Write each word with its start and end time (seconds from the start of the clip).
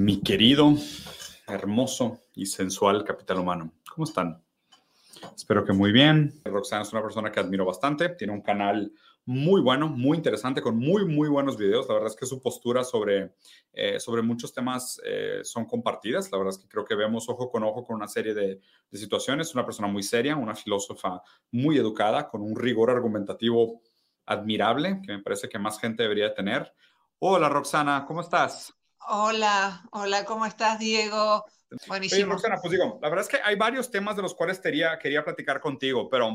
mi 0.00 0.22
querido, 0.22 0.72
hermoso 1.46 2.22
y 2.34 2.46
sensual 2.46 3.04
capital 3.04 3.40
humano. 3.40 3.74
¿Cómo 3.94 4.04
están? 4.04 4.42
Espero 5.36 5.62
que 5.62 5.74
muy 5.74 5.92
bien. 5.92 6.40
Roxana 6.42 6.82
es 6.82 6.92
una 6.92 7.02
persona 7.02 7.30
que 7.30 7.38
admiro 7.38 7.66
bastante. 7.66 8.08
Tiene 8.08 8.32
un 8.32 8.40
canal 8.40 8.90
muy 9.26 9.60
bueno, 9.60 9.88
muy 9.88 10.16
interesante, 10.16 10.62
con 10.62 10.78
muy, 10.78 11.04
muy 11.04 11.28
buenos 11.28 11.58
videos. 11.58 11.86
La 11.86 11.94
verdad 11.94 12.10
es 12.10 12.16
que 12.16 12.24
su 12.24 12.40
postura 12.40 12.82
sobre, 12.82 13.34
eh, 13.74 14.00
sobre 14.00 14.22
muchos 14.22 14.54
temas 14.54 14.98
eh, 15.04 15.40
son 15.42 15.66
compartidas. 15.66 16.32
La 16.32 16.38
verdad 16.38 16.54
es 16.54 16.62
que 16.62 16.68
creo 16.68 16.86
que 16.86 16.94
vemos 16.94 17.28
ojo 17.28 17.50
con 17.50 17.62
ojo 17.62 17.84
con 17.84 17.96
una 17.96 18.08
serie 18.08 18.32
de, 18.32 18.58
de 18.90 18.98
situaciones. 18.98 19.54
Una 19.54 19.66
persona 19.66 19.88
muy 19.88 20.02
seria, 20.02 20.34
una 20.34 20.54
filósofa 20.54 21.20
muy 21.50 21.76
educada, 21.76 22.26
con 22.26 22.40
un 22.40 22.56
rigor 22.56 22.88
argumentativo 22.88 23.82
admirable, 24.24 25.02
que 25.04 25.12
me 25.12 25.22
parece 25.22 25.50
que 25.50 25.58
más 25.58 25.78
gente 25.78 26.04
debería 26.04 26.32
tener. 26.32 26.72
Hola 27.18 27.50
Roxana, 27.50 28.06
¿cómo 28.08 28.22
estás? 28.22 28.79
Hola, 29.08 29.82
hola, 29.92 30.24
¿cómo 30.24 30.46
estás, 30.46 30.78
Diego? 30.78 31.44
Buenísimo. 31.86 32.22
Oye, 32.22 32.32
Roxana, 32.32 32.58
pues 32.60 32.72
digo, 32.72 32.98
la 33.00 33.08
verdad 33.08 33.24
es 33.24 33.30
que 33.30 33.40
hay 33.42 33.56
varios 33.56 33.90
temas 33.90 34.16
de 34.16 34.22
los 34.22 34.34
cuales 34.34 34.58
quería, 34.58 34.98
quería 34.98 35.24
platicar 35.24 35.60
contigo, 35.60 36.08
pero 36.08 36.32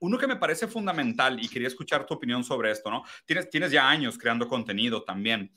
uno 0.00 0.18
que 0.18 0.26
me 0.26 0.36
parece 0.36 0.66
fundamental 0.66 1.42
y 1.42 1.48
quería 1.48 1.68
escuchar 1.68 2.04
tu 2.06 2.14
opinión 2.14 2.44
sobre 2.44 2.70
esto, 2.70 2.90
¿no? 2.90 3.04
Tienes, 3.24 3.48
tienes 3.48 3.70
ya 3.70 3.88
años 3.88 4.18
creando 4.18 4.48
contenido 4.48 5.04
también. 5.04 5.54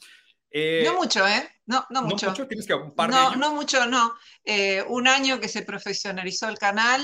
Eh, 0.50 0.84
no 0.86 0.96
mucho, 0.96 1.28
¿eh? 1.28 1.48
No, 1.66 1.86
no 1.90 2.04
mucho. 2.04 2.28
¿No 2.28 2.32
mucho? 2.32 2.48
¿Tienes 2.48 2.66
que 2.66 2.74
un 2.74 2.96
par 2.96 3.10
no, 3.10 3.16
de 3.16 3.22
años? 3.22 3.38
No 3.38 3.54
mucho, 3.54 3.86
no. 3.86 4.14
Eh, 4.44 4.84
un 4.88 5.08
año 5.08 5.40
que 5.40 5.50
se 5.50 5.64
profesionalizó 5.64 6.48
el 6.48 6.58
canal 6.58 7.04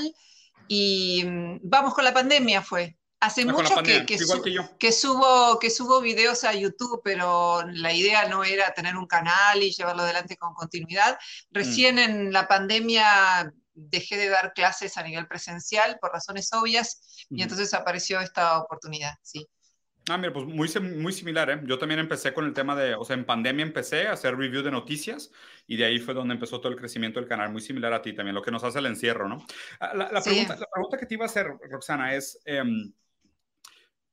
y 0.68 1.23
mm, 1.26 1.59
vamos 1.63 1.93
con 1.93 2.05
la 2.05 2.13
pandemia 2.13 2.62
fue. 2.62 2.98
Hace 3.23 3.45
la 3.45 3.54
mucho 3.54 3.70
que, 3.70 3.76
pandemia, 3.76 4.05
que, 4.05 4.18
su- 4.18 4.41
que 4.41 4.58
que 4.77 4.91
subo, 4.91 5.58
que 5.59 5.70
subo 5.70 6.02
videos 6.02 6.44
a 6.44 6.54
YouTube, 6.54 7.02
pero 7.04 7.63
la 7.66 7.94
idea 7.94 8.27
no 8.27 8.44
era 8.44 8.73
tener 8.73 8.98
un 8.98 9.08
canal 9.08 9.63
y 9.63 9.72
llevarlo 9.72 10.04
adelante 10.04 10.36
con 10.36 10.54
continuidad. 10.54 11.13
Mm. 11.13 11.55
Recién 11.55 11.99
en 11.99 12.34
la 12.34 12.48
pandemia 12.49 13.52
dejé 13.73 14.18
de 14.18 14.27
dar 14.27 14.54
clases 14.54 14.98
a 14.98 15.04
nivel 15.04 15.27
presencial 15.27 15.98
por 16.02 16.12
razones 16.12 16.52
obvias 16.54 17.26
y 17.30 17.35
Ujú. 17.35 17.43
entonces 17.43 17.74
apareció 17.74 18.20
esta 18.20 18.60
oportunidad, 18.60 19.13
sí. 19.21 19.48
Ah, 20.10 20.18
mira, 20.18 20.34
pues 20.34 20.46
muy, 20.46 20.70
muy 20.98 21.13
similar, 21.13 21.49
¿eh? 21.49 21.62
Yo 21.63 21.80
también 21.80 22.02
empecé 22.02 22.34
con 22.34 22.43
el 22.46 22.54
tema 22.54 22.76
de, 22.76 22.93
o 22.93 23.05
sea, 23.05 23.15
en 23.15 23.26
pandemia 23.26 23.63
empecé 23.63 24.10
a 24.10 24.12
hacer 24.13 24.35
review 24.35 24.62
de 24.62 24.70
noticias 24.70 25.32
y 25.65 25.77
de 25.77 25.85
ahí 25.85 25.98
fue 25.99 26.13
donde 26.13 26.34
empezó 26.34 26.60
todo 26.60 26.74
el 26.74 26.77
crecimiento 26.77 27.21
del 27.21 27.30
canal, 27.30 27.54
muy 27.54 27.62
similar 27.62 27.93
a 27.93 28.02
ti 28.02 28.13
también, 28.13 28.35
lo 28.35 28.41
que 28.41 28.52
nos 28.52 28.65
hace 28.65 28.80
el 28.80 28.87
encierro, 28.87 29.30
¿no? 29.30 29.37
Ah, 29.80 29.93
La, 29.96 30.12
la 30.12 30.21
Sí. 30.21 30.32
pregunta, 30.32 30.58
la 30.58 30.68
pregunta 30.70 30.98
que 30.98 31.05
te 31.05 31.13
iba 31.13 31.24
a 31.24 31.27
hacer, 31.27 31.48
Roxana, 31.70 32.13
es, 32.15 32.37
em, 32.43 32.91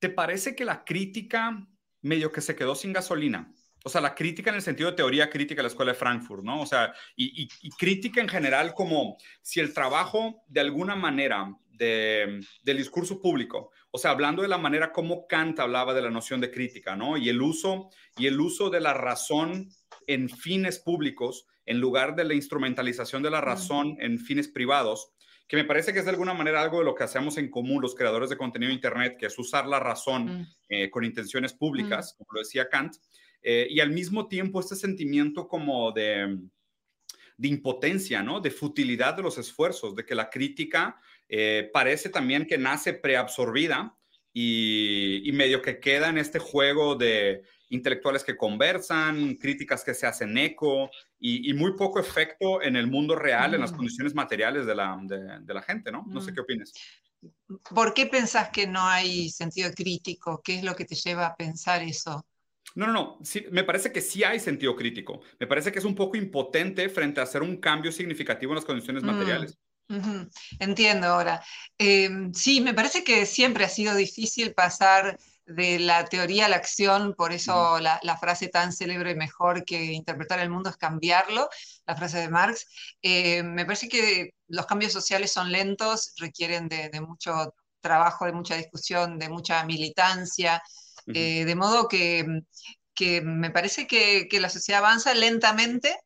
¿te 0.00 0.08
parece 0.08 0.56
que 0.56 0.64
la 0.64 0.84
crítica 0.84 1.66
medio 2.02 2.32
que 2.32 2.40
se 2.40 2.56
quedó 2.56 2.74
sin 2.74 2.92
gasolina? 2.92 3.52
O 3.84 3.88
sea, 3.88 4.00
la 4.00 4.14
crítica 4.14 4.50
en 4.50 4.56
el 4.56 4.62
sentido 4.62 4.90
de 4.90 4.96
teoría 4.96 5.30
crítica 5.30 5.60
de 5.60 5.62
la 5.64 5.68
Escuela 5.68 5.92
de 5.92 5.98
Frankfurt, 5.98 6.42
¿no? 6.42 6.60
O 6.60 6.66
sea, 6.66 6.92
y, 7.16 7.44
y- 7.44 7.48
y 7.62 7.70
crítica 7.70 8.20
en 8.20 8.28
general 8.28 8.74
como 8.74 9.16
si 9.40 9.60
el 9.60 9.72
trabajo 9.72 10.42
de 10.48 10.60
alguna 10.60 10.96
manera 10.96 11.54
de- 11.70 12.40
del 12.62 12.76
discurso 12.76 13.20
público, 13.22 13.70
o 13.90 13.96
sea, 13.98 14.10
hablando 14.10 14.42
de 14.42 14.48
la 14.48 14.58
manera 14.58 14.92
como 14.92 15.26
Kant 15.26 15.58
hablaba 15.60 15.94
de 15.94 16.02
la 16.02 16.10
noción 16.10 16.40
de 16.42 16.50
crítica, 16.50 16.94
¿no? 16.94 17.16
Y 17.16 17.28
el 17.30 17.40
uso, 17.40 17.88
y 18.18 18.26
el 18.26 18.38
uso 18.40 18.68
de 18.68 18.80
la 18.80 18.92
razón 18.92 19.70
en 20.06 20.28
fines 20.28 20.78
públicos 20.78 21.46
en 21.64 21.78
lugar 21.80 22.16
de 22.16 22.24
la 22.24 22.34
instrumentalización 22.34 23.22
de 23.22 23.30
la 23.30 23.40
razón 23.40 23.96
en 24.00 24.18
fines 24.18 24.48
privados, 24.48 25.12
que 25.50 25.56
me 25.56 25.64
parece 25.64 25.92
que 25.92 25.98
es 25.98 26.04
de 26.04 26.12
alguna 26.12 26.32
manera 26.32 26.62
algo 26.62 26.78
de 26.78 26.84
lo 26.84 26.94
que 26.94 27.02
hacemos 27.02 27.36
en 27.36 27.50
común 27.50 27.82
los 27.82 27.96
creadores 27.96 28.30
de 28.30 28.36
contenido 28.36 28.68
de 28.68 28.74
Internet, 28.76 29.16
que 29.18 29.26
es 29.26 29.36
usar 29.36 29.66
la 29.66 29.80
razón 29.80 30.26
Mm. 30.26 30.46
eh, 30.68 30.90
con 30.90 31.04
intenciones 31.04 31.52
públicas, 31.52 32.14
como 32.16 32.28
lo 32.34 32.38
decía 32.38 32.68
Kant, 32.68 32.94
eh, 33.42 33.66
y 33.68 33.80
al 33.80 33.90
mismo 33.90 34.28
tiempo 34.28 34.60
este 34.60 34.76
sentimiento 34.76 35.48
como 35.48 35.90
de, 35.90 36.38
de 37.36 37.48
impotencia, 37.48 38.22
¿no? 38.22 38.38
De 38.38 38.52
futilidad 38.52 39.14
de 39.14 39.22
los 39.22 39.38
esfuerzos, 39.38 39.96
de 39.96 40.04
que 40.04 40.14
la 40.14 40.30
crítica 40.30 41.00
eh, 41.28 41.68
parece 41.72 42.10
también 42.10 42.46
que 42.46 42.56
nace 42.56 42.92
preabsorbida 42.94 43.96
y, 44.32 45.28
y 45.28 45.32
medio 45.32 45.62
que 45.62 45.80
queda 45.80 46.08
en 46.08 46.18
este 46.18 46.38
juego 46.38 46.94
de 46.96 47.42
intelectuales 47.70 48.24
que 48.24 48.36
conversan, 48.36 49.36
críticas 49.36 49.84
que 49.84 49.94
se 49.94 50.06
hacen 50.06 50.36
eco 50.38 50.90
y, 51.18 51.50
y 51.50 51.54
muy 51.54 51.76
poco 51.76 52.00
efecto 52.00 52.62
en 52.62 52.76
el 52.76 52.86
mundo 52.88 53.14
real, 53.16 53.54
en 53.54 53.60
las 53.60 53.72
Mm. 53.72 53.76
condiciones 53.76 54.14
materiales 54.14 54.66
de 54.66 54.74
la, 54.74 54.98
de, 55.02 55.40
de 55.40 55.54
la 55.54 55.62
gente, 55.62 55.92
¿no? 55.92 56.04
No 56.10 56.20
sé 56.20 56.32
Mm. 56.32 56.34
qué 56.34 56.40
opinas. 56.40 56.72
¿Por 57.74 57.94
qué 57.94 58.06
pensás 58.06 58.50
que 58.50 58.66
no 58.66 58.82
hay 58.86 59.28
sentido 59.30 59.70
crítico? 59.72 60.40
¿Qué 60.42 60.56
es 60.56 60.62
lo 60.64 60.74
que 60.74 60.84
te 60.84 60.94
lleva 60.94 61.26
a 61.26 61.36
pensar 61.36 61.82
eso? 61.82 62.24
No, 62.74 62.86
no, 62.86 62.92
no. 62.92 63.18
Sí, 63.24 63.46
me 63.50 63.64
parece 63.64 63.92
que 63.92 64.00
sí 64.00 64.22
hay 64.24 64.38
sentido 64.38 64.76
crítico. 64.76 65.20
Me 65.40 65.46
parece 65.46 65.72
que 65.72 65.80
es 65.80 65.84
un 65.84 65.94
poco 65.94 66.16
impotente 66.16 66.88
frente 66.88 67.20
a 67.20 67.24
hacer 67.24 67.42
un 67.42 67.56
cambio 67.58 67.90
significativo 67.92 68.52
en 68.52 68.56
las 68.56 68.64
condiciones 68.64 69.02
Mm, 69.02 69.06
materiales. 69.06 69.58
Entiendo 70.60 71.08
ahora. 71.08 71.42
Eh, 71.78 72.08
sí, 72.34 72.60
me 72.60 72.74
parece 72.74 73.02
que 73.04 73.26
siempre 73.26 73.64
ha 73.64 73.68
sido 73.68 73.94
difícil 73.94 74.54
pasar 74.54 75.18
de 75.46 75.80
la 75.80 76.04
teoría 76.04 76.46
a 76.46 76.48
la 76.48 76.56
acción, 76.56 77.14
por 77.16 77.32
eso 77.32 77.80
la, 77.80 77.98
la 78.04 78.16
frase 78.16 78.46
tan 78.48 78.72
célebre, 78.72 79.16
mejor 79.16 79.64
que 79.64 79.82
interpretar 79.86 80.38
el 80.38 80.48
mundo 80.50 80.70
es 80.70 80.76
cambiarlo, 80.76 81.48
la 81.86 81.96
frase 81.96 82.18
de 82.18 82.28
Marx. 82.28 82.66
Eh, 83.02 83.42
me 83.42 83.64
parece 83.66 83.88
que 83.88 84.30
los 84.46 84.66
cambios 84.66 84.92
sociales 84.92 85.32
son 85.32 85.50
lentos, 85.50 86.12
requieren 86.18 86.68
de, 86.68 86.88
de 86.88 87.00
mucho 87.00 87.54
trabajo, 87.80 88.26
de 88.26 88.32
mucha 88.32 88.54
discusión, 88.56 89.18
de 89.18 89.28
mucha 89.28 89.64
militancia, 89.64 90.62
eh, 91.12 91.44
de 91.44 91.54
modo 91.56 91.88
que, 91.88 92.24
que 92.94 93.20
me 93.22 93.50
parece 93.50 93.86
que, 93.86 94.28
que 94.28 94.40
la 94.40 94.50
sociedad 94.50 94.80
avanza 94.84 95.14
lentamente. 95.14 95.96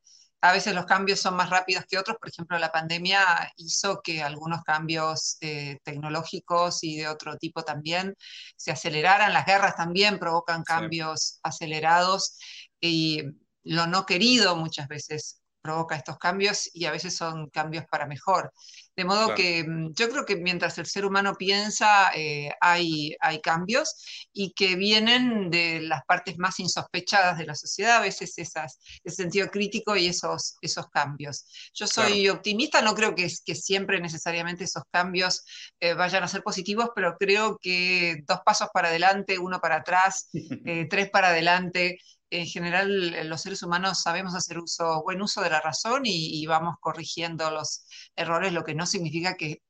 A 0.45 0.53
veces 0.53 0.75
los 0.75 0.85
cambios 0.85 1.21
son 1.21 1.37
más 1.37 1.49
rápidos 1.49 1.87
que 1.89 1.97
otros. 1.99 2.19
Por 2.21 2.29
ejemplo, 2.29 2.59
la 2.59 2.71
pandemia 2.71 3.25
hizo 3.57 4.03
que 4.03 4.23
algunos 4.23 4.63
cambios 4.63 5.39
eh, 5.41 5.79
tecnológicos 5.83 6.85
y 6.85 6.99
de 6.99 7.09
otro 7.09 7.39
tipo 7.39 7.63
también 7.63 8.15
se 8.55 8.71
aceleraran. 8.71 9.33
Las 9.33 9.47
guerras 9.47 9.75
también 9.75 10.19
provocan 10.19 10.59
Sí. 10.59 10.65
cambios 10.67 11.41
acelerados 11.43 12.39
y 12.79 13.23
lo 13.63 13.87
no 13.87 14.05
querido 14.05 14.55
muchas 14.55 14.87
veces 14.87 15.41
provoca 15.65 15.97
estos 15.97 16.19
cambios 16.19 16.69
y 16.75 16.85
a 16.85 16.91
veces 16.91 17.17
son 17.17 17.49
cambios 17.49 17.87
para 17.91 18.07
mejor. 18.07 18.53
De 18.95 19.05
modo 19.05 19.27
Claro. 19.29 19.35
que 19.35 19.65
mm, 19.65 19.95
yo 19.95 20.11
creo 20.11 20.27
que 20.27 20.37
mientras 20.37 20.77
el 20.79 20.85
ser 20.87 21.07
humano 21.07 21.35
piensa, 21.37 22.11
eh, 22.15 22.51
hay, 22.61 23.17
hay 23.19 23.41
cambios 23.41 24.29
y 24.33 24.53
que 24.53 24.77
vienen 24.77 25.51
de 25.51 25.81
las 25.81 26.05
partes 26.05 26.37
más 26.37 26.61
insospechadas 26.61 27.39
de 27.39 27.47
la 27.47 27.55
sociedad, 27.55 27.97
a 27.97 28.01
veces 28.01 28.37
esas, 28.39 28.79
ese 29.03 29.17
sentido 29.17 29.49
crítico 29.51 29.97
y 29.97 30.07
esos, 30.07 30.57
esos 30.61 30.89
cambios. 30.91 31.47
Yo 31.73 31.87
soy 31.87 32.29
optimista, 32.29 32.83
no 32.83 32.95
creo 32.95 33.15
que, 33.15 33.27
que 33.45 33.55
siempre 33.55 34.01
necesariamente 34.01 34.65
esos 34.65 34.85
cambios 34.91 35.45
eh, 35.81 35.95
vayan 35.95 36.23
a 36.23 36.29
ser 36.29 36.43
positivos, 36.43 36.91
pero 36.95 37.17
creo 37.19 37.59
que 37.61 38.23
dos 38.27 38.41
pasos 38.45 38.69
para 38.73 38.89
adelante, 38.89 39.39
uno 39.39 39.61
para 39.61 39.77
atrás, 39.77 40.29
eh, 40.67 40.87
tres 40.91 41.09
para 41.11 41.29
adelante. 41.29 41.99
En 42.41 42.47
general, 42.47 43.15
eh, 43.15 43.25
los 43.25 43.43
seres 43.43 43.63
humanos 43.63 44.01
sabemos 44.03 44.35
hacer 44.35 44.59
uso, 44.59 45.03
buen 45.05 45.23
uso 45.23 45.41
de 45.43 45.51
la 45.51 45.61
razón 45.61 46.03
y, 46.07 46.41
y 46.43 46.47
vamos 46.47 46.77
corrigiendo 46.81 47.51
los 47.51 47.87
errores, 48.17 48.53
lo 48.53 48.65
que 48.65 48.75
no 48.75 48.87
significa 48.87 49.37
que 49.37 49.63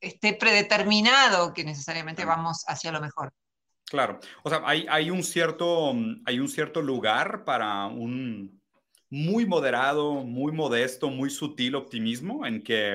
esté 0.00 0.34
predeterminado 0.34 1.52
que 1.54 1.64
necesariamente 1.64 2.22
Claro. 2.22 2.38
vamos 2.38 2.64
hacia 2.66 2.92
lo 2.92 3.00
mejor. 3.00 3.32
Claro, 3.84 4.20
o 4.44 4.48
sea, 4.50 4.62
hay, 4.64 4.86
hay, 4.88 5.10
un 5.10 5.22
cierto, 5.24 5.92
hay 6.24 6.38
un 6.38 6.48
cierto 6.48 6.80
lugar 6.80 7.44
para 7.44 7.86
un 7.86 8.59
muy 9.10 9.44
moderado, 9.44 10.24
muy 10.24 10.52
modesto, 10.52 11.10
muy 11.10 11.30
sutil 11.30 11.74
optimismo 11.74 12.46
en 12.46 12.62
que, 12.62 12.94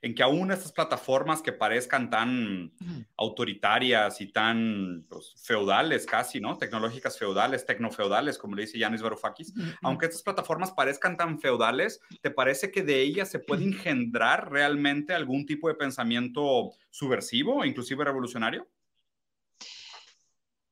en 0.00 0.14
que 0.14 0.22
aún 0.22 0.52
estas 0.52 0.72
plataformas 0.72 1.42
que 1.42 1.52
parezcan 1.52 2.08
tan 2.08 2.72
autoritarias 3.16 4.20
y 4.20 4.30
tan 4.32 5.04
pues, 5.08 5.34
feudales 5.44 6.06
casi, 6.06 6.40
¿no? 6.40 6.56
Tecnológicas 6.56 7.18
feudales, 7.18 7.66
tecnofeudales, 7.66 8.38
como 8.38 8.54
le 8.54 8.62
dice 8.62 8.78
Yanis 8.78 9.02
Varoufakis, 9.02 9.52
aunque 9.82 10.06
estas 10.06 10.22
plataformas 10.22 10.70
parezcan 10.70 11.16
tan 11.16 11.40
feudales, 11.40 12.00
¿te 12.22 12.30
parece 12.30 12.70
que 12.70 12.82
de 12.82 13.02
ellas 13.02 13.28
se 13.28 13.40
puede 13.40 13.64
engendrar 13.64 14.50
realmente 14.52 15.14
algún 15.14 15.46
tipo 15.46 15.68
de 15.68 15.74
pensamiento 15.74 16.70
subversivo, 16.90 17.64
inclusive 17.64 18.04
revolucionario? 18.04 18.68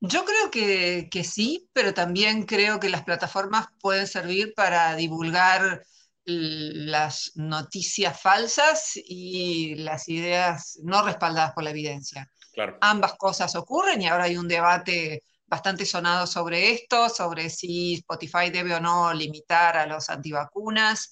Yo 0.09 0.25
creo 0.25 0.51
que, 0.51 1.09
que, 1.11 1.25
sí, 1.25 1.69
pero 1.73 1.95
también 1.95 2.45
creo 2.45 2.79
que 2.81 2.89
las 2.89 3.05
plataformas 3.05 3.67
pueden 3.81 4.07
servir 4.07 4.53
para 4.55 4.95
divulgar 4.97 5.83
las 6.27 7.33
noticias 7.35 8.21
falsas 8.21 8.93
y 8.97 9.75
las 9.77 10.09
ideas 10.09 10.79
no 10.83 11.03
respaldadas 11.05 11.53
por 11.53 11.65
la 11.65 11.71
evidencia. 11.71 12.31
Claro. 12.53 12.79
Ambas 12.81 13.15
cosas 13.15 13.55
ocurren 13.57 14.01
y 14.01 14.07
ahora 14.07 14.25
hay 14.25 14.37
un 14.37 14.49
debate 14.49 15.23
bastante 15.47 15.85
sonado 15.85 16.27
sobre 16.27 16.73
esto, 16.73 17.09
sobre 17.09 17.51
si 17.51 17.95
Spotify 17.95 18.51
debe 18.51 18.75
o 18.75 18.81
no 18.81 19.13
limitar 19.13 19.77
a 19.77 19.87
los 19.87 20.09
antivacunas. 20.09 21.11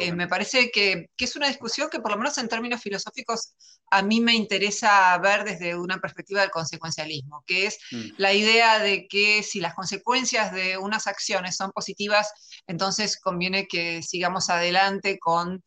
Eh, 0.00 0.12
me 0.12 0.28
parece 0.28 0.70
que, 0.70 1.06
es 1.16 1.36
una 1.36 1.48
discusión 1.48 1.88
que 1.90 2.00
por 2.00 2.10
lo 2.10 2.18
menos 2.18 2.36
en 2.38 2.48
términos 2.48 2.82
filosóficos 2.82 3.54
a 3.90 4.02
mí 4.02 4.20
me 4.20 4.34
interesa 4.34 5.16
ver 5.18 5.44
desde 5.44 5.76
una 5.76 5.98
perspectiva 5.98 6.42
del 6.42 6.50
consecuencialismo, 6.50 7.42
que 7.46 7.66
es 7.66 7.78
mm. 7.90 8.10
la 8.18 8.32
idea 8.32 8.78
de 8.78 9.08
que 9.08 9.42
si 9.42 9.60
las 9.60 9.74
consecuencias 9.74 10.52
de 10.52 10.76
unas 10.76 11.06
acciones 11.06 11.56
son 11.56 11.72
positivas, 11.72 12.30
entonces 12.66 13.18
conviene 13.18 13.66
que 13.66 14.02
sigamos 14.02 14.50
adelante 14.50 15.18
con 15.18 15.64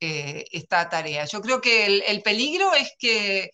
eh, 0.00 0.44
esta 0.52 0.88
tarea. 0.88 1.24
Yo 1.24 1.40
creo 1.40 1.60
que 1.60 1.86
el 1.86 2.22
peligro 2.22 2.74
es 2.74 2.92
que 2.98 3.50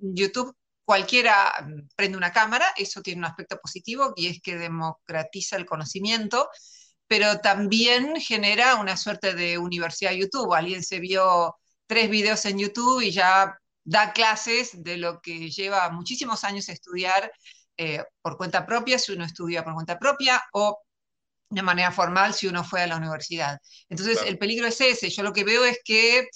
YouTube 0.00 0.54
cualquiera 0.84 1.52
mm, 1.62 1.88
prende 1.96 2.18
una 2.18 2.32
cámara, 2.32 2.66
eso 2.76 3.02
tiene 3.02 3.20
un 3.20 3.26
aspecto 3.26 3.58
positivo 3.60 4.12
y 4.16 4.28
es 4.28 4.40
que 4.42 4.56
democratiza 4.56 5.56
el 5.56 5.66
conocimiento, 5.66 6.48
pero 7.06 7.40
también 7.40 8.16
genera 8.20 8.76
una 8.76 8.96
suerte 8.96 9.34
de 9.34 9.58
universidad 9.58 10.12
YouTube. 10.12 10.54
Alguien 10.54 10.82
se 10.82 11.00
vio 11.00 11.56
tres 11.86 12.10
videos 12.10 12.44
en 12.46 12.58
YouTube 12.58 13.02
y 13.02 13.10
ya 13.10 13.58
da 13.84 14.12
clases 14.12 14.82
de 14.82 14.96
lo 14.96 15.20
que 15.20 15.50
lleva 15.50 15.90
muchísimos 15.90 16.44
años 16.44 16.68
estudiar 16.68 17.30
eh, 17.76 18.02
por 18.22 18.36
cuenta 18.36 18.64
propia, 18.64 18.98
si 18.98 19.12
uno 19.12 19.24
estudia 19.24 19.64
por 19.64 19.74
cuenta 19.74 19.98
propia, 19.98 20.42
o 20.52 20.80
de 21.50 21.62
manera 21.62 21.92
formal 21.92 22.34
si 22.34 22.46
uno 22.46 22.64
fue 22.64 22.82
a 22.82 22.86
la 22.86 22.96
universidad. 22.96 23.58
Entonces, 23.88 24.20
el 24.26 24.38
peligro 24.38 24.66
es 24.66 24.80
ese. 24.80 25.10
Yo 25.10 25.22
lo 25.22 25.32
que 25.32 25.44
veo 25.44 25.64
es 25.64 25.78
que 25.84 26.26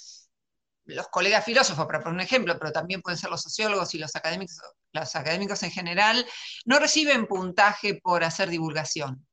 los 0.89 1.07
colegas 1.07 1.45
filósofos, 1.45 1.85
para 1.85 1.99
poner 1.99 2.15
un 2.15 2.21
ejemplo, 2.21 2.57
pero 2.57 2.71
también 2.71 3.01
pueden 3.01 3.17
ser 3.17 3.29
los 3.29 3.41
sociólogos 3.41 3.93
y 3.95 3.99
los 3.99 4.15
académicos, 4.15 4.59
los 4.91 5.15
académicos 5.15 5.63
en 5.63 5.71
general, 5.71 6.25
no 6.65 6.79
reciben 6.79 7.27
puntaje 7.27 7.95
por 7.95 8.23
hacer 8.23 8.49
divulgación. 8.49 9.25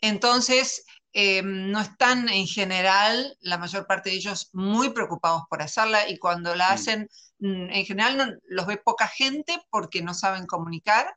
Entonces, 0.00 0.84
eh, 1.12 1.42
no 1.42 1.80
están 1.80 2.28
en 2.28 2.46
general, 2.46 3.36
la 3.40 3.58
mayor 3.58 3.86
parte 3.86 4.10
de 4.10 4.16
ellos, 4.16 4.50
muy 4.52 4.90
preocupados 4.90 5.44
por 5.48 5.62
hacerla 5.62 6.08
y 6.08 6.18
cuando 6.18 6.54
la 6.54 6.68
mm. 6.68 6.72
hacen, 6.72 7.08
mm, 7.38 7.70
en 7.70 7.86
general 7.86 8.38
los 8.48 8.66
ve 8.66 8.76
poca 8.76 9.08
gente 9.08 9.58
porque 9.70 10.02
no 10.02 10.12
saben 10.12 10.46
comunicar 10.46 11.14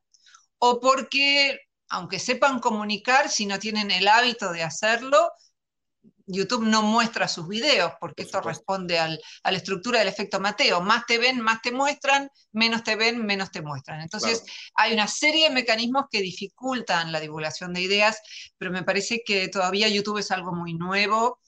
o 0.58 0.80
porque, 0.80 1.60
aunque 1.90 2.20
sepan 2.20 2.60
comunicar, 2.60 3.30
si 3.30 3.46
no 3.46 3.60
tienen 3.60 3.92
el 3.92 4.08
hábito 4.08 4.52
de 4.54 4.64
hacerlo, 4.64 5.32
YouTube 6.32 6.64
no 6.64 6.84
muestra 6.84 7.28
sus 7.28 7.48
videos, 7.48 7.94
porque 8.00 8.22
esto 8.22 8.40
responde 8.40 9.00
a 9.00 9.08
la 9.08 9.58
estructura 9.58 10.00
del 10.00 10.08
efecto 10.08 10.40
Mateo. 10.40 10.80
Más 10.80 11.06
te 11.08 11.18
ven, 11.18 11.42
más 11.42 11.62
te 11.62 11.72
muestran, 11.72 12.30
menos 12.52 12.84
te 12.84 12.96
ven, 12.96 13.26
menos 13.26 13.52
te 13.52 13.62
muestran. 13.62 14.02
Entonces, 14.02 14.44
hay 14.76 14.94
una 14.94 15.08
serie 15.08 15.50
de 15.50 15.56
mecanismos 15.56 16.06
que 16.12 16.22
dificultan 16.22 17.12
la 17.12 17.20
divulgación 17.20 17.74
de 17.74 17.82
ideas, 17.82 18.20
pero 18.58 18.72
me 18.72 18.84
parece 18.84 19.24
que 19.26 19.48
todavía 19.48 19.88
YouTube 19.88 20.20
es 20.20 20.30
algo 20.30 20.54
muy 20.54 20.76
nuevo. 20.76 21.40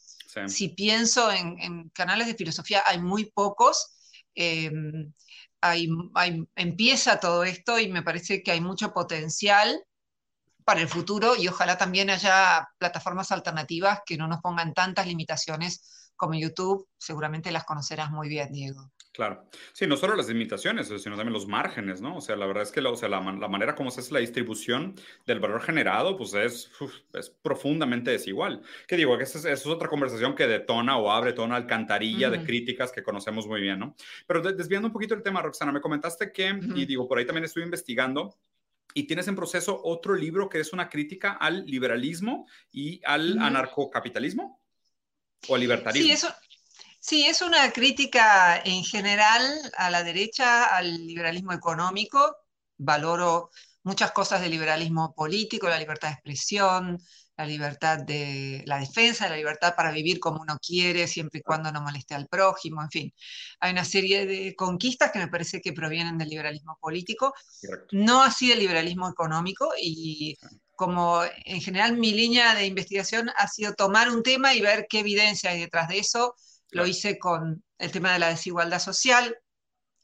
Si 0.48 0.70
pienso 0.70 1.32
en, 1.32 1.90
canales 1.90 2.26
de 2.26 2.36
filosofía, 2.36 2.82
hay 2.86 3.00
muy 3.00 3.32
pocos. 3.32 3.96
Em, 4.34 5.14
empieza 6.56 7.20
todo 7.20 7.44
esto 7.44 7.78
y 7.78 7.90
me 7.90 8.02
parece 8.02 8.42
que 8.42 8.52
hay 8.52 8.62
mucho 8.62 8.94
potencial 8.94 9.86
para 10.72 10.84
el 10.84 10.88
futuro 10.88 11.34
y 11.38 11.50
ojalá 11.50 11.78
también 11.78 12.10
haya 12.10 12.66
plataformas 12.78 13.34
alternativas 13.34 14.00
que 14.06 14.16
no 14.16 14.30
nos 14.30 14.40
pongan 14.40 14.74
tantas 14.74 15.06
limitaciones 15.06 16.14
como 16.16 16.34
YouTube. 16.34 16.88
Seguramente 16.98 17.52
las 17.52 17.66
conocerás 17.66 18.10
muy 18.10 18.30
bien, 18.30 18.54
Diego. 18.54 18.90
Claro. 19.12 19.50
Sí, 19.74 19.86
no 19.86 19.98
solo 19.98 20.16
las 20.16 20.30
limitaciones, 20.30 20.88
sino 20.88 21.18
también 21.18 21.34
los 21.34 21.46
márgenes, 21.46 22.00
¿no? 22.00 22.16
O 22.16 22.22
sea, 22.22 22.38
la 22.38 22.46
verdad 22.46 22.64
es 22.64 22.72
que 22.72 22.80
la, 22.80 22.90
o 22.90 22.96
sea, 22.96 23.10
la, 23.10 23.20
manera 23.20 23.76
como 23.76 23.92
se 23.92 24.00
hace 24.00 24.14
la 24.14 24.22
distribución 24.22 24.96
del 25.26 25.42
valor 25.42 25.62
generado, 25.62 26.16
pues 26.16 26.34
es, 26.36 26.72
es 27.16 27.30
profundamente 27.30 28.10
desigual. 28.10 28.62
¿Qué 28.88 28.96
digo? 28.96 29.18
Que 29.18 29.26
esa 29.26 29.52
es, 29.52 29.66
otra 29.66 29.90
conversación 29.90 30.36
que 30.36 30.48
detona 30.48 30.96
o 30.96 31.12
abre 31.12 31.34
toda 31.34 31.48
una 31.48 31.58
alcantarilla 31.58 32.30
de 32.30 32.46
críticas 32.46 32.94
que 32.94 33.04
conocemos 33.04 33.46
muy 33.46 33.60
bien, 33.60 33.80
¿no? 33.80 33.94
Pero 34.26 34.42
desviando 34.42 34.88
un 34.88 34.94
poquito 34.94 35.16
el 35.16 35.22
tema, 35.22 35.42
Roxana, 35.42 35.74
me 35.74 35.82
comentaste 35.82 36.32
que, 36.32 36.58
y 36.76 36.86
digo, 36.86 37.10
por 37.10 37.18
ahí 37.18 37.26
también 37.26 37.44
estuve 37.44 37.66
investigando, 37.66 38.38
y 38.94 39.04
tienes 39.04 39.28
en 39.28 39.36
proceso 39.36 39.80
otro 39.84 40.16
libro 40.16 40.50
que 40.50 40.60
es 40.60 40.74
una 40.74 40.90
crítica 40.90 41.34
al 41.34 41.66
liberalismo 41.66 42.48
y 42.72 43.02
al 43.06 43.40
anarcocapitalismo 43.40 44.62
o 45.48 45.56
al 45.56 45.62
libertarismo. 45.62 46.08
Sí, 46.08 46.12
eso, 46.12 46.34
sí, 47.00 47.26
es 47.26 47.42
una 47.42 47.72
crítica 47.72 48.62
en 48.64 48.84
general 48.84 49.44
a 49.78 49.90
la 49.90 50.04
derecha, 50.04 50.66
al 50.66 51.08
liberalismo 51.08 51.54
económico. 51.54 52.38
Valoro 52.78 53.52
muchas 53.84 54.12
cosas 54.12 54.42
del 54.42 54.52
liberalismo 54.52 55.14
político, 55.14 55.70
la 55.70 55.80
libertad 55.80 56.10
de 56.10 56.14
expresión, 56.14 57.00
la 57.38 57.46
libertad 57.46 58.00
de 58.00 58.64
la 58.68 58.80
defensa, 58.80 59.30
la 59.30 59.38
libertad 59.38 59.74
para 59.76 59.92
vivir 59.92 60.20
como 60.20 60.42
uno 60.42 60.58
quiere, 60.60 61.08
siempre 61.08 61.40
y 61.40 61.44
cuando 61.44 61.72
no 61.72 61.82
moleste 61.82 62.14
al 62.14 62.28
prójimo, 62.28 62.82
en 62.82 62.90
fin. 62.90 63.14
Hay 63.60 63.72
una 63.72 63.86
serie 63.86 64.26
de 64.26 64.56
conquistas 64.56 65.12
que 65.12 65.20
me 65.20 65.28
parece 65.28 65.62
que 65.62 65.74
provienen 65.74 66.18
del 66.18 66.30
liberalismo 66.30 66.78
político, 66.80 67.34
no 67.92 68.22
así 68.22 68.50
del 68.50 68.60
liberalismo 68.60 69.10
económico, 69.10 69.72
y 69.80 70.38
como 70.76 71.22
en 71.46 71.62
general 71.62 71.98
mi 71.98 72.12
línea 72.12 72.56
de 72.56 72.66
investigación 72.66 73.30
ha 73.38 73.48
sido 73.48 73.74
tomar 73.74 74.10
un 74.10 74.24
tema 74.24 74.54
y 74.54 74.62
ver 74.62 74.88
qué 74.90 75.00
evidencia 75.00 75.52
hay 75.52 75.60
detrás 75.60 75.88
de 75.88 76.00
eso. 76.00 76.36
Lo 76.70 76.88
hice 76.88 77.20
con 77.20 77.64
el 77.78 77.92
tema 77.92 78.14
de 78.14 78.20
la 78.20 78.30
desigualdad 78.30 78.80
social, 78.80 79.36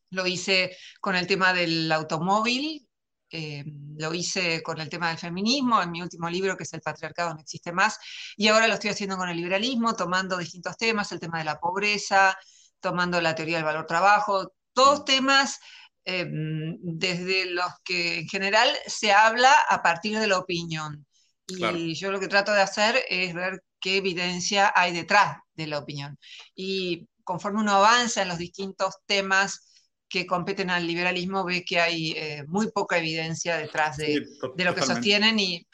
lo 0.09 0.27
hice 0.27 0.75
con 1.01 1.15
el 1.15 1.27
tema 1.27 1.53
del 1.53 1.91
automóvil, 1.91 2.86
eh, 3.29 3.63
lo 3.97 4.13
hice 4.13 4.63
con 4.63 4.79
el 4.79 4.89
tema 4.89 5.09
del 5.09 5.17
feminismo 5.17 5.81
en 5.81 5.91
mi 5.91 6.01
último 6.01 6.29
libro, 6.29 6.55
que 6.55 6.63
es 6.63 6.73
El 6.73 6.81
patriarcado 6.81 7.33
no 7.33 7.41
existe 7.41 7.71
más, 7.71 7.97
y 8.35 8.47
ahora 8.47 8.67
lo 8.67 8.75
estoy 8.75 8.91
haciendo 8.91 9.17
con 9.17 9.29
el 9.29 9.37
liberalismo, 9.37 9.95
tomando 9.95 10.37
distintos 10.37 10.77
temas, 10.77 11.11
el 11.11 11.19
tema 11.19 11.39
de 11.39 11.45
la 11.45 11.59
pobreza, 11.59 12.37
tomando 12.79 13.19
la 13.21 13.35
teoría 13.35 13.57
del 13.57 13.65
valor 13.65 13.85
trabajo, 13.85 14.53
todos 14.73 15.01
mm. 15.01 15.05
temas 15.05 15.59
eh, 16.05 16.25
desde 16.29 17.51
los 17.51 17.69
que 17.83 18.19
en 18.19 18.27
general 18.29 18.69
se 18.85 19.11
habla 19.11 19.53
a 19.69 19.81
partir 19.81 20.17
de 20.19 20.27
la 20.27 20.37
opinión. 20.37 21.05
Y 21.49 21.95
yo 21.95 22.11
lo 22.11 22.19
que 22.19 22.27
trato 22.27 22.51
de 22.53 22.61
hacer 22.61 23.03
es 23.09 23.33
ver 23.33 23.63
qué 23.79 23.97
evidencia 23.97 24.71
hay 24.75 24.93
detrás 24.93 25.37
de 25.53 25.67
la 25.67 25.79
opinión. 25.79 26.17
Y 26.55 27.07
conforme 27.23 27.61
uno 27.61 27.73
avanza 27.73 28.21
en 28.21 28.27
los 28.27 28.37
distintos 28.37 28.95
temas, 29.05 29.76
que 30.09 30.25
competen 30.25 30.69
al 30.69 30.87
liberalismo 30.87 31.43
ve 31.43 31.63
que 31.65 31.79
hay 31.79 32.11
eh, 32.11 32.43
muy 32.47 32.71
poca 32.71 32.97
evidencia 32.97 33.57
detrás 33.57 33.97
de, 33.97 34.25
lo 34.41 34.75
que 34.75 34.81
sostienen 34.81 35.39
y, 35.39 35.67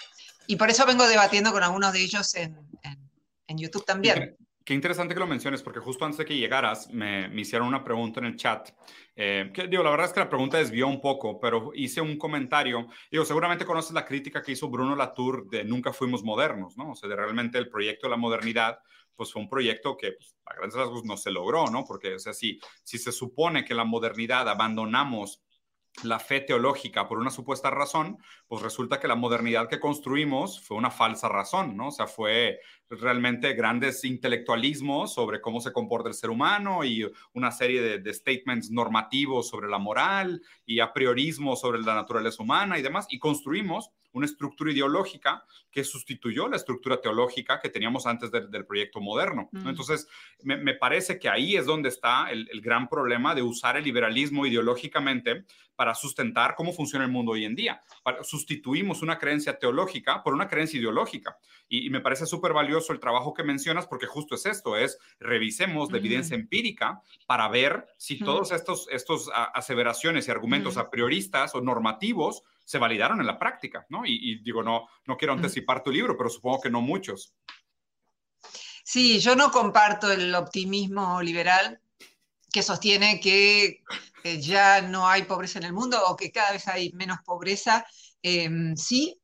y, 0.47 0.55
por 0.55 0.69
eso 0.69 0.85
vengo 0.85 1.07
debatiendo 1.07 1.51
con 1.51 1.63
algunos 1.63 1.93
de 1.93 2.01
ellos 2.01 2.33
en, 2.35 2.57
en, 3.47 3.57
YouTube 3.57 3.85
también. 3.85 4.35
Qué, 4.65 4.73
interesante 4.73 5.13
que 5.13 5.19
lo 5.19 5.27
menciones, 5.27 5.61
porque 5.61 5.79
justo 5.79 6.05
antes 6.05 6.17
de 6.17 6.25
que 6.25 6.35
llegaras 6.35 6.89
me, 6.89 7.27
me 7.27 7.41
hicieron 7.41 7.67
una 7.67 7.83
pregunta 7.83 8.19
en 8.19 8.27
el 8.27 8.35
chat. 8.35 8.71
Eh, 9.15 9.51
que, 9.53 9.67
digo, 9.67 9.83
la 9.83 9.91
verdad 9.91 10.07
es 10.07 10.13
que 10.13 10.21
la 10.21 10.29
pregunta 10.29 10.57
desvió 10.57 10.87
un 10.87 10.99
poco, 10.99 11.39
pero 11.39 11.71
hice 11.75 12.01
un 12.01 12.17
comentario. 12.17 12.87
Digo, 13.11 13.25
seguramente 13.25 13.65
conoces 13.65 13.91
la 13.93 14.05
crítica 14.05 14.41
que 14.41 14.53
hizo 14.53 14.69
Bruno 14.69 14.95
Latour 14.95 15.47
de 15.49 15.63
Nunca 15.63 15.93
fuimos 15.93 16.23
modernos, 16.23 16.75
¿no? 16.77 16.91
O 16.91 16.95
sea, 16.95 17.07
de 17.07 17.15
realmente 17.15 17.59
el 17.59 17.69
proyecto 17.69 18.07
de 18.07 18.11
la 18.11 18.17
modernidad 18.17 18.79
pues 19.15 19.31
fue 19.31 19.41
un 19.41 19.49
proyecto 19.49 19.97
que 19.97 20.13
pues, 20.13 20.35
a 20.45 20.55
grandes 20.55 20.77
rasgos 20.77 21.03
no 21.05 21.17
se 21.17 21.31
logró, 21.31 21.67
¿no? 21.67 21.85
Porque, 21.85 22.15
o 22.15 22.19
sea, 22.19 22.33
si, 22.33 22.59
si 22.83 22.97
se 22.97 23.11
supone 23.11 23.65
que 23.65 23.73
la 23.73 23.83
modernidad 23.85 24.47
abandonamos 24.49 25.43
la 26.01 26.19
fe 26.19 26.41
teológica 26.41 27.07
por 27.07 27.19
una 27.19 27.29
supuesta 27.29 27.69
razón, 27.69 28.17
pues 28.47 28.63
resulta 28.63 28.99
que 28.99 29.07
la 29.07 29.15
modernidad 29.15 29.69
que 29.69 29.79
construimos 29.79 30.59
fue 30.59 30.77
una 30.77 30.89
falsa 30.89 31.29
razón, 31.29 31.77
¿no? 31.77 31.89
O 31.89 31.91
sea, 31.91 32.07
fue 32.07 32.59
realmente 32.99 33.53
grandes 33.53 34.03
intelectualismos 34.03 35.13
sobre 35.13 35.41
cómo 35.41 35.59
se 35.59 35.71
comporta 35.71 36.09
el 36.09 36.15
ser 36.15 36.29
humano 36.29 36.83
y 36.83 37.09
una 37.33 37.51
serie 37.51 37.81
de, 37.81 37.99
de 37.99 38.13
statements 38.13 38.71
normativos 38.71 39.47
sobre 39.49 39.69
la 39.69 39.77
moral 39.77 40.41
y 40.65 40.79
a 40.79 40.93
priorismo 40.93 41.55
sobre 41.55 41.81
la 41.81 41.95
naturaleza 41.95 42.43
humana 42.43 42.77
y 42.77 42.81
demás, 42.81 43.07
y 43.09 43.19
construimos 43.19 43.91
una 44.13 44.27
estructura 44.27 44.71
ideológica 44.71 45.43
que 45.71 45.83
sustituyó 45.83 46.47
la 46.47 46.55
estructura 46.55 47.01
teológica 47.01 47.59
que 47.59 47.69
teníamos 47.69 48.05
antes 48.05 48.31
del 48.31 48.65
proyecto 48.65 49.01
moderno. 49.01 49.49
Mm. 49.51 49.67
Entonces, 49.67 50.07
me, 50.43 50.75
parece 50.75 51.19
que 51.19 51.29
ahí 51.29 51.55
es 51.55 51.65
donde 51.65 51.89
está 51.89 52.29
el, 52.29 52.47
gran 52.61 52.87
problema 52.87 53.33
de 53.33 53.41
usar 53.41 53.75
el 53.75 53.83
liberalismo 53.83 54.45
ideológicamente 54.45 55.45
para 55.75 55.95
sustentar 55.95 56.53
cómo 56.55 56.71
funciona 56.71 57.05
el 57.05 57.11
mundo 57.11 57.31
hoy 57.31 57.45
en 57.45 57.55
día. 57.55 57.81
sustituimos 58.21 59.01
una 59.01 59.17
creencia 59.17 59.57
teológica 59.57 60.21
por 60.23 60.33
una 60.33 60.47
creencia 60.47 60.79
ideológica. 60.79 61.35
Y, 61.67 61.89
me 61.89 62.01
parece 62.01 62.27
súper 62.27 62.53
valioso 62.53 62.82
el 62.91 62.99
trabajo 62.99 63.33
que 63.33 63.43
mencionas 63.43 63.87
porque 63.87 64.07
justo 64.07 64.35
es 64.35 64.45
esto, 64.45 64.75
es 64.75 64.97
revisemos 65.19 65.91
la 65.91 65.99
evidencia 65.99 66.35
empírica 66.35 67.01
para 67.25 67.47
ver 67.47 67.85
si 67.97 68.19
todos 68.19 68.51
estos, 68.51 68.87
estos 68.91 69.29
aseveraciones 69.53 70.27
y 70.27 70.31
argumentos 70.31 70.75
a 70.75 70.89
prioristas 70.89 71.55
o 71.55 71.61
normativos 71.61 72.43
se 72.65 72.77
validaron 72.77 73.19
en 73.19 73.27
la 73.27 73.39
práctica, 73.39 73.85
¿no? 73.89 74.05
Y, 74.05 74.39
digo, 74.39 74.63
no, 74.63 74.87
no 75.05 75.17
quiero 75.17 75.33
anticipar 75.33 75.83
tu 75.83 75.91
libro, 75.91 76.17
pero 76.17 76.29
supongo 76.29 76.61
que 76.61 76.69
no 76.69 76.81
muchos. 76.81 77.33
Sí, 78.83 79.19
yo 79.19 79.35
no 79.35 79.51
comparto 79.51 80.11
el 80.11 80.35
optimismo 80.35 81.21
liberal 81.21 81.79
que 82.51 82.61
sostiene 82.61 83.19
que, 83.19 83.81
ya 84.39 84.81
no 84.81 85.07
hay 85.09 85.23
pobreza 85.23 85.59
en 85.59 85.65
el 85.65 85.73
mundo 85.73 86.01
o 86.07 86.15
que 86.15 86.31
cada 86.31 86.53
vez 86.53 86.67
hay 86.67 86.91
menos 86.93 87.17
pobreza. 87.25 87.85
Em, 88.21 88.75
sí. 88.77 89.19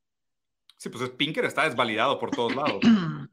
Sí, 0.76 0.88
pues 0.88 1.08
Pinker 1.10 1.44
está 1.44 1.64
desvalidado 1.64 2.18
por 2.18 2.30
todos 2.30 2.54
lados. 2.54 2.80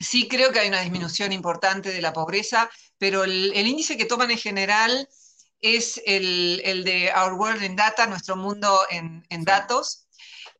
Sí, 0.00 0.28
creo 0.28 0.52
que 0.52 0.60
hay 0.60 0.68
una 0.68 0.80
disminución 0.80 1.32
importante 1.32 1.90
de 1.90 2.00
la 2.00 2.12
pobreza, 2.12 2.70
pero 2.98 3.24
el, 3.24 3.54
índice 3.56 3.96
que 3.96 4.04
toman 4.04 4.30
en 4.30 4.38
general 4.38 5.08
es 5.60 6.00
el, 6.06 6.84
de 6.84 7.12
Our 7.16 7.34
World 7.34 7.62
in 7.64 7.76
Data, 7.76 8.06
nuestro 8.06 8.36
mundo 8.36 8.80
en, 8.90 9.44
datos. 9.44 10.06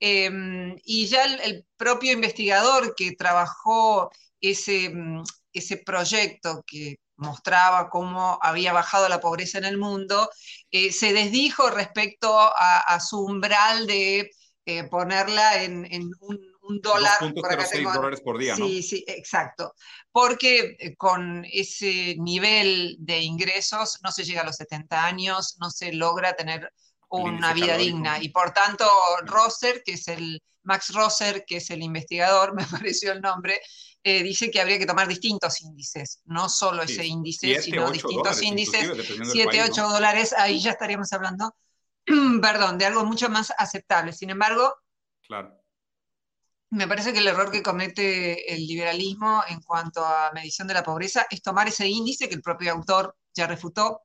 Em, 0.01 0.77
y 0.85 1.07
ya 1.07 1.25
el, 1.25 1.67
propio 1.77 2.13
investigador 2.13 2.95
que 2.97 3.13
trabajó 3.13 4.11
ese, 4.41 4.91
mm, 4.91 5.23
ese 5.53 5.77
proyecto 5.79 6.65
que 6.67 6.97
mostraba 7.19 7.91
cómo 7.91 8.39
había 8.43 8.73
bajado 8.73 9.09
la 9.09 9.21
pobreza 9.21 9.59
en 9.59 9.65
el 9.65 9.77
mundo, 9.79 10.31
eh, 10.71 10.93
se 10.93 11.13
desdijo 11.13 11.71
respecto 11.71 12.39
a, 12.39 13.01
su 13.01 13.21
umbral 13.25 13.87
de 13.87 14.31
eh, 14.67 14.85
ponerla 14.85 15.63
en, 15.63 15.87
un, 16.21 16.39
dólar. 16.69 17.19
Por 17.19 17.33
dólares 17.95 18.21
por 18.21 18.39
día, 18.39 18.57
¿no? 18.57 18.67
Sí, 18.67 18.83
sí, 18.83 19.05
exacto. 19.07 19.75
Porque 20.13 20.77
eh, 20.79 20.97
con 20.97 21.45
ese 21.51 22.17
nivel 22.19 22.97
de 22.99 23.21
ingresos 23.21 23.99
no 24.03 24.13
se 24.13 24.25
llega 24.25 24.43
a 24.43 24.47
los 24.47 24.57
70 24.57 25.05
años, 25.05 25.57
no 25.61 25.71
se 25.71 25.93
logra 25.93 26.35
tener 26.35 26.73
una 27.09 27.55
vida 27.55 27.77
digna. 27.77 28.23
Y 28.23 28.29
por 28.29 28.53
tanto, 28.53 28.85
Rosser, 29.25 29.83
que 29.83 29.93
es 29.93 30.09
el, 30.09 30.43
Max 30.69 30.93
Rosser, 30.93 31.45
que 31.47 31.57
es 31.57 31.71
el 31.71 31.83
investigador, 31.83 32.55
me 32.55 32.65
pareció 32.67 33.13
el 33.13 33.21
nombre, 33.21 33.61
eh, 34.03 34.23
dice 34.23 34.51
que 34.51 34.61
habría 34.61 34.79
que 34.79 34.87
tomar 34.87 35.09
distintos 35.09 35.61
índices, 35.63 36.21
no 36.27 36.49
solo 36.49 36.83
ese 36.83 37.05
índice, 37.05 37.61
sino 37.61 37.91
distintos 37.91 38.43
índices, 38.43 38.91
7, 39.33 39.63
8 39.71 39.89
dólares, 39.89 40.33
ahí 40.33 40.61
ya 40.61 40.71
estaríamos 40.71 41.13
hablando, 41.13 41.57
perdón, 42.43 42.79
de 42.79 42.87
algo 42.87 43.05
mucho 43.05 43.29
más 43.29 43.53
aceptable. 43.59 44.13
Sin 44.13 44.31
embargo, 44.31 44.73
me 46.71 46.87
parece 46.87 47.13
que 47.13 47.21
el 47.21 47.29
error 47.29 47.51
que 47.51 47.63
comete 47.63 48.53
el 48.55 48.67
liberalismo 48.67 49.43
en 49.49 49.61
cuanto 49.63 50.05
a 50.05 50.31
medición 50.33 50.69
de 50.69 50.75
la 50.75 50.83
pobreza 50.83 51.27
es 51.31 51.43
tomar 51.43 51.69
ese 51.69 51.87
índice 51.87 52.29
que 52.29 52.35
el 52.35 52.43
propio 52.43 52.73
autor 52.73 53.17
ya 53.35 53.47
refutó 53.47 54.03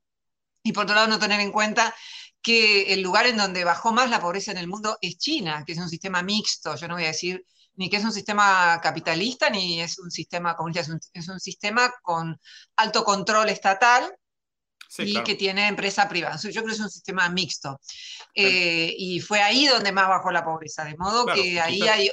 y 0.64 0.72
por 0.72 0.84
otro 0.84 0.96
lado 0.96 1.08
no 1.08 1.20
tener 1.20 1.42
en 1.42 1.52
cuenta 1.52 1.94
que 2.42 2.94
el 2.94 3.02
lugar 3.02 3.26
en 3.26 3.38
donde 3.38 3.64
bajó 3.64 3.92
más 3.92 4.10
la 4.10 4.22
pobreza 4.22 4.52
en 4.52 4.58
el 4.58 4.68
mundo 4.68 4.98
es 5.02 5.18
China, 5.18 5.64
que 5.66 5.74
es 5.74 5.78
un 5.78 5.90
sistema 5.90 6.22
mixto, 6.24 6.76
yo 6.76 6.88
no 6.88 6.96
voy 6.96 7.04
a 7.04 7.08
decir 7.08 7.46
ni 7.76 7.90
que 7.90 7.98
es 7.98 8.04
un 8.04 8.12
sistema 8.12 8.80
capitalista, 8.82 9.50
ni 9.50 9.82
es 9.82 9.98
un 9.98 10.12
sistema 10.12 10.56
comunista, 10.56 10.82
es 11.14 11.28
un, 11.28 11.40
sistema 11.40 11.92
con 12.04 12.40
alto 12.76 13.04
control 13.04 13.50
estatal, 13.50 14.14
y 15.00 15.24
que 15.24 15.34
tiene 15.34 15.68
empresa 15.68 16.08
privada. 16.08 16.38
Yo 16.38 16.52
creo 16.52 16.66
que 16.66 16.74
es 16.74 16.80
un 16.80 16.90
sistema 16.90 17.28
mixto. 17.30 17.82
Eh, 18.36 18.94
y 18.96 19.20
fue 19.22 19.42
ahí 19.42 19.66
donde 19.66 19.92
más 19.92 20.08
bajó 20.08 20.30
la 20.30 20.46
pobreza, 20.46 20.84
de 20.84 20.96
modo 20.98 21.26
que 21.26 21.60
ahí 21.60 21.82
hay 21.82 22.12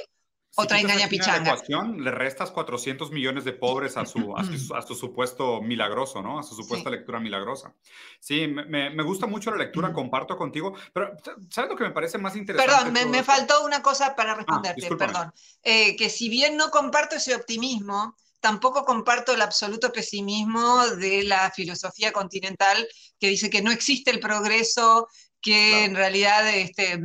otra 0.55 0.79
engaña 0.79 1.07
pichanga. 1.07 1.55
le 1.97 2.11
restas 2.11 2.51
400 2.51 3.11
millones 3.11 3.45
de 3.45 3.53
pobres 3.53 3.97
a 3.97 4.05
su, 4.05 4.35
a 4.35 4.81
su, 4.81 4.95
supuesto 4.95 5.61
milagroso, 5.61 6.21
¿no? 6.21 6.39
A 6.39 6.43
su 6.43 6.55
supuesta 6.55 6.89
lectura 6.89 7.19
milagrosa. 7.19 7.73
Sí, 8.19 8.47
me, 8.47 8.89
me, 8.89 9.03
gusta 9.03 9.27
mucho 9.27 9.51
la 9.51 9.57
lectura, 9.57 9.93
comparto 9.93 10.35
contigo, 10.35 10.73
pero 10.93 11.15
¿sabes 11.49 11.69
lo 11.69 11.77
que 11.77 11.85
me 11.85 11.91
parece 11.91 12.17
más 12.17 12.35
interesante? 12.35 12.71
Perdón, 12.71 12.93
me, 12.93 13.05
me 13.05 13.23
faltó 13.23 13.65
una 13.65 13.81
cosa 13.81 14.15
para 14.15 14.33
ah, 14.33 14.35
responderte, 14.35 14.95
perdón. 14.95 15.31
Eh, 15.63 15.95
que 15.95 16.09
si 16.09 16.29
bien 16.29 16.57
no 16.57 16.69
comparto 16.69 17.15
ese 17.15 17.33
optimismo, 17.33 18.15
tampoco 18.41 18.83
comparto 18.83 19.33
el 19.33 19.41
absoluto 19.41 19.91
pesimismo 19.93 20.85
de 20.87 21.23
la 21.23 21.51
filosofía 21.51 22.11
continental 22.11 22.87
que 23.19 23.27
dice 23.27 23.49
que 23.49 23.61
no 23.61 23.71
existe 23.71 24.11
el 24.11 24.19
progreso, 24.19 25.07
que 25.39 25.85
en 25.85 25.95
realidad 25.95 26.47
este, 26.49 26.99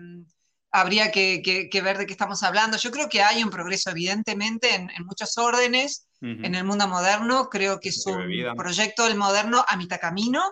habría 0.76 1.10
que, 1.10 1.80
ver 1.82 1.98
de 1.98 2.06
qué 2.06 2.12
estamos 2.12 2.42
hablando. 2.42 2.76
Yo 2.76 2.90
creo 2.90 3.08
que 3.08 3.22
hay 3.22 3.42
un 3.42 3.50
progreso, 3.50 3.90
evidentemente, 3.90 4.74
en, 4.74 4.90
muchos 5.04 5.38
órdenes 5.38 6.06
en 6.20 6.54
el 6.54 6.64
mundo 6.64 6.86
moderno. 6.86 7.48
Creo 7.48 7.80
que 7.80 7.88
es 7.88 8.04
un 8.06 8.54
proyecto 8.56 9.04
del 9.04 9.16
moderno 9.16 9.64
a 9.66 9.76
mitad 9.76 10.00
camino. 10.00 10.42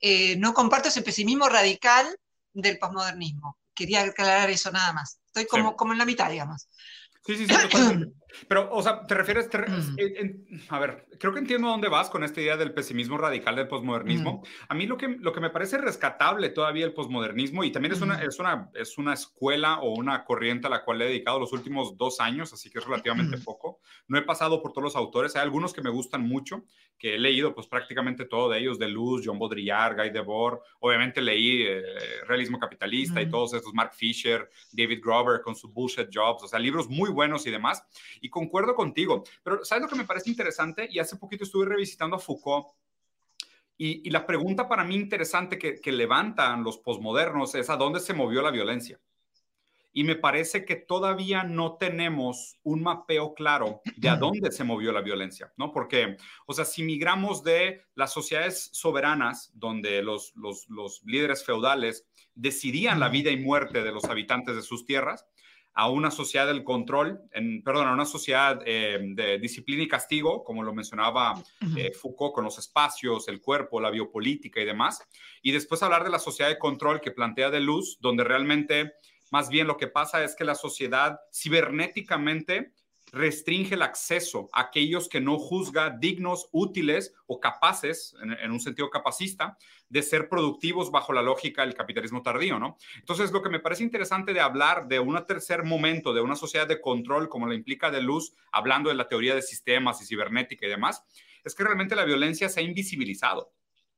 Eh, 0.00 0.36
no 0.36 0.54
comparto 0.54 0.88
ese 0.88 1.02
pesimismo 1.02 1.48
radical 1.48 2.06
del 2.52 2.78
posmodernismo. 2.78 3.58
Quería 3.74 4.02
aclarar 4.02 4.48
eso 4.50 4.70
nada 4.70 4.92
más. 4.92 5.18
Estoy 5.26 5.46
como, 5.46 5.74
como 5.76 5.92
en 5.92 5.98
la 5.98 6.04
mitad, 6.04 6.30
digamos. 6.30 6.68
Sí, 7.26 7.36
sí, 7.36 7.46
sí, 7.46 7.54
Pero, 8.48 8.68
o 8.70 8.82
sea, 8.82 9.06
te 9.06 9.14
refieres, 9.14 9.48
a 10.68 10.78
ver, 10.78 11.06
creo 11.18 11.32
que 11.32 11.38
entiendo 11.38 11.68
dónde 11.68 11.88
vas 11.88 12.10
con 12.10 12.24
esta 12.24 12.40
idea 12.40 12.56
del 12.56 12.72
pesimismo 12.72 13.18
radical 13.18 13.56
del 13.56 13.68
posmodernismo. 13.68 14.42
A 14.68 14.74
mí 14.74 14.86
lo 14.86 14.96
que, 14.96 15.08
lo 15.08 15.32
que 15.32 15.40
me 15.40 15.50
parece 15.50 15.78
rescatable 15.78 16.50
todavía 16.50 16.84
el 16.84 16.92
posmodernismo, 16.92 17.64
y 17.64 17.72
también 17.72 17.92
es 17.92 18.00
una, 18.00 18.22
es, 18.22 18.38
una, 18.38 18.70
es 18.74 18.98
una 18.98 19.14
escuela 19.14 19.80
o 19.80 19.94
una 19.94 20.24
corriente 20.24 20.66
a 20.66 20.70
la 20.70 20.84
cual 20.84 21.02
he 21.02 21.06
dedicado 21.06 21.38
los 21.38 21.52
últimos 21.52 21.96
dos 21.96 22.20
años, 22.20 22.52
así 22.52 22.70
que 22.70 22.78
es 22.78 22.84
relativamente 22.84 23.38
poco. 23.38 23.80
No 24.08 24.18
he 24.18 24.22
pasado 24.22 24.62
por 24.62 24.72
todos 24.72 24.84
los 24.84 24.96
autores, 24.96 25.36
hay 25.36 25.42
algunos 25.42 25.72
que 25.72 25.82
me 25.82 25.90
gustan 25.90 26.26
mucho, 26.26 26.64
que 26.98 27.16
he 27.16 27.18
leído 27.18 27.54
pues 27.54 27.66
prácticamente 27.66 28.24
todo 28.24 28.48
de 28.48 28.58
ellos, 28.58 28.78
de 28.78 28.88
Luz, 28.88 29.22
John 29.24 29.38
Baudrillard, 29.38 29.96
Guy 29.96 30.10
Debord, 30.10 30.60
obviamente 30.80 31.20
leí 31.20 31.62
eh, 31.62 31.82
Realismo 32.26 32.58
Capitalista 32.58 33.20
y 33.20 33.28
todos 33.28 33.54
estos, 33.54 33.74
Mark 33.74 33.92
Fisher, 33.94 34.48
David 34.72 35.00
Grover 35.02 35.40
con 35.42 35.54
sus 35.54 35.72
Bullshit 35.72 36.08
Jobs, 36.12 36.44
o 36.44 36.48
sea, 36.48 36.58
libros 36.58 36.88
muy 36.88 37.10
buenos 37.10 37.46
y 37.46 37.50
demás 37.50 37.84
y 38.24 38.30
concuerdo 38.30 38.74
contigo. 38.74 39.22
Pero 39.42 39.62
¿sabes 39.66 39.82
lo 39.82 39.88
que 39.88 39.96
me 39.96 40.06
parece 40.06 40.30
interesante? 40.30 40.88
Y 40.90 40.98
hace 40.98 41.16
poquito 41.16 41.44
estuve 41.44 41.66
revisitando 41.66 42.16
a 42.16 42.18
Foucault. 42.18 42.68
Y, 43.76 44.08
la 44.08 44.24
pregunta 44.24 44.66
para 44.66 44.82
mí 44.82 44.94
interesante 44.94 45.58
que, 45.58 45.78
que 45.78 45.92
levantan 45.92 46.64
los 46.64 46.78
posmodernos 46.78 47.54
es 47.54 47.68
a 47.68 47.76
dónde 47.76 48.00
se 48.00 48.14
movió 48.14 48.40
la 48.40 48.50
violencia. 48.50 48.98
Y 49.92 50.04
me 50.04 50.16
parece 50.16 50.64
que 50.64 50.76
todavía 50.76 51.44
no 51.44 51.76
tenemos 51.76 52.58
un 52.62 52.82
mapeo 52.82 53.34
claro 53.34 53.82
de 53.96 54.08
a 54.08 54.16
dónde 54.16 54.50
se 54.50 54.64
movió 54.64 54.90
la 54.90 55.02
violencia, 55.02 55.52
¿no? 55.58 55.70
Porque, 55.70 56.16
o 56.46 56.54
sea, 56.54 56.64
si 56.64 56.82
migramos 56.82 57.44
de 57.44 57.82
las 57.94 58.12
sociedades 58.12 58.70
soberanas, 58.72 59.50
donde 59.54 60.02
los, 60.02 60.34
los, 60.34 60.66
los 60.70 61.02
líderes 61.04 61.44
feudales 61.44 62.06
decidían 62.34 63.00
la 63.00 63.10
vida 63.10 63.30
y 63.30 63.36
muerte 63.36 63.82
de 63.82 63.92
los 63.92 64.04
habitantes 64.04 64.56
de 64.56 64.62
sus 64.62 64.86
tierras, 64.86 65.26
a 65.74 65.90
una 65.90 66.10
sociedad 66.10 66.46
del 66.46 66.62
control, 66.62 67.20
en, 67.32 67.62
perdón, 67.62 67.88
a 67.88 67.92
una 67.92 68.04
sociedad 68.04 68.60
eh, 68.64 68.98
de 69.02 69.38
disciplina 69.38 69.82
y 69.82 69.88
castigo, 69.88 70.44
como 70.44 70.62
lo 70.62 70.72
mencionaba 70.72 71.34
eh, 71.76 71.92
Foucault 71.92 72.32
con 72.32 72.44
los 72.44 72.58
espacios, 72.58 73.26
el 73.26 73.40
cuerpo, 73.40 73.80
la 73.80 73.90
biopolítica 73.90 74.60
y 74.60 74.64
demás. 74.64 75.02
Y 75.42 75.50
después 75.50 75.82
hablar 75.82 76.04
de 76.04 76.10
la 76.10 76.20
sociedad 76.20 76.48
de 76.48 76.58
control 76.58 77.00
que 77.00 77.10
plantea 77.10 77.50
de 77.50 77.60
luz, 77.60 77.98
donde 78.00 78.22
realmente 78.22 78.94
más 79.30 79.48
bien 79.48 79.66
lo 79.66 79.76
que 79.76 79.88
pasa 79.88 80.22
es 80.22 80.36
que 80.36 80.44
la 80.44 80.54
sociedad 80.54 81.18
cibernéticamente 81.32 82.72
restringe 83.14 83.74
el 83.74 83.82
acceso 83.82 84.48
a 84.52 84.62
aquellos 84.62 85.08
que 85.08 85.20
no 85.20 85.38
juzga 85.38 85.90
dignos, 85.90 86.48
útiles 86.52 87.14
o 87.26 87.40
capaces, 87.40 88.14
en, 88.20 88.50
un 88.50 88.60
sentido 88.60 88.90
capacista, 88.90 89.56
de 89.88 90.02
ser 90.02 90.28
productivos 90.28 90.90
bajo 90.90 91.12
la 91.12 91.22
lógica 91.22 91.62
del 91.62 91.74
capitalismo 91.74 92.22
tardío, 92.22 92.58
¿no? 92.58 92.76
Entonces, 92.98 93.30
lo 93.30 93.42
que 93.42 93.50
me 93.50 93.60
parece 93.60 93.84
interesante 93.84 94.32
de 94.32 94.40
hablar 94.40 94.88
de 94.88 94.98
un 94.98 95.14
tercer 95.26 95.62
momento, 95.62 96.12
de 96.12 96.20
una 96.20 96.34
sociedad 96.34 96.66
de 96.66 96.80
control, 96.80 97.28
como 97.28 97.46
la 97.46 97.54
implica 97.54 97.90
de 97.90 98.02
Luz, 98.02 98.34
hablando 98.50 98.90
de 98.90 98.96
la 98.96 99.08
teoría 99.08 99.34
de 99.34 99.42
sistemas 99.42 100.02
y 100.02 100.06
cibernética 100.06 100.66
y 100.66 100.70
demás, 100.70 101.04
es 101.44 101.54
que 101.54 101.62
realmente 101.62 101.94
la 101.94 102.04
violencia 102.04 102.48
se 102.48 102.60
ha 102.60 102.62
invisibilizado. 102.64 103.52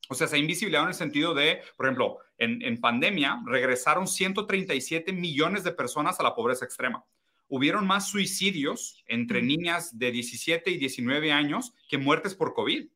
O 0.08 0.14
sea, 0.14 0.26
se 0.28 0.37
ha 0.37 0.38
invisibilizado 0.38 0.85
en 0.85 0.90
el 0.90 0.94
sentido 0.94 1.35
de, 1.35 1.62
por 1.76 1.87
ejemplo, 1.87 2.18
en, 2.38 2.80
pandemia 2.80 3.42
regresaron 3.46 4.06
137 4.06 5.12
millones 5.12 5.64
de 5.64 5.73
personas 5.73 6.20
a 6.20 6.23
la 6.23 6.35
pobreza 6.35 6.64
extrema 6.64 7.04
hubieron 7.49 7.87
más 7.87 8.09
suicidios 8.09 9.05
entre 9.07 9.43
niñas 9.43 9.99
de 9.99 10.11
17 10.11 10.71
y 10.71 10.79
19 10.79 11.33
años 11.33 11.75
que 11.88 11.99
muertes 11.99 12.35
por 12.35 12.55
COVID. 12.55 12.88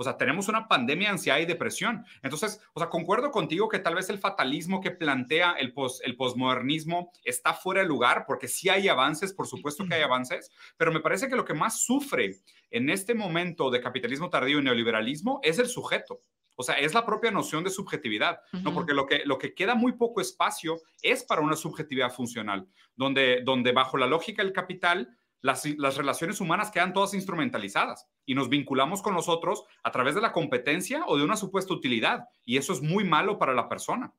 O 0.00 0.04
sea, 0.04 0.16
tenemos 0.16 0.46
una 0.46 0.68
pandemia 0.68 1.08
de 1.08 1.12
ansiedad 1.14 1.40
y 1.40 1.44
depresión. 1.44 2.04
Entonces, 2.22 2.60
o 2.72 2.78
sea, 2.78 2.88
concuerdo 2.88 3.32
contigo 3.32 3.68
que 3.68 3.80
tal 3.80 3.96
vez 3.96 4.08
el 4.10 4.20
fatalismo 4.20 4.80
que 4.80 4.92
plantea 4.92 5.56
el, 5.58 5.72
pos, 5.72 6.00
el 6.04 6.16
posmodernismo 6.16 7.10
está 7.24 7.52
fuera 7.52 7.80
de 7.80 7.88
lugar, 7.88 8.24
porque 8.24 8.46
sí 8.46 8.68
hay 8.68 8.86
avances, 8.86 9.32
por 9.32 9.48
supuesto 9.48 9.84
que 9.84 9.94
hay 9.94 10.02
avances, 10.02 10.52
pero 10.76 10.92
me 10.92 11.00
parece 11.00 11.28
que 11.28 11.34
lo 11.34 11.44
que 11.44 11.52
más 11.52 11.80
sufre 11.80 12.36
en 12.70 12.90
este 12.90 13.14
momento 13.14 13.70
de 13.70 13.80
capitalismo 13.80 14.30
tardío 14.30 14.60
y 14.60 14.62
neoliberalismo 14.62 15.40
es 15.42 15.58
el 15.58 15.66
sujeto. 15.66 16.20
O 16.60 16.64
sea, 16.64 16.74
es 16.74 16.92
la 16.92 17.06
propia 17.06 17.30
noción 17.30 17.62
de 17.62 17.70
subjetividad, 17.70 18.40
¿no? 18.64 18.74
Porque 18.74 18.92
lo 18.92 19.06
que, 19.06 19.22
lo 19.24 19.38
que 19.38 19.54
queda 19.54 19.76
muy 19.76 19.92
poco 19.92 20.20
espacio 20.20 20.80
es 21.02 21.22
para 21.22 21.40
una 21.40 21.54
subjetividad 21.54 22.12
funcional, 22.12 22.66
donde, 22.96 23.42
donde 23.44 23.70
bajo 23.70 23.96
la 23.96 24.08
lógica 24.08 24.42
del 24.42 24.52
capital, 24.52 25.16
las, 25.40 25.64
las, 25.78 25.96
relaciones 25.96 26.40
humanas 26.40 26.72
quedan 26.72 26.92
todas 26.92 27.14
instrumentalizadas 27.14 28.08
y 28.26 28.34
nos 28.34 28.48
vinculamos 28.48 29.02
con 29.02 29.14
los 29.14 29.28
otros 29.28 29.66
a 29.84 29.92
través 29.92 30.16
de 30.16 30.20
la 30.20 30.32
competencia 30.32 31.04
o 31.06 31.16
de 31.16 31.22
una 31.22 31.36
supuesta 31.36 31.72
utilidad. 31.72 32.24
Y 32.44 32.56
eso 32.56 32.72
es 32.72 32.82
muy 32.82 33.04
malo 33.04 33.38
para 33.38 33.54
la 33.54 33.68
persona. 33.68 34.12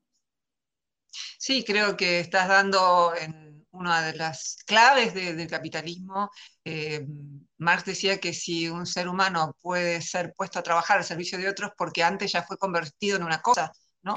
Sí, 1.38 1.65
creo 1.65 1.98
que 1.98 2.22
estás 2.22 2.48
dando 2.48 3.12
en 3.19 3.48
una 3.71 4.01
de 4.01 4.15
las 4.15 4.57
claves 4.65 5.13
del 5.13 5.47
capitalismo. 5.47 6.31
Eh, 6.63 7.05
Marx 7.57 7.85
decía 7.85 8.19
que 8.19 8.33
si 8.33 8.67
un 8.69 8.85
ser 8.85 9.07
humano 9.07 9.55
puede 9.61 10.01
ser 10.01 10.33
puesto 10.35 10.59
a 10.59 10.63
trabajar 10.63 10.97
al 10.97 11.03
servicio 11.03 11.38
de 11.38 11.49
otros 11.49 11.71
porque 11.77 12.03
antes 12.03 12.31
ya 12.31 12.43
fue 12.43 12.57
convertido 12.57 13.17
en 13.17 13.23
una 13.23 13.41
cosa, 13.41 13.71
¿no? 14.01 14.15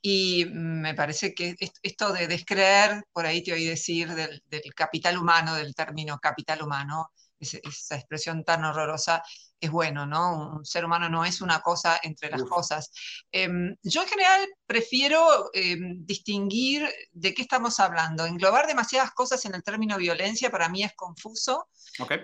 Y 0.00 0.46
me 0.52 0.94
parece 0.94 1.34
que 1.34 1.54
esto 1.82 2.12
de 2.12 2.26
descreer, 2.26 3.04
por 3.12 3.26
ahí 3.26 3.42
te 3.42 3.52
oí 3.52 3.64
decir 3.64 4.12
del, 4.14 4.42
capital 4.74 5.18
humano, 5.18 5.54
del 5.54 5.74
término 5.74 6.18
capital 6.18 6.62
humano, 6.62 7.10
esa 7.38 7.96
expresión 7.96 8.44
tan 8.44 8.64
horrorosa, 8.64 9.22
es 9.62 9.70
bueno, 9.70 10.06
¿no? 10.06 10.56
Un 10.56 10.64
ser 10.64 10.84
humano 10.84 11.08
no 11.08 11.24
es 11.24 11.40
una 11.40 11.60
cosa 11.60 12.00
entre 12.02 12.28
las 12.30 12.42
cosas. 12.42 12.90
Em, 13.30 13.76
yo 13.84 14.02
en 14.02 14.08
general 14.08 14.48
prefiero 14.66 15.50
em, 15.54 16.04
distinguir 16.04 16.88
de 17.12 17.32
qué 17.32 17.42
estamos 17.42 17.78
hablando. 17.78 18.26
Englobar 18.26 18.66
demasiadas 18.66 19.12
cosas 19.12 19.44
en 19.44 19.54
el 19.54 19.62
término 19.62 19.96
violencia 19.98 20.50
para 20.50 20.68
mí 20.68 20.82
es 20.82 20.94
confuso, 20.96 21.68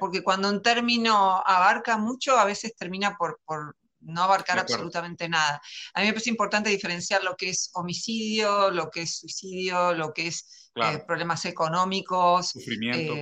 porque 0.00 0.25
cuando 0.25 0.49
un 0.49 0.62
término 0.62 1.40
abarca 1.47 1.97
mucho, 1.97 2.37
a 2.37 2.45
veces 2.45 2.75
termina 2.75 3.16
por, 3.16 3.40
por 3.45 3.76
no 4.00 4.23
abarcar 4.25 4.59
absolutamente 4.59 5.28
nada. 5.28 5.62
A 5.95 6.00
mí 6.00 6.07
me 6.07 6.12
parece 6.12 6.30
importante 6.30 6.71
diferenciar 6.71 7.23
lo 7.23 7.37
que 7.37 7.50
es 7.50 7.71
homicidio, 7.75 8.71
lo 8.73 8.90
que 8.90 9.02
es 9.02 9.18
suicidio, 9.18 9.95
lo 9.95 10.12
que 10.12 10.26
es 10.26 10.71
eh, 10.75 11.04
problemas 11.07 11.45
económicos, 11.45 12.50
sufrimiento. 12.50 13.14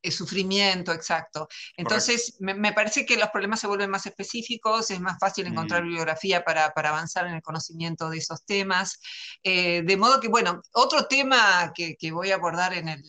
Eh, 0.00 0.12
sufrimiento, 0.12 0.92
exacto. 0.92 1.48
Entonces, 1.76 2.36
me, 2.38 2.72
parece 2.72 3.04
que 3.04 3.16
los 3.16 3.30
problemas 3.30 3.58
se 3.60 3.66
vuelven 3.66 3.90
más 3.90 4.06
específicos, 4.06 4.90
es 4.90 5.00
más 5.00 5.18
fácil 5.18 5.46
encontrar 5.46 5.82
mm. 5.82 5.86
bibliografía 5.86 6.44
para, 6.44 6.66
avanzar 6.66 7.26
en 7.26 7.34
el 7.34 7.42
conocimiento 7.42 8.08
de 8.08 8.18
esos 8.18 8.44
temas. 8.44 9.00
Eh, 9.42 9.82
de 9.82 9.96
modo 9.96 10.20
que, 10.20 10.28
bueno, 10.28 10.62
otro 10.72 11.06
tema 11.06 11.72
que, 11.74 11.96
que 11.96 12.12
voy 12.12 12.30
a 12.30 12.36
abordar 12.36 12.74
en 12.74 12.88
el, 12.88 13.02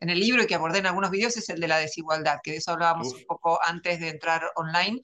en 0.00 0.10
el 0.10 0.20
libro 0.20 0.42
y 0.42 0.46
que 0.46 0.54
abordé 0.54 0.78
en 0.78 0.86
algunos 0.86 1.10
videos 1.10 1.36
es 1.36 1.48
el 1.48 1.60
de 1.60 1.68
la 1.68 1.78
desigualdad, 1.78 2.38
que 2.42 2.52
de 2.52 2.56
eso 2.58 2.72
hablábamos 2.72 3.12
un 3.14 3.24
poco 3.26 3.58
antes 3.62 3.98
de 4.00 4.10
entrar 4.10 4.50
online. 4.56 5.00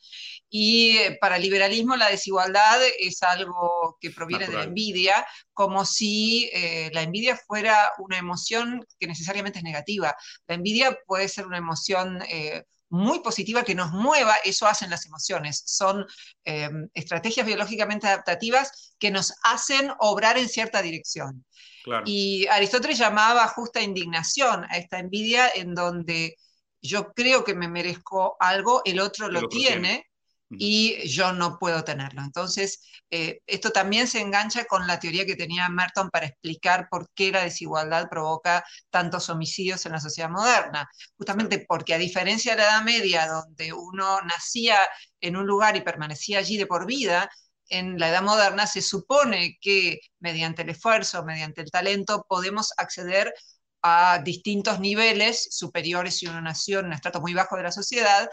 Y 0.50 0.96
eh, 0.98 1.18
para 1.20 1.36
el 1.36 1.42
liberalismo 1.42 1.96
la 1.96 2.10
desigualdad 2.10 2.78
es 2.98 3.22
algo 3.22 3.96
que 4.00 4.10
proviene 4.10 4.46
de 4.46 4.54
la 4.54 4.64
envidia, 4.64 5.26
como 5.54 5.84
si 5.84 6.50
eh, 6.52 6.90
la 6.92 7.02
envidia 7.02 7.36
fuera 7.36 7.92
una 7.98 8.18
emoción 8.18 8.86
que 8.98 9.06
necesariamente 9.06 9.60
es 9.60 9.64
negativa. 9.64 10.14
La 10.46 10.54
envidia 10.54 10.98
puede 11.06 11.28
ser 11.28 11.46
una 11.46 11.58
emoción... 11.58 12.22
Eh, 12.28 12.64
muy 12.94 13.20
positiva 13.20 13.64
que 13.64 13.74
nos 13.74 13.90
mueva, 13.90 14.34
eso 14.44 14.66
hacen 14.66 14.90
las 14.90 15.06
emociones. 15.06 15.62
Son 15.64 16.06
estrategias 16.92 17.46
biológicamente 17.46 18.06
adaptativas 18.06 18.94
que 18.98 19.10
nos 19.10 19.32
hacen 19.44 19.90
obrar 19.98 20.36
en 20.36 20.46
cierta 20.46 20.82
dirección. 20.82 21.42
Y 22.04 22.46
Aristóteles 22.46 22.98
llamaba 22.98 23.48
justa 23.48 23.80
indignación 23.80 24.64
a 24.64 24.76
esta 24.76 24.98
envidia 24.98 25.50
en 25.54 25.74
donde 25.74 26.36
yo 26.80 27.12
creo 27.12 27.44
que 27.44 27.54
me 27.54 27.68
merezco 27.68 28.36
algo, 28.40 28.82
el 28.84 29.00
otro 29.00 29.28
lo, 29.28 29.48
tiene, 29.48 30.06
y 30.58 31.08
yo 31.08 31.32
no 31.32 31.58
puedo 31.58 31.84
tenerlo. 31.84 32.22
Entonces, 32.22 32.82
eh, 33.10 33.40
esto 33.46 33.70
también 33.70 34.06
se 34.06 34.20
engancha 34.20 34.64
con 34.64 34.86
la 34.86 34.98
teoría 34.98 35.24
que 35.24 35.36
tenía 35.36 35.68
Merton 35.68 36.10
para 36.10 36.26
explicar 36.26 36.88
por 36.90 37.08
qué 37.14 37.30
la 37.32 37.42
desigualdad 37.42 38.08
provoca 38.10 38.64
tantos 38.90 39.28
homicidios 39.30 39.86
en 39.86 39.92
la 39.92 40.00
sociedad 40.00 40.30
moderna. 40.30 40.88
Justamente 41.16 41.64
porque 41.66 41.94
a 41.94 41.98
diferencia 41.98 42.52
de 42.52 42.58
la 42.58 42.64
Edad 42.64 42.82
Media, 42.82 43.26
donde 43.28 43.72
uno 43.72 44.20
nacía 44.22 44.78
en 45.20 45.36
un 45.36 45.46
lugar 45.46 45.76
y 45.76 45.82
permanecía 45.82 46.38
allí 46.38 46.56
de 46.56 46.66
por 46.66 46.86
vida, 46.86 47.30
en 47.68 47.98
la 47.98 48.08
edad 48.08 48.22
moderna 48.22 48.66
se 48.66 48.82
supone 48.82 49.58
que 49.60 50.00
mediante 50.20 50.62
el 50.62 50.70
esfuerzo, 50.70 51.24
mediante 51.24 51.62
el 51.62 51.70
talento, 51.70 52.24
podemos 52.28 52.72
acceder 52.76 53.34
a 53.82 54.20
distintos 54.22 54.78
niveles 54.78 55.48
superiores 55.50 56.22
y 56.22 56.26
una 56.26 56.40
nación, 56.40 56.86
un 56.86 56.92
estrato 56.92 57.20
muy 57.20 57.34
bajo 57.34 57.56
de 57.56 57.64
la 57.64 57.72
sociedad, 57.72 58.28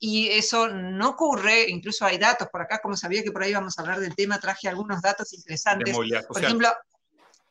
y 0.00 0.28
eso 0.28 0.68
no 0.68 1.10
ocurre, 1.10 1.68
incluso 1.68 2.04
hay 2.04 2.18
datos 2.18 2.48
por 2.50 2.62
acá, 2.62 2.80
como 2.80 2.96
sabía 2.96 3.22
que 3.22 3.32
por 3.32 3.42
ahí 3.42 3.52
vamos 3.52 3.78
a 3.78 3.82
hablar 3.82 4.00
del 4.00 4.14
tema, 4.14 4.38
traje 4.38 4.68
algunos 4.68 5.02
datos 5.02 5.32
interesantes. 5.32 5.96
Por 6.28 6.42
ejemplo, 6.42 6.72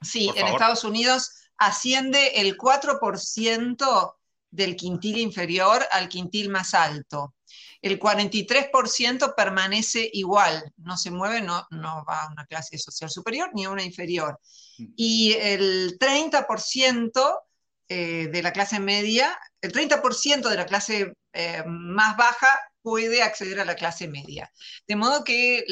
sí, 0.01 0.31
en 0.35 0.47
Estados 0.47 0.83
Unidos 0.83 1.31
asciende 1.57 2.39
el 2.39 2.57
4% 2.57 4.15
del 4.49 4.75
quintil 4.75 5.17
inferior 5.17 5.85
al 5.91 6.07
quintil 6.07 6.49
más 6.49 6.73
alto 6.73 7.33
el 7.81 7.99
43% 7.99 9.33
permanece 9.35 10.09
igual, 10.13 10.71
no 10.77 10.97
se 10.97 11.11
mueve, 11.11 11.41
no, 11.41 11.67
no 11.71 12.03
va 12.07 12.23
a 12.23 12.31
una 12.31 12.45
clase 12.45 12.77
social 12.77 13.09
superior 13.09 13.51
ni 13.53 13.65
a 13.65 13.69
una 13.69 13.83
inferior. 13.83 14.39
Mm. 14.77 14.85
Y 14.95 15.33
el 15.33 15.97
30% 15.99 17.39
eh, 17.89 18.29
de 18.31 18.41
la 18.41 18.51
clase 18.51 18.79
media, 18.79 19.37
el 19.61 19.71
30% 19.71 20.49
de 20.49 20.55
la 20.55 20.65
clase 20.65 21.13
eh, 21.33 21.63
más 21.65 22.17
baja 22.17 22.47
puede 22.81 23.21
acceder 23.21 23.59
a 23.59 23.65
la 23.65 23.75
clase 23.75 24.07
media. 24.07 24.51
De 24.87 24.95
modo 24.95 25.23
que, 25.23 25.63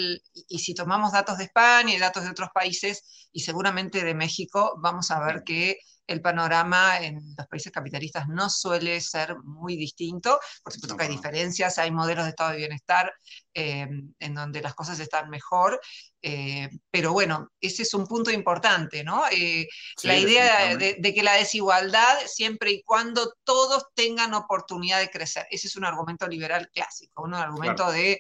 y 0.47 0.59
si 0.59 0.73
tomamos 0.73 1.11
datos 1.11 1.37
de 1.37 1.45
España 1.45 1.93
y 1.93 1.97
datos 1.97 2.23
de 2.23 2.29
otros 2.29 2.49
países, 2.53 3.29
y 3.31 3.41
seguramente 3.41 4.03
de 4.03 4.13
México, 4.13 4.75
vamos 4.77 5.11
a 5.11 5.19
ver 5.19 5.43
que 5.43 5.77
el 6.07 6.21
panorama 6.21 6.99
en 6.99 7.35
los 7.37 7.47
países 7.47 7.71
capitalistas 7.71 8.27
no 8.27 8.49
suele 8.49 9.01
ser 9.01 9.37
muy 9.43 9.75
distinto. 9.75 10.39
Por 10.63 10.73
supuesto 10.73 10.95
que 10.95 11.03
hay 11.03 11.09
diferencias, 11.09 11.77
hay 11.77 11.91
modelos 11.91 12.25
de 12.25 12.29
estado 12.29 12.51
de 12.51 12.57
bienestar 12.57 13.11
eh, 13.53 13.87
en 14.19 14.33
donde 14.33 14.61
las 14.61 14.75
cosas 14.75 14.99
están 14.99 15.29
mejor, 15.29 15.79
eh, 16.21 16.69
pero 16.91 17.13
bueno, 17.13 17.49
ese 17.61 17.83
es 17.83 17.93
un 17.93 18.05
punto 18.05 18.29
importante, 18.29 19.03
¿no? 19.03 19.23
Eh, 19.31 19.67
la 20.03 20.17
idea 20.17 20.75
de, 20.75 21.13
que 21.13 21.23
la 21.23 21.35
desigualdad, 21.35 22.17
siempre 22.25 22.71
y 22.71 22.83
cuando 22.83 23.33
todos 23.43 23.85
tengan 23.93 24.33
oportunidad 24.33 24.99
de 24.99 25.09
crecer, 25.09 25.47
ese 25.51 25.67
es 25.67 25.75
un 25.75 25.85
argumento 25.85 26.27
liberal 26.27 26.69
clásico, 26.73 27.23
un 27.23 27.33
argumento 27.33 27.91
de, 27.91 28.19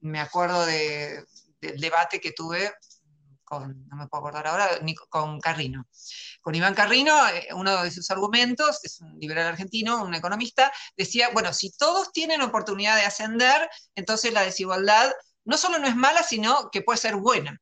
me 0.00 0.20
acuerdo 0.20 0.64
del 0.64 1.26
debate 1.60 2.20
que 2.20 2.32
tuve 2.32 2.72
con, 3.46 3.86
no 3.88 3.96
me 3.96 4.08
puedo 4.08 4.26
acordar 4.26 4.46
ahora, 4.48 4.68
con 5.08 5.40
Carrino. 5.40 5.86
Con 6.42 6.54
Iván 6.54 6.74
Carrino, 6.74 7.14
eh, 7.28 7.48
uno 7.54 7.82
de 7.82 7.90
sus 7.90 8.10
argumentos, 8.10 8.80
es 8.82 9.00
un 9.00 9.18
liberal 9.18 9.46
argentino, 9.46 10.02
un 10.02 10.14
economista, 10.14 10.70
decía, 10.96 11.30
bueno, 11.32 11.54
si 11.54 11.70
todos 11.70 12.12
tienen 12.12 12.42
oportunidad 12.42 12.96
de 12.96 13.06
ascender, 13.06 13.70
entonces 13.94 14.32
la 14.32 14.42
desigualdad 14.42 15.12
no 15.44 15.56
solo 15.56 15.78
no 15.78 15.86
es 15.86 15.96
mala, 15.96 16.22
sino 16.22 16.70
que 16.70 16.82
puede 16.82 16.98
ser 16.98 17.16
buena. 17.16 17.58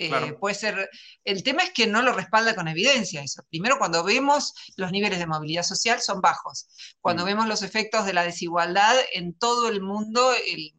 Eh, 0.00 0.32
puede 0.38 0.54
ser, 0.54 0.88
el 1.24 1.42
tema 1.42 1.64
es 1.64 1.72
que 1.72 1.88
no 1.88 2.02
lo 2.02 2.12
respalda 2.12 2.54
con 2.54 2.68
evidencia 2.68 3.20
eso. 3.20 3.42
Primero, 3.50 3.78
cuando 3.78 4.04
vemos 4.04 4.54
los 4.76 4.92
niveles 4.92 5.18
de 5.18 5.26
movilidad 5.26 5.64
social 5.64 6.00
son 6.00 6.20
bajos. 6.20 6.68
Cuando 7.00 7.24
mm. 7.24 7.26
vemos 7.26 7.48
los 7.48 7.62
efectos 7.62 8.06
de 8.06 8.12
la 8.12 8.22
desigualdad 8.22 8.94
en 9.12 9.36
todo 9.36 9.68
el 9.68 9.80
mundo, 9.80 10.32
el 10.46 10.72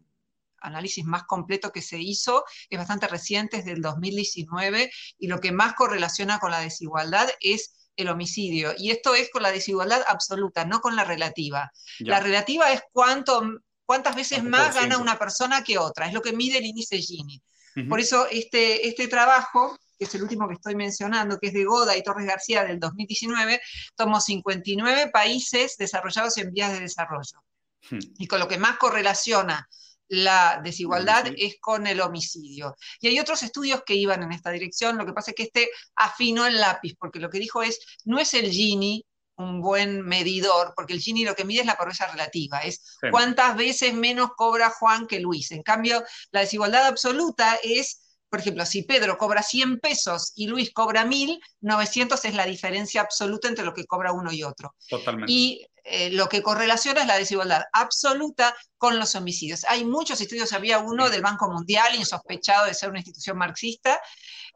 análisis 0.61 1.05
más 1.05 1.23
completo 1.23 1.71
que 1.71 1.81
se 1.81 1.99
hizo, 1.99 2.43
es 2.69 2.77
bastante 2.77 3.07
reciente, 3.07 3.57
es 3.57 3.65
del 3.65 3.81
2019, 3.81 4.91
y 5.17 5.27
lo 5.27 5.39
que 5.39 5.51
más 5.51 5.73
correlaciona 5.73 6.39
con 6.39 6.51
la 6.51 6.59
desigualdad 6.59 7.29
es 7.39 7.89
el 7.95 8.09
homicidio. 8.09 8.73
Y 8.77 8.91
esto 8.91 9.13
es 9.15 9.29
con 9.29 9.43
la 9.43 9.51
desigualdad 9.51 10.03
absoluta, 10.07 10.65
no 10.65 10.79
con 10.79 10.95
la 10.95 11.03
relativa. 11.03 11.71
La 11.99 12.19
relativa 12.19 12.71
es 12.71 12.81
cuánto, 12.91 13.41
cuántas 13.85 14.15
veces 14.15 14.43
más 14.43 14.75
gana 14.75 14.97
una 14.97 15.19
persona 15.19 15.63
que 15.63 15.77
otra, 15.77 16.07
es 16.07 16.13
lo 16.13 16.21
que 16.21 16.33
mide 16.33 16.59
el 16.59 16.65
índice 16.65 16.97
Gini. 16.97 17.41
Por 17.87 17.99
eso 17.99 18.27
este, 18.29 18.87
este 18.87 19.07
trabajo 19.07 19.77
que 19.99 20.05
es 20.05 20.15
el 20.15 20.23
último 20.23 20.47
que 20.47 20.53
estoy 20.53 20.75
mencionando, 20.75 21.37
que 21.37 21.47
es 21.47 21.53
de 21.53 21.65
Goda 21.65 21.97
y 21.97 22.01
Torres 22.01 22.25
García 22.25 22.63
del 22.63 22.79
2019, 22.79 23.59
tomó 23.95 24.21
59 24.21 25.11
países 25.11 25.75
desarrollados 25.77 26.37
en 26.37 26.53
vías 26.53 26.71
de 26.71 26.79
desarrollo. 26.79 27.43
Hmm. 27.89 27.99
Y 28.17 28.27
con 28.27 28.39
lo 28.39 28.47
que 28.47 28.57
más 28.57 28.77
correlaciona 28.77 29.67
la 30.09 30.59
desigualdad 30.63 31.27
es 31.37 31.57
con 31.61 31.87
el 31.87 32.01
homicidio. 32.01 32.75
Y 32.99 33.07
hay 33.07 33.19
otros 33.19 33.43
estudios 33.43 33.83
que 33.85 33.95
iban 33.95 34.23
en 34.23 34.31
esta 34.31 34.51
dirección, 34.51 34.97
lo 34.97 35.05
que 35.05 35.13
pasa 35.13 35.31
es 35.31 35.35
que 35.35 35.43
este 35.43 35.69
afinó 35.95 36.45
el 36.45 36.59
lápiz, 36.59 36.95
porque 36.99 37.19
lo 37.19 37.29
que 37.29 37.39
dijo 37.39 37.63
es, 37.63 37.79
no 38.05 38.19
es 38.19 38.33
el 38.33 38.51
Gini 38.51 39.05
un 39.37 39.61
buen 39.61 40.01
medidor, 40.01 40.73
porque 40.75 40.93
el 40.93 40.99
Gini 40.99 41.23
lo 41.23 41.35
que 41.35 41.45
mide 41.45 41.61
es 41.61 41.65
la 41.65 41.77
pobreza 41.77 42.07
relativa, 42.07 42.59
es 42.59 42.97
cuántas 43.09 43.55
veces 43.55 43.93
menos 43.93 44.31
cobra 44.35 44.69
Juan 44.69 45.07
que 45.07 45.19
Luis. 45.19 45.51
En 45.51 45.63
cambio, 45.63 46.03
la 46.31 46.41
desigualdad 46.41 46.87
absoluta 46.87 47.57
es 47.63 48.08
por 48.29 48.39
ejemplo, 48.39 48.65
si 48.65 48.83
Pedro 48.83 49.17
cobra 49.17 49.41
100 49.41 49.79
pesos 49.79 50.33
y 50.35 50.47
Luis 50.47 50.71
cobra 50.71 51.05
1000, 51.05 51.39
900 51.61 52.25
es 52.25 52.35
la 52.35 52.45
diferencia 52.45 53.01
absoluta 53.01 53.47
entre 53.47 53.65
lo 53.65 53.73
que 53.73 53.85
cobra 53.85 54.11
uno 54.11 54.31
y 54.31 54.43
otro. 54.43 54.75
Totalmente. 54.87 55.31
Y 55.31 55.65
eh, 55.83 56.11
lo 56.11 56.29
que 56.29 56.43
correlaciona 56.43 57.01
es 57.01 57.07
la 57.07 57.17
desigualdad 57.17 57.63
absoluta 57.73 58.55
con 58.77 58.99
los 58.99 59.15
homicidios. 59.15 59.65
Hay 59.67 59.85
muchos 59.85 60.21
estudios, 60.21 60.53
había 60.53 60.79
uno 60.79 61.09
del 61.09 61.21
Banco 61.21 61.49
Mundial, 61.49 61.95
insospechado 61.95 62.67
de 62.67 62.75
ser 62.75 62.89
una 62.89 62.99
institución 62.99 63.37
marxista, 63.37 63.99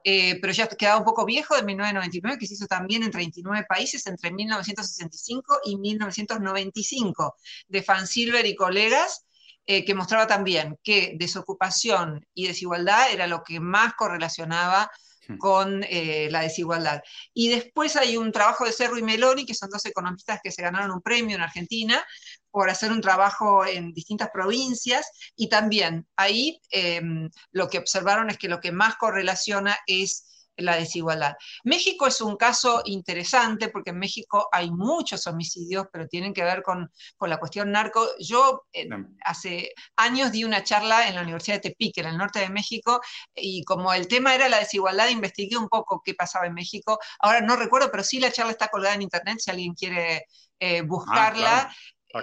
eh, 0.04 0.40
pero 0.42 0.54
ya 0.54 0.68
quedaba 0.68 1.00
un 1.00 1.06
poco 1.06 1.26
viejo, 1.26 1.56
de 1.56 1.64
1999, 1.64 2.38
que 2.38 2.46
se 2.46 2.54
hizo 2.54 2.68
también 2.68 3.04
en 3.04 3.12
39 3.12 3.66
países 3.68 4.06
entre 4.06 4.32
1965 4.32 5.60
y 5.66 5.78
1995, 5.78 7.36
de 7.68 7.84
Fan 7.84 8.06
Silver 8.06 8.46
y 8.46 8.56
colegas, 8.56 9.26
eh, 9.66 9.86
que 9.86 9.96
mostraba 9.96 10.28
también 10.28 10.78
que 10.84 11.14
desocupación 11.16 12.26
y 12.34 12.48
desigualdad 12.48 13.12
era 13.12 13.28
lo 13.28 13.44
que 13.44 13.60
más 13.60 13.94
correlacionaba 13.94 14.92
hmm. 15.28 15.38
con 15.38 15.84
eh, 15.84 16.28
la 16.32 16.42
desigualdad. 16.42 17.02
Y 17.34 17.50
después 17.50 17.96
hay 17.96 18.18
un 18.18 18.32
trabajo 18.32 18.66
de 18.66 18.74
Cerro 18.74 18.98
y 18.98 19.04
Meloni, 19.04 19.46
que 19.46 19.54
son 19.54 19.70
dos 19.70 19.86
economistas 19.86 20.40
que 20.44 20.52
se 20.52 20.62
ganaron 20.62 20.92
un 20.92 21.02
premio 21.02 21.36
en 21.36 21.42
Argentina 21.42 22.04
por 22.52 22.70
hacer 22.70 22.92
un 22.92 23.02
trabajo 23.02 23.66
en 23.66 23.94
distintas 23.94 24.30
provincias 24.32 25.10
y 25.36 25.50
también 25.50 26.06
ahí 26.16 26.60
em, 26.70 27.30
lo 27.52 27.70
que 27.70 27.80
observaron 27.80 28.30
es 28.30 28.38
que 28.38 28.48
lo 28.48 28.60
que 28.60 28.72
más 28.72 28.96
correlaciona 28.98 29.78
es 29.88 30.33
la 30.58 30.76
desigualdad. 30.76 31.34
México 31.64 32.08
es 32.08 32.22
un 32.22 32.38
caso 32.38 32.82
interesante 32.86 33.70
porque 33.70 33.90
en 33.90 34.00
México 34.00 34.48
hay 34.52 34.70
muchos 34.72 35.26
homicidios, 35.28 35.88
pero 35.92 36.08
tienen 36.08 36.34
que 36.34 36.44
ver 36.44 36.62
con, 36.62 36.92
la 37.22 37.38
cuestión 37.38 37.72
narco. 37.72 38.08
Yo 38.20 38.66
eh, 38.74 38.88
hace 39.24 39.72
años 39.96 40.32
di 40.32 40.44
una 40.44 40.64
charla 40.64 41.08
en 41.08 41.16
la 41.16 41.22
Universidad 41.22 41.58
de 41.58 41.70
Tepic, 41.70 41.98
en 41.98 42.08
el 42.08 42.18
norte 42.18 42.40
de 42.40 42.50
México, 42.50 43.02
y 43.36 43.64
como 43.64 43.94
el 43.94 44.08
tema 44.08 44.36
era 44.36 44.50
la 44.50 44.60
desigualdad, 44.60 45.10
investigué 45.10 45.58
un 45.58 45.70
poco 45.70 46.02
qué 46.04 46.14
pasaba 46.14 46.46
en 46.46 46.54
México. 46.54 47.00
Ahora 47.20 47.42
no 47.42 47.56
recuerdo, 47.56 47.90
pero 47.92 48.04
sí 48.04 48.20
la 48.20 48.32
charla 48.32 48.52
está 48.52 48.68
colgada 48.68 48.96
en 48.96 49.02
internet 49.02 49.38
si 49.40 49.52
alguien 49.52 49.74
quiere 49.74 50.26
eh, 50.60 50.80
ah, 50.80 50.84
buscarla. 50.86 51.76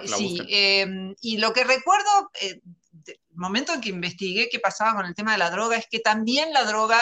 sí, 0.05 0.39
em, 0.49 1.13
y 1.21 1.37
lo 1.37 1.51
que 1.51 1.63
recuerdo, 1.63 2.31
el 2.39 2.61
eh, 3.07 3.19
momento 3.31 3.73
en 3.73 3.81
que 3.81 3.89
investigué 3.89 4.49
qué 4.49 4.59
pasaba 4.59 4.95
con 4.95 5.05
el 5.05 5.15
tema 5.15 5.33
de 5.33 5.37
la 5.37 5.49
droga, 5.49 5.77
es 5.77 5.87
que 5.89 5.99
también 5.99 6.53
la 6.53 6.63
droga 6.63 7.01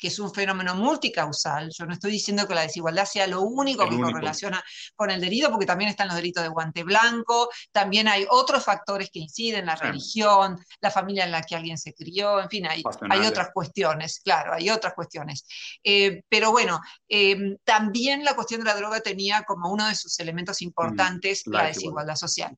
que 0.00 0.08
es 0.08 0.18
un 0.18 0.32
fenómeno 0.32 0.74
multicausal. 0.74 1.70
Yo 1.70 1.86
no 1.86 1.92
estoy 1.92 2.12
diciendo 2.12 2.48
que 2.48 2.54
la 2.54 2.62
desigualdad 2.62 3.04
sea 3.04 3.26
lo 3.26 3.42
único 3.42 3.88
que 3.88 4.00
correlaciona 4.00 4.62
con 4.96 5.10
el 5.10 5.20
delito, 5.20 5.50
porque 5.50 5.66
también 5.66 5.90
están 5.90 6.08
los 6.08 6.16
delitos 6.16 6.42
de 6.42 6.48
guante 6.48 6.82
blanco, 6.82 7.48
también 7.72 8.08
hay 8.08 8.26
otros 8.30 8.64
factores 8.64 9.10
que 9.10 9.20
inciden, 9.20 9.66
la 9.66 9.76
religión, 9.76 10.58
la 10.80 10.90
familia 10.90 11.24
en 11.24 11.30
la 11.30 11.42
que 11.42 11.54
alguien 11.54 11.78
se 11.78 11.94
crió, 11.94 12.40
en 12.40 12.48
fin, 12.48 12.66
hay, 12.66 12.82
hay 13.10 13.26
otras 13.26 13.50
cuestiones, 13.52 14.20
claro, 14.24 14.54
hay 14.54 14.70
otras 14.70 14.94
cuestiones. 14.94 15.46
Eh, 15.84 16.22
pero 16.28 16.50
bueno, 16.50 16.80
em, 17.08 17.56
también 17.64 18.24
la 18.24 18.34
cuestión 18.34 18.60
de 18.60 18.66
la 18.66 18.76
droga 18.76 19.00
tenía 19.00 19.42
como 19.42 19.70
uno 19.70 19.86
de 19.86 19.94
sus 19.94 20.18
elementos 20.20 20.62
importantes 20.62 21.42
la, 21.46 21.64
desigualdad 21.64 22.16
social. 22.16 22.56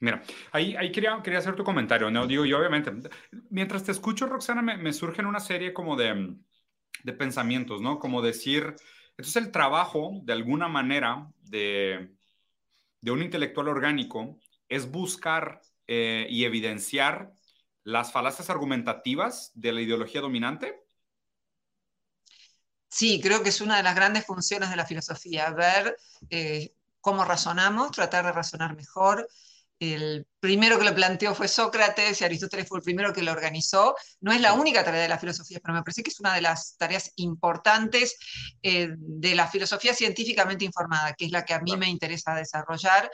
Mira, 0.00 0.22
ahí, 0.52 0.74
ahí 0.76 0.90
quería, 0.90 1.20
quería, 1.22 1.38
hacer 1.38 1.54
tu 1.54 1.64
comentario, 1.64 2.10
¿no? 2.10 2.26
Digo, 2.26 2.44
yo 2.44 2.58
obviamente, 2.58 2.92
mientras 3.50 3.84
te 3.84 3.92
escucho, 3.92 4.26
Roxana, 4.26 4.60
me, 4.60 4.76
me 4.76 4.92
surgen 4.92 5.24
una 5.26 5.40
serie 5.40 5.72
como 5.72 5.96
de, 5.96 6.36
de 7.04 7.12
pensamientos, 7.12 7.80
¿no? 7.80 8.00
Como 8.00 8.22
decir, 8.22 8.74
entonces 9.10 9.36
el 9.36 9.52
trabajo, 9.52 10.20
de 10.24 10.32
alguna 10.32 10.66
manera, 10.66 11.30
de, 11.42 12.10
un 13.06 13.22
intelectual 13.22 13.68
orgánico 13.68 14.40
es 14.68 14.90
buscar 14.90 15.60
eh, 15.86 16.26
y 16.28 16.44
evidenciar 16.44 17.32
las 17.84 18.10
falacias 18.10 18.50
argumentativas 18.50 19.52
de 19.54 19.72
la 19.72 19.82
ideología 19.82 20.22
dominante. 20.22 20.82
Sí, 22.88 23.20
creo 23.20 23.42
que 23.42 23.50
es 23.50 23.60
una 23.60 23.76
de 23.76 23.82
las 23.82 23.94
grandes 23.94 24.24
funciones 24.24 24.70
de 24.70 24.76
la 24.76 24.86
filosofía, 24.86 25.50
ver 25.50 25.96
eh, 26.30 26.74
cómo 27.00 27.24
razonamos, 27.24 27.90
tratar 27.90 28.24
de 28.24 28.32
razonar 28.32 28.74
mejor, 28.74 29.28
el 29.80 30.26
primero 30.40 30.78
que 30.78 30.84
lo 30.84 30.94
planteó 30.94 31.34
fue 31.34 31.48
Sócrates 31.48 32.20
y 32.20 32.24
Aristóteles 32.24 32.68
fue 32.68 32.78
el 32.78 32.84
primero 32.84 33.12
que 33.12 33.22
lo 33.22 33.32
organizó. 33.32 33.94
No 34.20 34.32
es 34.32 34.40
la 34.40 34.52
única 34.52 34.84
tarea 34.84 35.02
de 35.02 35.08
la 35.08 35.18
filosofía, 35.18 35.58
pero 35.62 35.74
me 35.74 35.82
parece 35.82 36.02
que 36.02 36.10
es 36.10 36.20
una 36.20 36.34
de 36.34 36.42
las 36.42 36.76
tareas 36.76 37.12
importantes 37.16 38.16
eh, 38.62 38.88
de 38.96 39.34
la 39.34 39.48
filosofía 39.48 39.94
científicamente 39.94 40.64
informada, 40.64 41.14
que 41.14 41.26
es 41.26 41.32
la 41.32 41.44
que 41.44 41.54
a 41.54 41.60
mí 41.60 41.76
me 41.76 41.88
interesa 41.88 42.34
desarrollar 42.34 43.10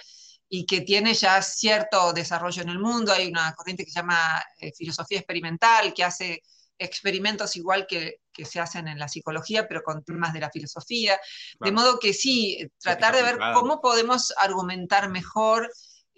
y 0.48 0.66
que 0.66 0.80
tiene 0.80 1.14
ya 1.14 1.40
cierto 1.42 2.12
desarrollo 2.12 2.62
en 2.62 2.68
el 2.68 2.78
mundo. 2.78 3.12
Hay 3.12 3.28
una 3.28 3.52
corriente 3.54 3.84
que 3.84 3.90
se 3.90 4.00
llama 4.00 4.42
eh, 4.58 4.72
filosofía 4.76 5.18
experimental, 5.18 5.94
que 5.94 6.04
hace 6.04 6.42
experimentos 6.76 7.56
igual 7.56 7.86
que, 7.86 8.16
que, 8.32 8.46
se 8.46 8.58
hacen 8.58 8.88
en 8.88 8.98
la 8.98 9.06
psicología, 9.06 9.68
pero 9.68 9.82
con 9.82 10.02
temas 10.02 10.32
de 10.32 10.40
la 10.40 10.50
filosofía. 10.50 11.20
De 11.60 11.72
modo 11.72 11.98
que 11.98 12.14
sí, 12.14 12.58
tratar 12.80 13.14
de 13.14 13.22
ver 13.22 13.38
cómo 13.54 13.80
podemos 13.80 14.32
argumentar 14.38 15.10
mejor 15.10 15.70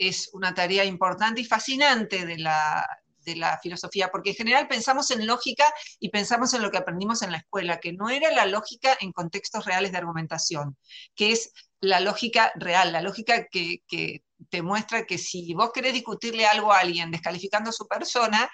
es 0.08 0.30
una 0.32 0.54
tarea 0.54 0.84
importante 0.84 1.40
y 1.40 1.44
fascinante 1.44 2.26
de 2.26 2.38
la, 2.38 2.86
de 3.24 3.36
la 3.36 3.58
filosofía, 3.58 4.10
porque 4.10 4.30
en 4.30 4.36
general 4.36 4.68
pensamos 4.68 5.10
en 5.10 5.26
lógica 5.26 5.64
y 5.98 6.10
pensamos 6.10 6.54
en 6.54 6.62
lo 6.62 6.70
que 6.70 6.78
aprendimos 6.78 7.22
en 7.22 7.32
la 7.32 7.38
escuela, 7.38 7.78
que 7.78 7.92
no 7.92 8.10
era 8.10 8.30
la 8.30 8.46
lógica 8.46 8.96
en 9.00 9.12
contextos 9.12 9.64
reales 9.64 9.92
de 9.92 9.98
argumentación, 9.98 10.76
que 11.14 11.32
es 11.32 11.52
la 11.80 12.00
lógica 12.00 12.52
real, 12.56 12.92
la 12.92 13.02
lógica 13.02 13.46
que, 13.50 13.82
que 13.88 14.22
te 14.48 14.62
muestra 14.62 15.04
que 15.04 15.18
si 15.18 15.54
vos 15.54 15.70
querés 15.72 15.92
discutirle 15.92 16.46
algo 16.46 16.72
a 16.72 16.80
alguien 16.80 17.10
descalificando 17.10 17.70
a 17.70 17.72
su 17.72 17.86
persona, 17.86 18.50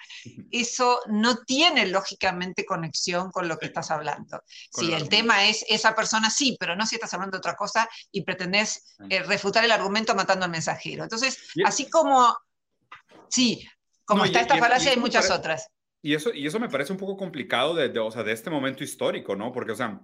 eso 0.51 0.99
no 1.07 1.43
tiene 1.43 1.87
lógicamente 1.87 2.65
conexión 2.65 3.31
con 3.31 3.47
lo 3.47 3.57
que 3.57 3.67
estás 3.67 3.91
hablando. 3.91 4.41
si 4.71 4.93
el 4.93 5.09
tema 5.09 5.47
es 5.47 5.65
esa 5.69 5.95
persona, 5.95 6.29
sí, 6.29 6.57
pero 6.59 6.75
no 6.75 6.85
si 6.85 6.95
estás 6.95 7.13
hablando 7.13 7.37
de 7.37 7.39
otra 7.39 7.55
cosa 7.55 7.89
y 8.11 8.23
pretendés 8.23 8.95
eh, 9.09 9.23
refutar 9.23 9.63
el 9.63 9.71
argumento 9.71 10.15
matando 10.15 10.45
al 10.45 10.51
mensajero. 10.51 11.03
Entonces, 11.03 11.37
así 11.65 11.89
como, 11.89 12.35
sí, 13.29 13.67
como 14.05 14.25
está 14.25 14.41
esta 14.41 14.57
falacia, 14.57 14.91
hay 14.91 14.97
muchas 14.97 15.29
otras. 15.29 15.67
Y 16.01 16.13
eso, 16.15 16.33
y 16.33 16.47
eso 16.47 16.59
me 16.59 16.69
parece 16.69 16.93
un 16.93 16.97
poco 16.97 17.17
complicado 17.17 17.75
de, 17.75 17.89
de, 17.89 17.99
o 17.99 18.09
sea, 18.09 18.23
de 18.23 18.31
este 18.31 18.49
momento 18.49 18.83
histórico, 18.83 19.35
¿no? 19.35 19.51
Porque, 19.51 19.73
o 19.73 19.75
sea, 19.75 19.99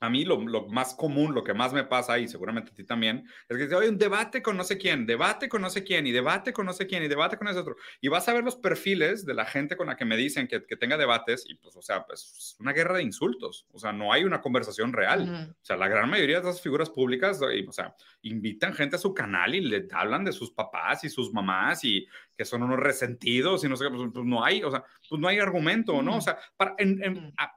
a 0.00 0.10
mí 0.10 0.24
lo, 0.24 0.38
más 0.68 0.94
común, 0.94 1.34
lo 1.34 1.44
que 1.44 1.54
más 1.54 1.72
me 1.72 1.84
pasa, 1.84 2.18
y 2.18 2.28
seguramente 2.28 2.70
a 2.70 2.74
ti 2.74 2.84
también, 2.84 3.26
es 3.48 3.56
que 3.56 3.74
hay 3.74 3.88
un 3.88 3.98
debate 3.98 4.42
con 4.42 4.56
no 4.56 4.64
sé 4.64 4.78
quién, 4.78 5.06
debate 5.06 5.48
con 5.48 5.62
no 5.62 5.70
sé 5.70 5.84
quién, 5.84 6.06
y 6.06 6.12
debate 6.12 6.52
con 6.52 6.66
no 6.66 6.72
sé 6.72 6.86
quién, 6.86 7.02
y 7.02 7.08
debate 7.08 7.36
con 7.36 7.48
ese 7.48 7.58
otro. 7.58 7.76
Y 8.00 8.08
vas 8.08 8.28
a 8.28 8.32
ver 8.32 8.44
los 8.44 8.56
perfiles 8.56 9.24
de 9.24 9.34
la 9.34 9.46
gente 9.46 9.76
con 9.76 9.86
la 9.86 9.96
que 9.96 10.04
me 10.04 10.16
dicen 10.16 10.48
que, 10.48 10.64
que 10.64 10.76
tenga 10.76 10.96
debates, 10.96 11.44
y 11.48 11.54
pues, 11.54 11.76
o 11.76 11.82
sea, 11.82 12.04
pues 12.04 12.20
es 12.36 12.56
una 12.60 12.72
guerra 12.72 12.96
de 12.96 13.02
insultos. 13.02 13.66
O 13.72 13.78
sea, 13.78 13.92
no 13.92 14.12
hay 14.12 14.24
una 14.24 14.40
conversación 14.40 14.92
real. 14.92 15.54
O 15.60 15.64
sea, 15.64 15.76
la 15.76 15.88
gran 15.88 16.10
mayoría 16.10 16.40
de 16.40 16.48
esas 16.48 16.60
figuras 16.60 16.90
públicas, 16.90 17.40
o 17.42 17.72
sea, 17.72 17.94
invitan 18.22 18.74
gente 18.74 18.96
a 18.96 18.98
su 18.98 19.14
canal 19.14 19.54
y 19.54 19.60
le 19.60 19.88
hablan 19.92 20.24
de 20.24 20.32
sus 20.32 20.50
papás 20.50 21.04
y 21.04 21.08
sus 21.08 21.32
mamás 21.32 21.84
y 21.84 22.06
que 22.36 22.44
son 22.44 22.62
unos 22.62 22.78
resentidos 22.78 23.64
y 23.64 23.68
no 23.68 23.76
sé, 23.76 23.88
pues, 23.88 24.10
pues 24.12 24.24
no 24.24 24.44
hay, 24.44 24.62
o 24.62 24.70
sea, 24.70 24.84
pues 25.08 25.20
no 25.20 25.28
hay 25.28 25.38
argumento, 25.38 26.02
¿no? 26.02 26.16
O 26.16 26.20
sea, 26.20 26.38
para, 26.56 26.74
en, 26.78 27.32
a 27.36 27.55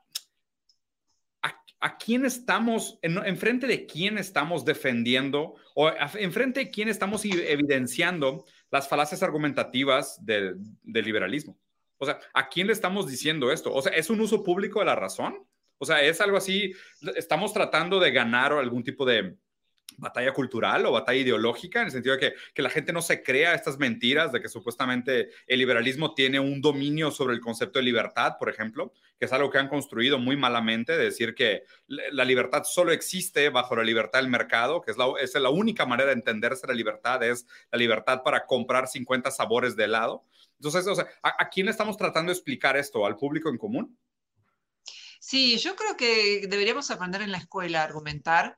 quién 1.97 2.25
estamos, 2.25 2.99
en, 3.01 3.37
frente 3.37 3.67
de 3.67 3.85
quién 3.85 4.17
estamos 4.17 4.65
defendiendo 4.65 5.55
o 5.75 5.89
en 5.89 6.33
frente 6.33 6.61
de 6.61 6.69
quién 6.71 6.89
estamos 6.89 7.23
evidenciando 7.23 8.45
las 8.69 8.89
falacias 8.89 9.23
argumentativas 9.23 10.23
del, 10.25 10.57
del 10.83 11.05
liberalismo. 11.05 11.57
O 11.97 12.05
sea, 12.05 12.19
¿a 12.33 12.49
quién 12.49 12.67
le 12.67 12.73
estamos 12.73 13.09
diciendo 13.09 13.51
esto? 13.51 13.73
O 13.73 13.81
sea, 13.81 13.93
¿es 13.93 14.09
un 14.09 14.19
uso 14.21 14.43
público 14.43 14.79
de 14.79 14.85
la 14.85 14.95
razón? 14.95 15.45
O 15.77 15.85
sea, 15.85 16.01
es 16.01 16.19
algo 16.19 16.37
así, 16.37 16.73
estamos 17.15 17.53
tratando 17.53 17.99
de 17.99 18.11
ganar 18.11 18.51
algún 18.51 18.83
tipo 18.83 19.05
de, 19.05 19.37
batalla 19.97 20.33
cultural 20.33 20.85
o 20.85 20.91
batalla 20.91 21.19
ideológica, 21.19 21.79
en 21.79 21.87
el 21.87 21.91
sentido 21.91 22.15
de 22.15 22.19
que, 22.19 22.33
que, 22.53 22.61
la 22.61 22.69
gente 22.69 22.93
no 22.93 23.01
se 23.01 23.23
crea 23.23 23.53
estas 23.53 23.77
mentiras 23.77 24.31
de 24.31 24.41
que 24.41 24.47
supuestamente 24.47 25.29
el 25.47 25.59
liberalismo 25.59 26.13
tiene 26.13 26.39
un 26.39 26.61
dominio 26.61 27.11
sobre 27.11 27.33
el 27.33 27.41
concepto 27.41 27.79
de 27.79 27.85
libertad, 27.85 28.35
por 28.37 28.49
ejemplo, 28.49 28.93
que 29.19 29.25
es 29.25 29.33
algo 29.33 29.49
que 29.49 29.57
han 29.57 29.67
construido 29.67 30.17
muy 30.17 30.37
malamente, 30.37 30.97
de 30.97 31.03
decir 31.03 31.35
que 31.35 31.63
la 31.87 32.23
libertad 32.23 32.63
solo 32.63 32.91
existe 32.91 33.49
bajo 33.49 33.75
la 33.75 33.83
libertad 33.83 34.19
del 34.19 34.29
mercado, 34.29 34.81
que 34.81 34.91
es 34.91 34.97
la, 34.97 35.07
es 35.19 35.35
la 35.35 35.49
única 35.49 35.85
manera 35.85 36.07
de 36.07 36.15
entenderse 36.15 36.67
la 36.67 36.73
libertad, 36.73 37.21
es 37.23 37.45
la 37.71 37.77
libertad 37.77 38.21
para 38.23 38.45
comprar 38.45 38.87
50 38.87 39.29
sabores 39.31 39.75
de 39.75 39.83
helado. 39.85 40.23
Entonces, 40.61 40.87
¿a, 41.21 41.43
¿a 41.43 41.49
quién 41.49 41.65
le 41.65 41.71
estamos 41.71 41.97
tratando 41.97 42.31
de 42.31 42.37
explicar 42.37 42.77
esto? 42.77 43.05
¿Al 43.05 43.17
público 43.17 43.49
en 43.49 43.57
común? 43.57 43.97
Sí, 45.19 45.57
yo 45.57 45.75
creo 45.75 45.97
que 45.97 46.47
deberíamos 46.47 46.89
aprender 46.91 47.21
en 47.21 47.33
la 47.33 47.39
escuela 47.39 47.81
a 47.81 47.83
argumentar 47.83 48.57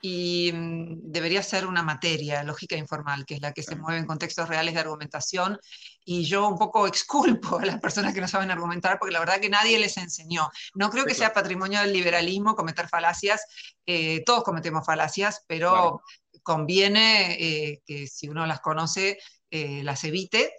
y 0.00 0.50
mm, 0.52 1.10
debería 1.10 1.42
ser 1.42 1.66
una 1.66 1.82
materia, 1.82 2.42
lógica 2.42 2.76
informal, 2.76 3.26
que 3.26 3.34
es 3.34 3.40
la 3.40 3.52
que 3.52 3.62
se 3.62 3.76
mueve 3.76 3.98
en 3.98 4.06
contextos 4.06 4.48
reales 4.48 4.74
de 4.74 4.80
argumentación. 4.80 5.58
Y 6.04 6.24
yo 6.24 6.48
un 6.48 6.58
poco 6.58 6.86
exculpo 6.86 7.58
a 7.58 7.66
las 7.66 7.80
personas 7.80 8.14
que 8.14 8.20
no 8.20 8.28
saben 8.28 8.50
argumentar, 8.50 8.98
porque 8.98 9.12
la 9.12 9.20
verdad 9.20 9.40
que 9.40 9.50
nadie 9.50 9.78
les 9.78 9.96
enseñó. 9.96 10.48
No 10.74 10.90
creo 10.90 11.04
que 11.04 11.14
sea 11.14 11.32
patrimonio 11.32 11.80
del 11.80 11.92
liberalismo 11.92 12.54
cometer 12.54 12.88
falacias. 12.88 13.44
Eh, 13.86 14.22
todos 14.24 14.42
cometemos 14.42 14.84
falacias, 14.84 15.44
pero 15.46 16.02
conviene 16.42 17.36
eh, 17.38 17.82
que 17.84 18.06
si 18.06 18.28
uno 18.28 18.46
las 18.46 18.60
conoce, 18.60 19.18
eh, 19.50 19.82
las 19.82 20.04
evite. 20.04 20.54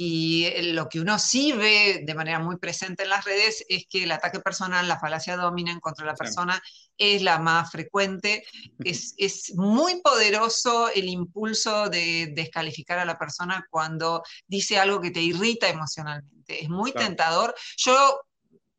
Y 0.00 0.48
lo 0.74 0.88
que 0.88 1.00
uno 1.00 1.18
sí 1.18 1.50
ve 1.50 2.02
de 2.04 2.14
manera 2.14 2.38
muy 2.38 2.56
presente 2.56 3.02
en 3.02 3.08
las 3.08 3.24
redes 3.24 3.64
es 3.68 3.84
que 3.90 4.04
el 4.04 4.12
ataque 4.12 4.38
personal, 4.38 4.86
la 4.86 5.00
falacia 5.00 5.36
dominan 5.36 5.80
contra 5.80 6.06
la 6.06 6.14
persona 6.14 6.62
es 6.96 7.20
la 7.20 7.40
más 7.40 7.72
frecuente. 7.72 8.44
Es, 8.78 9.14
es, 9.18 9.56
muy 9.56 10.00
poderoso 10.00 10.88
el 10.94 11.08
impulso 11.08 11.88
de 11.88 12.30
descalificar 12.32 13.00
a 13.00 13.04
la 13.04 13.18
persona 13.18 13.66
cuando 13.70 14.22
dice 14.46 14.78
algo 14.78 15.00
que 15.00 15.10
te 15.10 15.20
irrita 15.20 15.68
emocionalmente. 15.68 16.62
Es 16.62 16.68
muy 16.68 16.92
tentador. 16.92 17.52
Yo, 17.76 18.20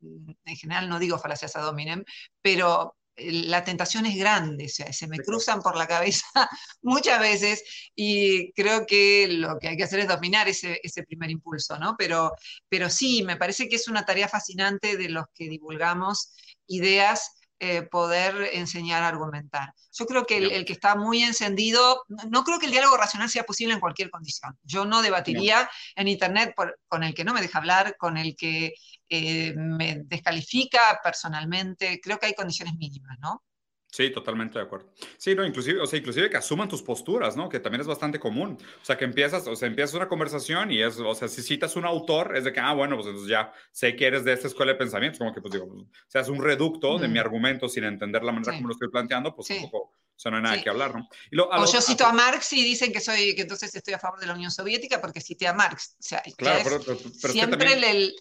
en 0.00 0.56
general, 0.56 0.88
no 0.88 0.98
digo 0.98 1.18
falacias 1.18 1.54
a 1.54 1.60
dominem, 1.60 2.02
pero 2.40 2.96
la 3.30 3.64
tentación 3.64 4.06
es 4.06 4.16
grande, 4.16 4.66
o 4.66 4.68
sea, 4.68 4.92
se 4.92 5.06
me 5.08 5.18
cruzan 5.18 5.60
por 5.62 5.76
la 5.76 5.86
cabeza 5.86 6.26
muchas 6.82 7.20
veces 7.20 7.62
y 7.94 8.52
creo 8.52 8.86
que 8.86 9.28
lo 9.28 9.58
que 9.58 9.68
hay 9.68 9.76
que 9.76 9.84
hacer 9.84 10.00
es 10.00 10.08
dominar 10.08 10.48
ese, 10.48 10.80
ese, 10.82 11.02
primer 11.02 11.30
impulso, 11.30 11.78
¿no? 11.78 11.94
Pero, 11.98 12.32
pero 12.68 12.88
sí, 12.90 13.22
me 13.22 13.36
parece 13.36 13.68
que 13.68 13.76
es 13.76 13.88
una 13.88 14.04
tarea 14.04 14.28
fascinante 14.28 14.96
de 14.96 15.08
los 15.08 15.24
que 15.34 15.48
divulgamos 15.48 16.34
ideas 16.66 17.39
eh, 17.62 17.82
poder 17.82 18.50
enseñar 18.54 19.02
a 19.02 19.08
argumentar. 19.08 19.74
Yo 19.92 20.06
creo 20.06 20.24
que 20.24 20.38
el, 20.38 20.64
que 20.64 20.72
está 20.72 20.96
muy 20.96 21.22
encendido, 21.22 22.04
no 22.08 22.42
creo 22.42 22.58
que 22.58 22.64
el 22.64 22.72
diálogo 22.72 22.96
racional 22.96 23.28
sea 23.28 23.44
posible 23.44 23.74
en 23.74 23.80
cualquier 23.80 24.10
condición. 24.10 24.58
Yo 24.62 24.86
no 24.86 25.02
debatiría 25.02 25.68
en 25.94 26.08
Internet 26.08 26.54
con 26.88 27.02
el 27.02 27.14
que 27.14 27.22
no 27.22 27.34
me 27.34 27.42
deja 27.42 27.58
hablar, 27.58 27.96
con 27.98 28.16
el 28.16 28.34
que 28.34 28.72
eh, 29.10 29.52
me 29.56 30.00
descalifica 30.04 31.00
personalmente. 31.04 32.00
Creo 32.02 32.18
que 32.18 32.26
hay 32.26 32.34
condiciones 32.34 32.76
mínimas, 32.76 33.18
¿no? 33.20 33.44
Sí, 33.90 34.10
totalmente 34.10 34.58
de 34.58 34.64
acuerdo. 34.64 34.92
Sí, 35.18 35.34
no, 35.34 35.44
inclusive, 35.44 35.80
o 35.80 35.86
sea, 35.86 35.98
inclusive 35.98 36.30
que 36.30 36.36
asuman 36.36 36.68
tus 36.68 36.80
posturas, 36.80 37.36
¿no? 37.36 37.48
Que 37.48 37.58
también 37.58 37.80
es 37.80 37.88
bastante 37.88 38.20
común. 38.20 38.56
O 38.80 38.84
sea, 38.84 38.96
que 38.96 39.04
empiezas, 39.04 39.46
o 39.48 39.56
sea, 39.56 39.66
empiezas 39.66 39.94
una 39.94 40.06
conversación 40.06 40.70
y 40.70 40.80
es, 40.80 40.98
o 40.98 41.14
sea, 41.14 41.26
si 41.26 41.42
citas 41.42 41.74
un 41.74 41.84
autor, 41.84 42.36
es 42.36 42.44
de 42.44 42.52
que, 42.52 42.60
ah, 42.60 42.72
bueno, 42.72 42.94
pues 42.94 43.08
entonces 43.08 43.28
ya 43.28 43.52
sé 43.72 43.96
que 43.96 44.06
eres 44.06 44.24
de 44.24 44.32
esta 44.32 44.46
escuela 44.46 44.72
de 44.72 44.78
pensamiento, 44.78 45.18
como 45.18 45.34
que, 45.34 45.40
pues 45.40 45.54
digo, 45.54 45.66
pues, 45.68 45.86
seas 46.06 46.28
un 46.28 46.40
reducto 46.40 46.98
de 46.98 47.08
mi 47.08 47.18
argumento 47.18 47.68
sin 47.68 47.82
entender 47.82 48.22
la 48.22 48.30
manera 48.30 48.52
como 48.52 48.68
lo 48.68 48.74
estoy 48.74 48.90
planteando, 48.90 49.34
pues 49.34 49.50
un 49.50 49.62
poco, 49.62 49.78
o 49.78 50.22
sea, 50.22 50.30
no 50.30 50.36
hay 50.36 50.42
nada 50.44 50.62
que 50.62 50.70
hablar, 50.70 50.94
¿no? 50.94 51.08
o 51.50 51.72
yo 51.72 51.80
cito 51.80 52.06
a, 52.06 52.12
Marx 52.12 52.52
y 52.52 52.62
dicen 52.62 52.92
que 52.92 53.00
soy, 53.00 53.34
que 53.34 53.42
entonces 53.42 53.74
estoy 53.74 53.94
a 53.94 53.98
favor 53.98 54.20
de 54.20 54.26
la 54.26 54.34
Unión 54.34 54.52
Soviética 54.52 55.00
porque 55.00 55.20
cité 55.20 55.48
a 55.48 55.52
Marx. 55.52 55.96
O 55.98 56.02
sea, 56.02 56.22
claro, 56.36 56.80
pero, 56.84 57.32
siempre 57.32 57.72
el 57.72 58.14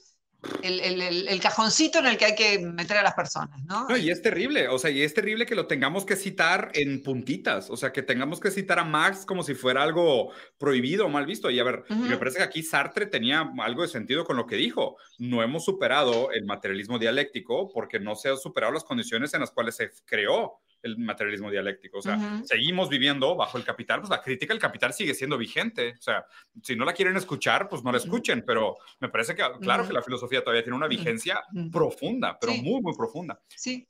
el, 0.64 1.40
cajoncito 1.42 2.00
en 2.00 2.08
el 2.08 2.18
que 2.18 2.26
hay 2.26 2.36
que 2.36 2.60
meter 2.60 2.98
a 2.98 3.04
las 3.04 3.14
personas, 3.14 3.62
¿no? 3.66 3.88
¿no? 3.88 3.98
Y 3.98 4.10
es 4.10 4.22
terrible, 4.22 4.68
o 4.68 4.80
sea, 4.80 4.90
y 4.90 5.02
es 5.02 5.14
terrible 5.14 5.46
que 5.46 5.56
lo 5.56 5.68
tengamos 5.68 6.06
que 6.06 6.16
citar 6.16 6.72
en 6.74 7.04
puntitas, 7.04 7.70
o 7.70 7.78
sea, 7.78 7.92
que 7.92 8.04
tengamos 8.04 8.40
que 8.40 8.52
citar 8.52 8.80
a 8.80 8.84
Marx 8.84 9.26
como 9.26 9.44
si 9.44 9.54
fuera 9.54 9.84
algo 9.84 10.32
prohibido 10.58 11.06
o 11.06 11.10
mal 11.10 11.26
visto. 11.26 11.50
Y 11.50 11.60
a 11.60 11.64
ver, 11.64 11.84
me 11.90 12.18
parece 12.18 12.38
que 12.38 12.44
aquí 12.44 12.64
Sartre 12.64 13.06
tenía 13.06 13.52
algo 13.60 13.82
de 13.82 13.88
sentido 13.88 14.26
con 14.26 14.38
lo 14.38 14.46
que 14.46 14.56
dijo. 14.56 14.98
No 15.18 15.44
hemos 15.44 15.66
superado 15.66 16.32
el 16.32 16.46
materialismo 16.46 17.00
dialéctico 17.00 17.70
porque 17.74 18.00
no 18.00 18.16
se 18.16 18.30
han 18.30 18.38
superado 18.38 18.74
las 18.74 18.84
condiciones 18.84 19.34
en 19.34 19.42
las 19.42 19.52
cuales 19.52 19.76
se 19.76 19.92
creó 20.06 20.60
el 20.82 20.98
materialismo 20.98 21.52
dialéctico. 21.52 22.00
O 22.00 22.02
sea, 22.02 22.42
seguimos 22.46 22.90
viviendo 22.90 23.36
bajo 23.36 23.58
el 23.58 23.64
capital, 23.64 24.00
pues 24.00 24.10
la 24.10 24.22
crítica 24.22 24.54
al 24.54 24.60
capital 24.60 24.94
sigue 24.94 25.14
siendo 25.14 25.38
vigente. 25.38 25.96
O 25.98 26.02
sea, 26.02 26.26
si 26.62 26.76
no 26.76 26.86
la 26.86 26.94
quieren 26.94 27.18
escuchar, 27.18 27.68
pues 27.70 27.84
no 27.84 27.92
la 27.92 27.98
escuchen, 27.98 28.44
pero 28.46 28.78
me 29.00 29.10
parece 29.10 29.36
que, 29.36 29.44
claro 29.62 29.88
que 29.88 29.94
la 29.94 30.02
filosofía 30.02 30.42
todavía 30.42 30.64
tiene 30.64 30.78
una 30.78 30.88
vigencia 30.88 31.42
profunda, 31.72 32.38
pero 32.40 32.54
muy, 32.54 32.82
muy 32.82 32.96
profunda. 32.96 33.40
Sí. 33.48 33.88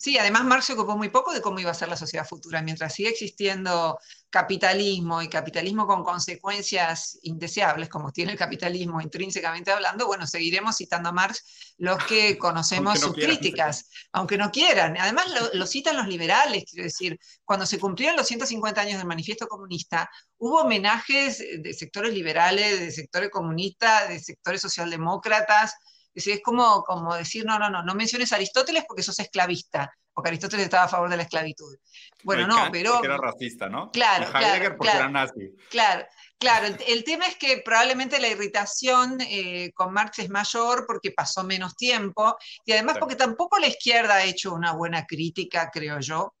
Sí, 0.00 0.16
además 0.16 0.44
Marx 0.44 0.64
se 0.64 0.72
ocupó 0.72 0.96
muy 0.96 1.10
poco 1.10 1.30
de 1.30 1.42
cómo 1.42 1.60
iba 1.60 1.72
a 1.72 1.74
ser 1.74 1.90
la 1.90 1.96
sociedad 1.96 2.26
futura. 2.26 2.62
Mientras 2.62 2.94
sigue 2.94 3.10
existiendo 3.10 3.98
capitalismo 4.30 5.20
y 5.20 5.28
capitalismo 5.28 5.86
con 5.86 6.02
consecuencias 6.02 7.18
indeseables, 7.20 7.90
como 7.90 8.10
tiene 8.10 8.32
el 8.32 8.38
capitalismo 8.38 9.02
intrínsecamente 9.02 9.70
hablando, 9.70 10.06
bueno, 10.06 10.26
seguiremos 10.26 10.78
citando 10.78 11.10
a 11.10 11.12
Marx 11.12 11.74
los 11.76 12.02
que 12.04 12.38
conocemos 12.38 12.98
sus 12.98 13.12
críticas, 13.12 13.90
aunque 14.10 14.38
no 14.38 14.50
quieran. 14.50 14.96
Además 14.96 15.26
lo, 15.52 15.66
citan 15.66 15.98
los 15.98 16.08
liberales, 16.08 16.64
quiero 16.64 16.84
decir, 16.84 17.20
cuando 17.44 17.66
se 17.66 17.78
cumplieron 17.78 18.16
los 18.16 18.26
150 18.26 18.80
años 18.80 18.96
del 18.96 19.06
manifiesto 19.06 19.48
comunista, 19.48 20.10
hubo 20.38 20.62
homenajes 20.62 21.44
de 21.58 21.74
sectores 21.74 22.14
liberales, 22.14 22.80
de 22.80 22.90
sectores 22.90 23.28
comunistas, 23.28 24.08
de 24.08 24.18
sectores 24.18 24.62
socialdemócratas, 24.62 25.74
es 26.14 26.42
como, 26.42 26.82
como 26.82 27.14
decir, 27.14 27.44
no, 27.44 27.58
no, 27.58 27.70
no, 27.70 27.82
no 27.82 27.94
menciones 27.94 28.32
a 28.32 28.36
Aristóteles 28.36 28.84
porque 28.86 29.02
sos 29.02 29.18
esclavista, 29.18 29.92
porque 30.12 30.28
Aristóteles 30.28 30.64
estaba 30.64 30.84
a 30.84 30.88
favor 30.88 31.08
de 31.08 31.16
la 31.16 31.22
esclavitud. 31.22 31.76
Bueno, 32.24 32.46
no, 32.46 32.68
pero... 32.70 32.92
Porque 32.94 33.06
era 33.06 33.16
racista, 33.16 33.68
¿no? 33.68 33.90
Claro, 33.90 34.30
claro, 34.30 34.76
porque 34.76 34.96
era 34.96 35.08
nazi. 35.08 35.56
Claro, 35.70 36.06
claro. 36.38 36.74
El, 36.86 37.04
tema 37.04 37.26
es 37.26 37.36
que 37.36 37.62
probablemente 37.64 38.20
la 38.20 38.28
irritación 38.28 39.18
eh, 39.20 39.72
con 39.72 39.92
Marx 39.92 40.18
es 40.18 40.30
mayor 40.30 40.84
porque 40.86 41.12
pasó 41.12 41.44
menos 41.44 41.76
tiempo 41.76 42.36
y 42.64 42.72
además 42.72 42.98
porque 42.98 43.16
tampoco 43.16 43.58
la 43.58 43.68
izquierda 43.68 44.14
ha 44.14 44.24
hecho 44.24 44.52
una 44.52 44.72
buena 44.72 45.06
crítica, 45.06 45.70
creo 45.72 46.00
yo. 46.00 46.34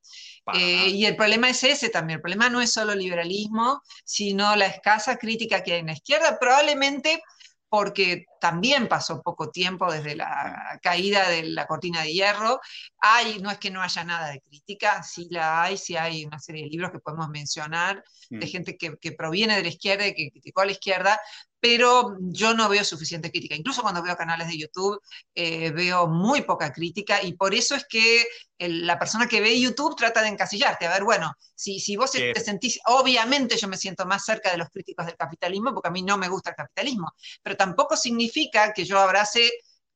Eh, 0.54 0.88
y 0.88 1.06
el 1.06 1.16
problema 1.16 1.48
es 1.48 1.62
ese 1.62 1.90
también. 1.90 2.16
El 2.16 2.22
problema 2.22 2.48
no 2.48 2.60
es 2.60 2.72
solo 2.72 2.94
liberalismo, 2.94 3.82
sino 4.04 4.56
la 4.56 4.66
escasa 4.66 5.16
crítica 5.16 5.62
que 5.62 5.74
hay 5.74 5.80
en 5.80 5.86
la 5.86 5.92
izquierda. 5.92 6.38
Probablemente 6.38 7.22
porque 7.70 8.26
también 8.40 8.88
pasó 8.88 9.22
poco 9.22 9.50
tiempo 9.50 9.90
desde 9.90 10.16
la 10.16 10.80
caída 10.82 11.28
de 11.28 11.44
la 11.44 11.66
cortina 11.66 12.02
de 12.02 12.12
hierro. 12.12 12.60
Hay, 12.98 13.38
no 13.38 13.48
es 13.48 13.58
que 13.58 13.70
no 13.70 13.80
haya 13.80 14.02
nada 14.02 14.30
de 14.30 14.40
crítica, 14.40 15.04
sí 15.04 15.28
la 15.30 15.62
hay, 15.62 15.78
sí 15.78 15.96
hay 15.96 16.24
una 16.24 16.40
serie 16.40 16.64
de 16.64 16.68
libros 16.68 16.90
que 16.90 16.98
podemos 16.98 17.28
mencionar 17.28 18.02
de 18.28 18.44
mm. 18.44 18.48
gente 18.48 18.76
que, 18.76 18.96
que, 19.00 19.12
proviene 19.12 19.56
de 19.56 19.62
la 19.62 19.68
izquierda 19.68 20.06
y 20.06 20.14
que 20.14 20.30
criticó 20.32 20.62
a 20.62 20.66
la 20.66 20.72
izquierda, 20.72 21.20
pero 21.60 22.16
yo 22.20 22.54
no 22.54 22.68
veo 22.68 22.84
suficiente 22.84 23.30
crítica. 23.30 23.54
Incluso 23.54 23.82
cuando 23.82 24.02
veo 24.02 24.16
canales 24.16 24.48
de 24.48 24.58
YouTube, 24.58 25.00
eh, 25.34 25.70
veo 25.70 26.08
muy 26.08 26.42
poca 26.42 26.72
crítica 26.72 27.22
y 27.22 27.34
por 27.34 27.54
eso 27.54 27.74
es 27.76 27.84
que 27.86 28.24
la 28.58 28.98
persona 28.98 29.28
que 29.28 29.40
ve 29.40 29.60
YouTube 29.60 29.96
trata 29.96 30.22
de 30.22 30.28
encasillarte. 30.28 30.86
A 30.86 30.92
ver, 30.92 31.04
bueno, 31.04 31.32
si, 31.54 31.78
si 31.78 31.96
vos 31.96 32.10
te 32.10 32.40
sentís, 32.40 32.80
obviamente 32.86 33.56
yo 33.56 33.68
me 33.68 33.76
siento 33.76 34.06
más 34.06 34.24
cerca 34.24 34.50
de 34.50 34.56
los 34.56 34.68
críticos 34.70 35.06
del 35.06 35.16
capitalismo 35.16 35.72
porque 35.72 35.88
a 35.88 35.92
mí 35.92 36.02
no 36.02 36.16
me 36.16 36.28
gusta 36.28 36.50
el 36.50 36.56
capitalismo, 36.56 37.12
pero 37.42 37.56
tampoco 37.56 37.96
significa 37.96 38.72
que 38.72 38.84
yo 38.84 38.98
abrace 38.98 39.50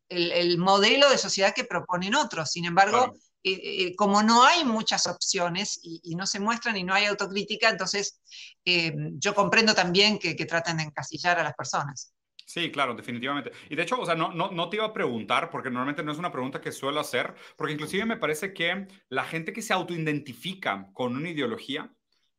el, 0.09 0.59
modelo 0.59 1.11
de 1.11 1.19
sociedad 1.19 1.55
que 1.55 1.65
proponen 1.65 2.15
otros. 2.15 2.51
Sin 2.51 2.65
embargo, 2.65 3.15
eh, 3.47 3.61
eh, 3.63 3.95
como 3.95 4.23
no 4.23 4.43
hay 4.43 4.65
muchas 4.65 5.07
opciones 5.07 5.79
y, 5.83 6.15
no 6.17 6.27
se 6.27 6.41
muestran 6.41 6.79
y 6.79 6.83
no 6.83 6.95
hay 6.95 7.05
autocrítica, 7.05 7.69
entonces 7.69 8.23
eh, 8.65 8.95
yo 9.19 9.35
comprendo 9.35 9.75
también 9.75 10.19
que, 10.19 10.35
que, 10.35 10.47
traten 10.47 10.79
de 10.79 10.85
encasillar 10.85 11.39
a 11.39 11.43
las 11.43 11.55
personas. 11.55 12.15
Sí, 12.47 12.71
claro, 12.71 12.95
definitivamente. 12.95 13.53
Y 13.69 13.77
de 13.77 13.83
hecho, 13.83 14.01
o 14.01 14.07
sea, 14.07 14.15
no, 14.15 14.33
no, 14.33 14.51
no, 14.51 14.71
te 14.71 14.77
iba 14.77 14.87
a 14.87 14.95
preguntar, 14.95 15.51
porque 15.51 15.69
normalmente 15.69 16.03
no 16.03 16.13
es 16.13 16.19
una 16.19 16.33
pregunta 16.33 16.63
que 16.63 16.73
suelo 16.73 17.01
hacer, 17.01 17.35
porque 17.57 17.75
inclusive 17.75 18.07
me 18.07 18.17
parece 18.17 18.55
que 18.55 18.87
la 19.11 19.25
gente 19.25 19.53
que 19.53 19.61
se 19.61 19.75
autoidentifica 19.75 20.89
con 20.95 21.15
una 21.15 21.29
ideología, 21.29 21.93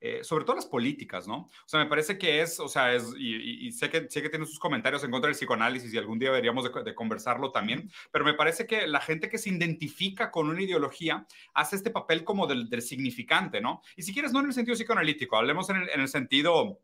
eh, 0.08 0.24
sobre 0.24 0.46
todo 0.46 0.56
las 0.56 0.68
políticas, 0.68 1.28
¿no? 1.28 1.36
O 1.38 1.66
sea, 1.66 1.80
me 1.80 1.88
parece 1.88 2.20
que 2.20 2.40
es, 2.40 2.60
o 2.60 2.68
sea, 2.68 2.94
es, 2.94 3.12
y, 3.18 3.72
sé, 3.72 3.90
que, 3.90 4.08
sé 4.08 4.22
que 4.22 4.30
tiene 4.30 4.46
sus 4.46 4.60
comentarios 4.60 5.04
en 5.04 5.10
contra 5.10 5.30
del 5.30 5.36
psicoanálisis 5.36 5.92
y 5.92 5.98
algún 5.98 6.20
día 6.20 6.30
deberíamos 6.30 6.64
de, 6.64 6.94
conversarlo 6.94 7.52
también, 7.52 7.90
pero 8.12 8.24
me 8.24 8.36
parece 8.36 8.68
que 8.68 8.86
la 8.86 9.02
gente 9.02 9.30
que 9.30 9.40
se 9.40 9.50
identifica 9.50 10.30
con 10.30 10.48
una 10.48 10.62
ideología 10.62 11.26
hace 11.56 11.76
este 11.76 11.90
papel 11.90 12.24
como 12.24 12.46
del, 12.46 12.70
del 12.70 12.84
significante, 12.84 13.62
¿no? 13.62 13.82
Y 13.96 14.04
si 14.04 14.14
quieres, 14.14 14.32
no 14.32 14.42
en 14.42 14.46
el 14.46 14.54
sentido 14.54 14.76
psicoanalítico, 14.76 15.38
hablemos 15.38 15.72
en 15.72 15.78
el, 15.78 15.90
en 15.90 16.02
el 16.02 16.08
sentido 16.08 16.80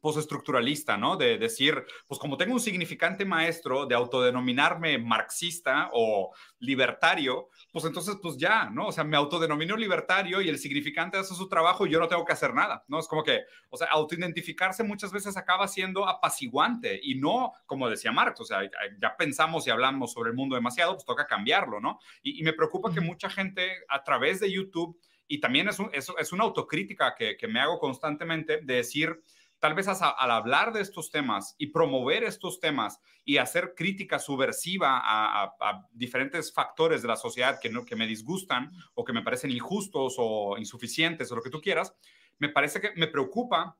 postestructuralista, 0.00 0.96
¿no? 0.96 1.16
De 1.16 1.38
decir, 1.38 1.84
pues 2.06 2.20
como 2.20 2.36
tengo 2.36 2.54
un 2.54 2.60
significante 2.60 3.24
maestro 3.24 3.86
de 3.86 3.94
autodenominarme 3.94 4.98
marxista 4.98 5.90
o 5.92 6.32
libertario, 6.60 7.48
pues 7.72 7.84
entonces 7.84 8.16
pues 8.22 8.36
ya, 8.36 8.70
¿no? 8.70 8.88
O 8.88 8.92
sea, 8.92 9.04
me 9.04 9.16
autodenomino 9.16 9.76
libertario 9.76 10.40
y 10.40 10.48
el 10.48 10.58
significante 10.58 11.18
hace 11.18 11.34
su 11.34 11.48
trabajo 11.48 11.86
y 11.86 11.90
yo 11.90 12.00
no 12.00 12.08
tengo 12.08 12.24
que 12.24 12.32
hacer 12.32 12.54
nada, 12.54 12.84
¿no? 12.88 12.98
Es 12.98 13.08
como 13.08 13.22
que, 13.22 13.42
o 13.70 13.76
sea, 13.76 13.88
autoidentificarse 13.88 14.82
muchas 14.84 15.12
veces 15.12 15.36
acaba 15.36 15.66
siendo 15.68 16.08
apaciguante 16.08 16.98
y 17.02 17.16
no, 17.16 17.52
como 17.66 17.88
decía 17.88 18.12
Marx, 18.12 18.40
o 18.40 18.44
sea, 18.44 18.60
ya 18.62 19.16
pensamos 19.16 19.66
y 19.66 19.70
hablamos 19.70 20.12
sobre 20.12 20.30
el 20.30 20.36
mundo 20.36 20.54
demasiado, 20.54 20.94
pues 20.94 21.04
toca 21.04 21.26
cambiarlo, 21.26 21.80
¿no? 21.80 21.98
Y, 22.22 22.42
me 22.48 22.52
preocupa 22.52 22.92
que 22.94 23.00
mucha 23.00 23.28
gente 23.28 23.68
a 23.88 24.02
través 24.02 24.40
de 24.40 24.50
YouTube, 24.50 24.98
y 25.26 25.40
también 25.40 25.68
es, 25.68 25.78
un, 25.78 25.90
es, 25.92 26.32
una 26.32 26.44
autocrítica 26.44 27.14
que, 27.14 27.36
que 27.36 27.46
me 27.46 27.60
hago 27.60 27.78
constantemente, 27.78 28.60
de 28.62 28.74
decir, 28.74 29.22
tal 29.58 29.74
vez 29.74 29.88
al 29.88 30.30
hablar 30.30 30.72
de 30.72 30.80
estos 30.80 31.10
temas 31.10 31.54
y 31.58 31.68
promover 31.68 32.24
estos 32.24 32.60
temas 32.60 33.00
y 33.24 33.38
hacer 33.38 33.74
crítica 33.76 34.18
subversiva 34.18 35.00
a, 35.02 35.86
diferentes 35.92 36.52
factores 36.52 37.02
de 37.02 37.08
la 37.08 37.16
sociedad 37.16 37.58
que, 37.60 37.70
que 37.84 37.96
me 37.96 38.06
disgustan 38.06 38.70
o 38.94 39.04
que 39.04 39.12
me 39.12 39.22
parecen 39.22 39.50
injustos 39.50 40.14
o 40.18 40.56
insuficientes 40.58 41.30
o 41.30 41.36
lo 41.36 41.42
que 41.42 41.50
tú 41.50 41.60
quieras, 41.60 41.94
me 42.38 42.48
parece 42.48 42.80
que 42.80 42.92
me 42.96 43.08
preocupa 43.08 43.76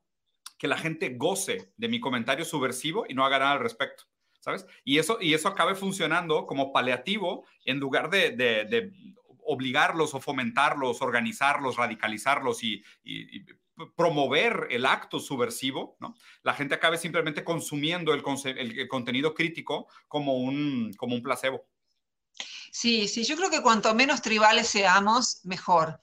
que 0.59 0.69
la 0.69 0.77
gente 0.77 1.15
goce 1.17 1.73
de 1.77 1.89
mi 1.89 2.01
comentario 2.01 2.45
subversivo 2.45 3.07
y 3.09 3.15
no 3.15 3.25
haga 3.25 3.39
nada 3.39 3.53
al 3.53 3.61
respecto. 3.61 4.05
¿Sabes? 4.41 4.67
Y 4.85 4.99
eso, 4.99 5.19
y 5.21 5.35
eso 5.35 5.49
acabe 5.49 5.75
funcionando 5.75 6.47
como 6.47 6.73
paliativo 6.73 7.45
en 7.65 7.79
lugar 7.81 8.09
de, 8.09 8.93
obligarlos 9.51 10.15
o 10.15 10.21
fomentarlos, 10.21 11.01
organizarlos, 11.01 11.77
radicalizarlos 11.77 12.63
y, 12.63 12.83
promover 13.97 14.67
el 14.71 14.87
acto 14.87 15.21
subversivo, 15.21 15.97
¿no? 16.01 16.15
la 16.43 16.55
gente 16.55 16.75
acabe 16.75 16.99
simplemente 16.99 17.45
consumiendo 17.45 18.13
el, 18.13 18.23
contenido 18.89 19.35
crítico 19.35 19.89
como 20.07 20.37
un, 20.37 20.93
como 20.97 21.15
un 21.15 21.23
placebo. 21.23 21.67
Sí, 22.71 23.09
sí, 23.09 23.25
yo 23.25 23.37
creo 23.37 23.51
que 23.51 23.63
cuanto 23.63 23.95
menos 23.95 24.23
tribales 24.23 24.69
seamos, 24.69 25.41
mejor. 25.45 26.01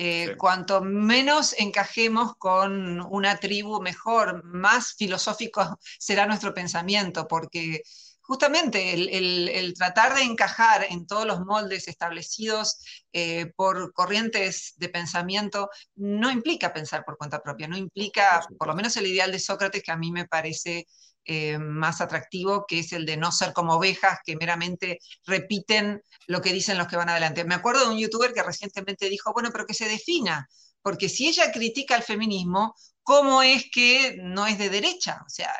Eh, 0.00 0.36
cuanto 0.38 0.80
menos 0.80 1.56
encajemos 1.58 2.36
con 2.36 3.00
una 3.00 3.36
tribu, 3.38 3.80
mejor, 3.80 4.44
más 4.44 4.94
filosófico 4.94 5.78
será 5.98 6.26
nuestro 6.26 6.54
pensamiento, 6.54 7.26
porque 7.26 7.82
justamente 8.28 8.92
el, 8.92 9.72
tratar 9.74 10.14
de 10.14 10.22
encajar 10.22 10.86
en 10.90 11.06
todos 11.06 11.24
los 11.24 11.40
moldes 11.40 11.88
establecidos 11.88 12.78
eh, 13.10 13.46
por 13.56 13.94
corrientes 13.94 14.74
de 14.76 14.90
pensamiento 14.90 15.70
no 15.96 16.30
implica 16.30 16.74
pensar 16.74 17.06
por 17.06 17.16
cuenta 17.16 17.40
propia, 17.40 17.68
no 17.68 17.78
implica, 17.78 18.46
por 18.58 18.68
lo 18.68 18.74
menos 18.74 18.94
el 18.98 19.06
ideal 19.06 19.32
de 19.32 19.38
Sócrates 19.38 19.82
que 19.82 19.92
a 19.92 19.96
mí 19.96 20.12
me 20.12 20.26
parece 20.26 20.86
eh, 21.24 21.58
más 21.58 22.02
atractivo, 22.02 22.66
que 22.68 22.80
es 22.80 22.92
el 22.92 23.06
de 23.06 23.16
no 23.16 23.32
ser 23.32 23.54
como 23.54 23.74
ovejas 23.74 24.18
que 24.22 24.36
meramente 24.36 24.98
repiten 25.24 26.02
lo 26.26 26.42
que 26.42 26.52
dicen 26.52 26.76
los 26.76 26.86
que 26.86 26.96
van 26.96 27.08
adelante. 27.08 27.44
Me 27.44 27.54
acuerdo 27.54 27.86
de 27.86 27.92
un 27.92 27.98
youtuber 27.98 28.34
que 28.34 28.42
recientemente 28.42 29.08
dijo, 29.08 29.32
bueno, 29.32 29.48
pero 29.50 29.64
que 29.64 29.72
se 29.72 29.88
defina, 29.88 30.46
porque 30.82 31.08
si 31.08 31.28
ella 31.28 31.50
critica 31.50 31.96
el 31.96 32.02
feminismo, 32.02 32.74
¿cómo 33.02 33.42
es 33.42 33.70
que 33.72 34.18
no 34.20 34.46
es 34.46 34.58
de 34.58 34.68
derecha? 34.68 35.22
O 35.26 35.30
sea, 35.30 35.50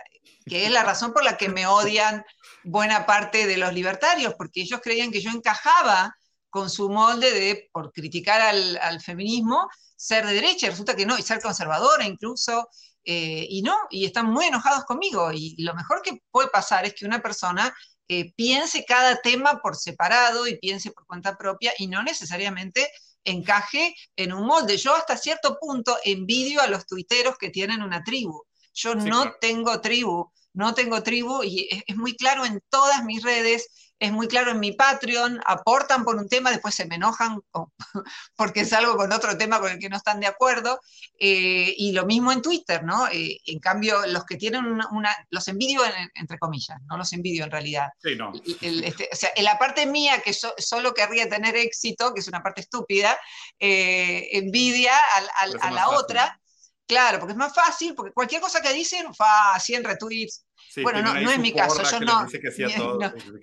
que 0.48 0.64
es 0.64 0.70
la 0.70 0.82
razón 0.82 1.12
por 1.12 1.22
la 1.22 1.36
que 1.36 1.48
me 1.48 1.66
odian 1.66 2.24
buena 2.64 3.06
parte 3.06 3.46
de 3.46 3.56
los 3.56 3.72
libertarios, 3.72 4.34
porque 4.36 4.62
ellos 4.62 4.80
creían 4.82 5.10
que 5.10 5.20
yo 5.20 5.30
encajaba 5.30 6.14
con 6.50 6.70
su 6.70 6.88
molde 6.88 7.32
de, 7.32 7.68
por 7.72 7.92
criticar 7.92 8.40
al, 8.40 9.00
feminismo, 9.00 9.68
ser 9.96 10.26
de 10.26 10.34
derecha, 10.34 10.66
y 10.66 10.70
resulta 10.70 10.96
que 10.96 11.06
no, 11.06 11.18
y 11.18 11.22
ser 11.22 11.40
conservadora 11.40 12.04
incluso, 12.04 12.68
eh, 13.04 13.46
y 13.48 13.62
no, 13.62 13.76
y 13.90 14.04
están 14.06 14.26
muy 14.26 14.46
enojados 14.46 14.84
conmigo, 14.84 15.30
y 15.32 15.60
lo 15.62 15.74
mejor 15.74 16.02
que 16.02 16.22
puede 16.30 16.48
pasar 16.48 16.84
es 16.86 16.94
que 16.94 17.06
una 17.06 17.20
persona 17.20 17.74
eh, 18.08 18.32
piense 18.34 18.84
cada 18.86 19.20
tema 19.20 19.60
por 19.60 19.76
separado 19.76 20.46
y 20.46 20.58
piense 20.58 20.90
por 20.92 21.06
cuenta 21.06 21.36
propia, 21.36 21.72
y 21.78 21.86
no 21.88 22.02
necesariamente 22.02 22.88
encaje 23.24 23.94
en 24.16 24.32
un 24.32 24.46
molde. 24.46 24.76
Yo 24.76 24.94
hasta 24.94 25.16
cierto 25.16 25.58
punto 25.60 25.96
envidio 26.04 26.60
a 26.60 26.66
los 26.66 26.86
tuiteros 26.86 27.36
que 27.38 27.50
tienen 27.50 27.82
una 27.82 28.02
tribu. 28.02 28.42
Yo 28.72 28.94
no 28.94 29.34
tengo 29.40 29.80
tribu, 29.80 30.30
no 30.52 30.74
tengo 30.74 31.02
tribu 31.02 31.42
y 31.42 31.68
es, 31.86 31.96
muy 31.96 32.16
claro 32.16 32.44
en 32.44 32.60
todas 32.68 33.04
mis 33.04 33.22
redes, 33.22 33.92
es 34.00 34.12
muy 34.12 34.28
claro 34.28 34.52
en 34.52 34.60
mi 34.60 34.72
Patreon, 34.72 35.40
aportan 35.44 36.04
por 36.04 36.16
un 36.16 36.28
tema, 36.28 36.50
después 36.50 36.74
se 36.74 36.86
me 36.86 36.96
enojan 36.96 37.40
porque 38.36 38.64
salgo 38.64 38.96
con 38.96 39.12
otro 39.12 39.36
tema 39.36 39.60
con 39.60 39.72
el 39.72 39.78
que 39.78 39.88
no 39.88 39.96
están 39.96 40.20
de 40.20 40.26
acuerdo, 40.26 40.80
eh, 41.18 41.74
y 41.76 41.92
lo 41.92 42.06
mismo 42.06 42.30
en 42.30 42.42
Twitter, 42.42 42.84
¿no? 42.84 43.08
Eh, 43.08 43.40
en 43.46 43.58
cambio, 43.58 44.06
los 44.06 44.24
que 44.24 44.36
tienen 44.36 44.64
una, 44.64 45.16
los 45.30 45.48
envidio 45.48 45.82
entre 46.14 46.38
comillas, 46.38 46.78
no 46.88 46.96
los 46.96 47.12
envidio 47.12 47.44
en 47.44 47.50
realidad. 47.50 47.88
Sí, 47.98 48.14
no. 48.16 48.32
Este, 48.60 49.08
o 49.12 49.16
sea, 49.16 49.30
en 49.34 49.44
la 49.44 49.58
parte 49.58 49.86
mía, 49.86 50.20
que 50.22 50.32
solo 50.32 50.94
querría 50.94 51.28
tener 51.28 51.56
éxito, 51.56 52.14
que 52.14 52.20
es 52.20 52.28
una 52.28 52.42
parte 52.42 52.60
estúpida, 52.60 53.18
eh, 53.58 54.28
envidia 54.32 54.92
a 55.36 55.70
la 55.70 55.90
otra. 55.90 56.40
Claro, 56.88 57.18
porque 57.18 57.32
es 57.32 57.38
más 57.38 57.54
fácil, 57.54 57.94
porque 57.94 58.12
cualquier 58.12 58.40
cosa 58.40 58.62
que 58.62 58.72
dicen, 58.72 59.14
fa, 59.14 59.60
100 59.60 59.84
retweets, 59.84 60.46
bueno, 60.82 61.02
no, 61.02 61.20
no 61.20 61.30
es 61.30 61.38
mi 61.38 61.52
caso, 61.52 61.82
yo 61.82 62.00
no, 62.00 62.26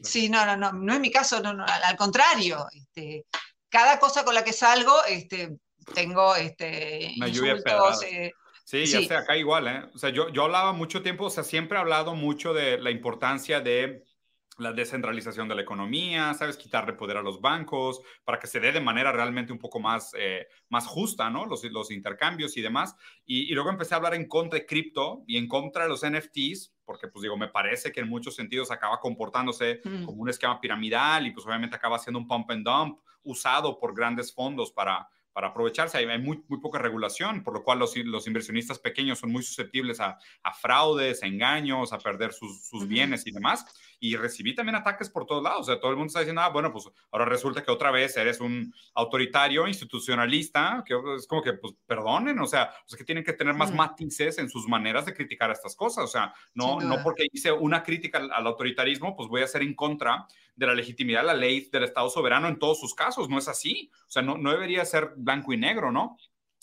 Sí, 0.02 0.30
no, 0.30 0.46
no, 0.48 0.58
no, 0.58 0.72
no 0.74 0.94
es 0.94 1.00
mi 1.00 1.12
caso, 1.12 1.40
no, 1.42 1.54
no, 1.54 1.64
al 1.64 1.96
contrario, 1.96 2.66
este, 2.72 3.26
cada 3.70 4.00
cosa 4.00 4.26
con 4.26 4.34
la 4.34 4.44
que 4.44 4.52
salgo, 4.52 5.06
este, 5.08 5.58
tengo 5.94 6.36
este, 6.36 7.14
Una 7.18 7.28
insultos, 7.28 8.04
eh, 8.04 8.32
sí, 8.64 8.88
ya 8.88 9.02
sé, 9.02 9.16
acá 9.16 9.38
igual, 9.38 9.68
¿eh? 9.68 9.84
O 9.94 10.00
sea, 10.00 10.10
yo, 10.10 10.30
yo 10.30 10.46
hablaba 10.46 10.74
mucho 10.74 11.04
tiempo, 11.04 11.26
o 11.26 11.30
sea, 11.30 11.44
siempre 11.44 11.78
he 11.78 11.82
hablado 11.82 12.16
mucho 12.16 12.52
de 12.52 12.80
la 12.80 12.90
importancia 12.90 13.62
de 13.62 14.04
la 14.58 14.72
descentralización 14.72 15.48
de 15.48 15.56
la 15.56 15.62
economía, 15.62 16.34
¿sabes? 16.34 16.58
Quitarle 16.58 16.94
poder 16.94 17.18
a 17.18 17.22
los 17.22 17.42
bancos 17.42 18.02
para 18.24 18.40
que 18.40 18.48
se 18.48 18.60
dé 18.60 18.72
de 18.72 18.80
manera 18.80 19.12
realmente 19.12 19.52
un 19.52 19.60
poco 19.60 19.80
más, 19.80 20.14
eh, 20.18 20.48
más 20.70 20.88
justa, 20.88 21.30
¿no? 21.30 21.46
Los, 21.46 21.64
los 21.66 21.92
intercambios 21.92 22.56
y 22.58 22.62
demás. 22.62 22.96
Y, 23.26 23.54
luego 23.54 23.70
empecé 23.70 23.94
a 23.94 23.98
hablar 23.98 24.16
en 24.16 24.28
contra 24.28 24.60
de 24.60 24.66
cripto 24.66 25.24
y 25.28 25.38
en 25.38 25.48
contra 25.48 25.84
de 25.84 25.90
los 25.90 26.06
NFTs, 26.06 26.74
porque 26.86 27.08
pues 27.08 27.24
digo, 27.24 27.38
me 27.38 27.50
parece 27.50 27.92
que 27.92 28.00
en 28.00 28.10
muchos 28.10 28.36
sentidos 28.36 28.72
acaba 28.72 29.00
comportándose 29.00 29.82
mm. 29.84 30.06
como 30.06 30.22
un 30.22 30.30
esquema 30.30 30.60
piramidal 30.62 31.28
y 31.28 31.32
pues 31.32 31.46
obviamente 31.46 31.76
acaba 31.76 32.00
siendo 32.00 32.20
un 32.20 32.28
pump 32.28 32.50
and 32.52 32.66
dump 32.66 33.00
usado 33.24 33.80
por 33.80 33.96
grandes 33.96 34.34
fondos 34.34 34.72
para, 34.72 35.10
para 35.36 35.50
aprovecharse. 35.50 35.98
Hay, 35.98 36.06
muy, 36.18 36.42
muy, 36.48 36.62
poca 36.62 36.80
regulación, 36.80 37.44
por 37.44 37.54
lo 37.54 37.62
cual 37.62 37.80
los, 37.80 37.94
los 37.98 38.26
inversionistas 38.26 38.80
pequeños 38.80 39.20
son 39.20 39.34
muy 39.34 39.44
susceptibles 39.44 40.00
a, 40.00 40.18
a 40.42 40.54
fraudes, 40.54 41.24
a 41.24 41.28
engaños, 41.28 41.92
a 41.92 41.98
perder 41.98 42.32
sus, 42.32 42.66
sus 42.66 42.88
bienes 42.88 43.28
y 43.28 43.32
demás. 43.32 43.66
Y 44.00 44.16
recibí 44.16 44.54
también 44.54 44.76
ataques 44.76 45.10
por 45.10 45.26
todos 45.26 45.44
lados. 45.44 45.62
O 45.62 45.64
sea, 45.64 45.80
todo 45.80 45.92
el 45.92 45.98
mundo 45.98 46.08
está 46.08 46.20
diciendo, 46.20 46.42
ah, 46.42 46.50
bueno, 46.50 46.72
pues 46.72 46.90
ahora 47.12 47.26
resulta 47.26 47.64
que 47.64 47.72
otra 47.72 47.92
vez 47.92 48.16
eres 48.18 48.40
un 48.40 48.74
autoritario, 48.94 49.68
institucionalista, 49.68 50.84
que 50.86 50.96
es 51.16 51.28
como 51.28 51.42
que, 51.42 51.54
pues, 51.54 51.74
perdonen, 51.86 52.40
o 52.40 52.48
sea, 52.48 52.72
sea 52.86 52.98
que 52.98 53.04
tienen 53.04 53.24
que 53.24 53.34
tener 53.34 53.54
más 53.54 53.74
matices 53.74 54.38
en 54.38 54.50
sus 54.50 54.68
maneras 54.68 55.06
de 55.06 55.14
criticar 55.14 55.52
estas 55.52 55.76
cosas. 55.76 56.04
O 56.06 56.08
sea, 56.08 56.34
no, 56.54 56.80
no 56.80 57.02
porque 57.04 57.28
hice 57.32 57.52
una 57.52 57.84
crítica 57.84 58.18
al, 58.18 58.32
al 58.32 58.48
autoritarismo, 58.48 59.16
pues 59.16 59.30
voy 59.30 59.42
a 59.42 59.48
ser 59.48 59.62
en 59.62 59.74
contra 59.74 60.28
de 60.56 60.68
la 60.68 60.74
legitimidad 60.74 61.22
de 61.22 61.28
la 61.28 61.34
ley 61.34 61.68
del 61.72 61.84
Estado 61.84 62.10
soberano 62.10 62.48
en 62.48 62.60
todos 62.60 62.80
sus 62.80 62.94
casos. 62.94 63.30
No 63.30 63.38
es 63.38 63.48
así. 63.48 63.92
O 64.08 64.12
sea, 64.12 64.22
no, 64.22 64.38
no 64.38 64.52
debería 64.52 64.86
ser 64.86 65.14
blanco 65.16 65.54
y 65.54 65.58
negro, 65.58 65.92
¿no? 65.92 66.18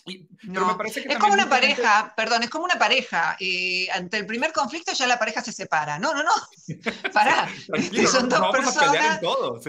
Pero 0.05 0.67
me 0.67 0.75
parece 0.75 1.03
que 1.03 1.13
es 1.13 1.19
como 1.19 1.35
una 1.35 1.49
pareja, 1.49 2.13
perdón, 2.17 2.43
es 2.43 2.51
como 2.51 2.65
una 2.65 2.79
pareja. 2.79 3.37
Eh, 3.39 3.89
ante 3.93 4.17
el 4.17 4.27
primer 4.27 4.53
conflicto 4.53 4.93
ya 4.93 5.07
la 5.07 5.19
pareja 5.19 5.43
se 5.43 5.53
separa. 5.53 5.99
No, 5.99 6.13
no, 6.13 6.23
no. 6.23 6.33
Pará. 7.13 7.49
son 8.11 8.29
dos 8.29 8.51
personas. 8.51 9.21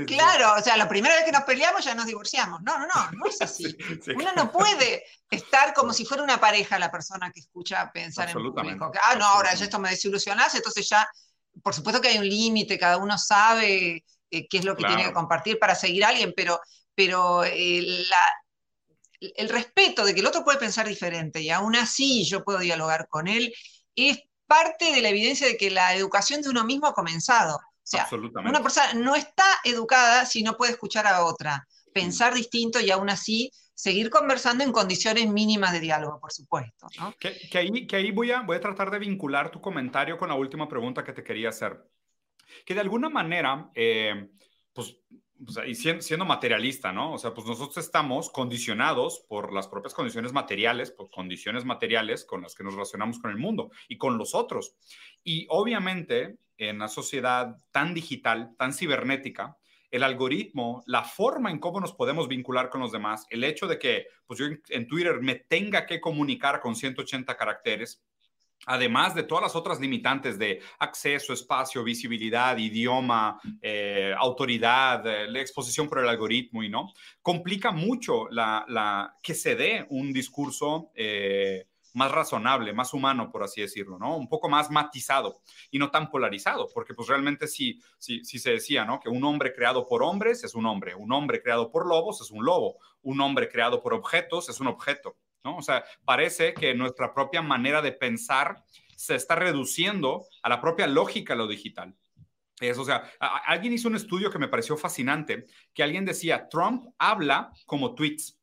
claro, 0.08 0.56
o 0.58 0.62
sea, 0.62 0.76
la 0.78 0.90
primera 0.90 1.16
vez 1.16 1.26
que 1.26 1.32
nos 1.32 1.44
peleamos 1.44 1.86
ya 1.86 1.94
nos 1.94 2.08
divorciamos. 2.08 2.62
No, 2.64 2.80
no, 2.80 2.88
no, 2.88 3.12
no 3.12 3.26
es 3.28 3.42
así. 3.42 3.76
Uno 4.16 4.32
no 4.36 4.52
puede 4.52 5.04
estar 5.30 5.74
como 5.74 5.94
si 5.94 6.06
fuera 6.06 6.24
una 6.24 6.40
pareja 6.40 6.80
la 6.80 6.92
persona 6.92 7.32
que 7.32 7.40
escucha 7.40 7.92
pensar 7.92 8.30
en 8.30 8.34
público. 8.34 8.92
Ah, 9.04 9.16
no, 9.16 9.26
ahora 9.26 9.54
ya 9.54 9.66
esto 9.66 9.80
me 9.80 9.90
desilusionás, 9.90 10.56
entonces 10.56 10.88
ya, 10.90 11.08
por 11.62 11.74
supuesto 11.74 12.02
que 12.02 12.10
hay 12.10 12.18
un 12.18 12.28
límite, 12.28 12.80
cada 12.80 12.98
uno 12.98 13.18
sabe 13.18 14.04
eh, 14.32 14.48
qué 14.48 14.58
es 14.58 14.66
lo 14.66 14.76
que 14.76 14.86
tiene 14.86 15.04
que 15.04 15.14
compartir 15.14 15.60
para 15.60 15.76
seguir 15.76 16.06
a 16.06 16.10
alguien, 16.10 16.34
pero, 16.36 16.60
pero 16.96 17.44
eh, 17.44 18.06
el 19.36 19.50
respeto 19.50 20.06
de 20.06 20.14
que 20.14 20.22
el 20.22 20.26
otro 20.26 20.44
puede 20.44 20.60
pensar 20.60 20.88
diferente 20.88 21.42
y 21.42 21.50
aún 21.50 21.76
así 21.76 22.24
yo 22.26 22.44
puedo 22.44 22.60
dialogar 22.60 23.08
con 23.08 23.28
él, 23.28 23.54
es 23.96 24.20
parte 24.48 24.92
de 24.92 25.02
la 25.02 25.10
evidencia 25.10 25.48
de 25.48 25.58
que 25.58 25.70
la 25.70 25.96
educación 25.96 26.42
de 26.42 26.50
uno 26.50 26.64
mismo 26.64 26.88
ha 26.88 26.94
comenzado. 26.94 27.56
O 27.56 27.86
sea, 27.86 28.08
una 28.46 28.62
persona 28.62 28.94
no 28.94 29.16
está 29.16 29.46
educada 29.64 30.26
si 30.26 30.42
no 30.42 30.56
puede 30.56 30.72
escuchar 30.72 31.06
a 31.06 31.26
otra, 31.26 31.68
pensar 31.94 32.34
distinto 32.34 32.80
y 32.80 32.92
aún 32.92 33.10
así 33.10 33.52
seguir 33.74 34.10
conversando 34.10 34.64
en 34.64 34.72
condiciones 34.72 35.28
mínimas 35.30 35.74
de 35.74 35.82
diálogo, 35.82 36.20
por 36.20 36.32
supuesto. 36.32 36.88
Que, 37.20 37.58
ahí, 37.58 37.86
que 37.86 37.96
ahí 37.98 38.12
voy, 38.12 38.32
a, 38.32 38.42
voy 38.42 38.58
a 38.58 38.62
tratar 38.62 38.90
de 38.90 39.00
vincular 39.00 39.52
tu 39.52 39.60
comentario 39.60 40.18
con 40.18 40.30
la 40.30 40.36
última 40.36 40.70
pregunta 40.70 41.04
que 41.04 41.14
te 41.14 41.24
quería 41.24 41.50
hacer 41.50 41.84
que 42.66 42.74
de 42.74 42.82
alguna 42.82 43.10
manera, 43.10 43.70
eh, 43.74 44.30
pues, 44.74 44.98
y 45.66 45.76
siendo, 45.76 46.26
materialista, 46.26 46.92
¿no? 46.92 47.14
O 47.14 47.18
sea, 47.18 47.34
pues 47.34 47.48
nosotros 47.48 47.84
estamos 47.84 48.30
condicionados 48.30 49.26
por 49.28 49.54
las 49.54 49.68
propias 49.68 49.94
condiciones 49.94 50.34
materiales, 50.34 50.92
por 50.92 51.10
condiciones 51.10 51.66
materiales 51.66 52.26
con 52.26 52.42
las 52.42 52.56
que 52.56 52.64
nos 52.64 52.74
relacionamos 52.74 53.20
con 53.20 53.32
el 53.32 53.38
mundo 53.38 53.72
y 53.88 53.98
con 53.98 54.18
los 54.18 54.36
otros. 54.36 54.76
Y 55.24 55.46
obviamente, 55.50 56.38
en 56.58 56.78
una 56.78 56.88
sociedad 56.88 57.58
tan 57.72 57.94
digital, 57.94 58.56
tan 58.58 58.74
cibernética, 58.74 59.58
el 59.92 60.04
algoritmo, 60.04 60.84
la 60.88 61.04
forma 61.04 61.52
en 61.52 61.60
cómo 61.60 61.80
nos 61.80 61.94
podemos 61.94 62.28
vincular 62.28 62.70
con 62.70 62.82
los 62.82 62.92
demás, 62.92 63.28
el 63.30 63.44
hecho 63.44 63.68
de 63.68 63.78
que 63.78 64.08
pues 64.26 64.40
yo 64.40 64.48
en 64.70 64.88
Twitter 64.88 65.22
me 65.22 65.36
tenga 65.36 65.86
que 65.86 66.02
comunicar 66.02 66.62
con 66.62 66.76
180 66.76 67.38
caracteres, 67.38 68.02
además 68.66 69.16
de 69.16 69.24
todas 69.24 69.44
las 69.44 69.56
otras 69.56 69.80
limitantes 69.80 70.38
de 70.38 70.62
acceso, 70.80 71.34
espacio, 71.34 71.84
visibilidad, 71.84 72.58
idioma, 72.58 73.40
eh, 73.62 74.14
autoridad, 74.18 75.06
eh, 75.06 75.28
la 75.30 75.42
exposición 75.42 75.88
por 75.88 76.00
el 76.00 76.10
algoritmo 76.10 76.64
y 76.64 76.70
no, 76.70 76.94
complica 77.22 77.72
mucho 77.72 78.28
la, 78.30 79.16
que 79.22 79.34
se 79.34 79.56
dé 79.56 79.86
un 79.90 80.14
discurso 80.14 80.92
eh, 80.96 81.68
más 81.94 82.12
razonable, 82.12 82.74
más 82.74 82.94
humano, 82.94 83.30
por 83.32 83.44
así 83.44 83.62
decirlo, 83.62 84.00
¿no? 84.00 84.18
Un 84.18 84.28
poco 84.28 84.50
más 84.50 84.72
matizado 84.72 85.42
y 85.70 85.78
no 85.78 85.92
tan 85.92 86.10
polarizado, 86.10 86.68
porque 86.74 86.94
pues 86.94 87.08
realmente 87.08 87.48
sí, 87.48 87.80
sí, 88.00 88.24
sí 88.26 88.40
se 88.40 88.52
decía, 88.52 88.84
¿no? 88.84 89.00
Que 89.00 89.10
un 89.10 89.24
hombre 89.24 89.54
creado 89.54 89.86
por 89.86 90.02
hombres 90.02 90.44
es 90.44 90.56
un 90.56 90.66
hombre, 90.66 90.96
un 90.96 91.12
hombre 91.12 91.42
creado 91.42 91.70
por 91.70 91.86
lobos 91.86 92.22
es 92.22 92.32
un 92.32 92.44
lobo, 92.44 92.78
un 93.04 93.22
hombre 93.22 93.48
creado 93.48 93.82
por 93.82 93.94
objetos 93.94 94.50
es 94.50 94.60
un 94.60 94.68
objeto. 94.68 95.16
¿No? 95.44 95.58
O 95.58 95.62
sea, 95.62 95.84
parece 96.06 96.54
que 96.54 96.74
nuestra 96.74 97.14
propia 97.14 97.42
manera 97.42 97.82
de 97.82 97.92
pensar 97.92 98.64
se 98.96 99.16
está 99.16 99.36
reduciendo 99.36 100.26
a 100.42 100.50
la 100.50 100.62
propia 100.62 100.88
lógica 100.88 101.36
lo 101.36 101.48
digital. 101.48 101.96
Es, 102.60 102.78
o 102.78 102.86
sea, 102.86 103.12
alguien 103.46 103.74
hizo 103.74 103.90
un 103.90 103.96
estudio 103.96 104.32
que 104.32 104.40
me 104.40 104.48
pareció 104.48 104.78
fascinante, 104.78 105.48
que 105.74 105.84
alguien 105.84 106.06
decía, 106.06 106.48
Trump 106.50 106.86
habla 106.98 107.52
como 107.66 107.96
tweets. 107.96 108.40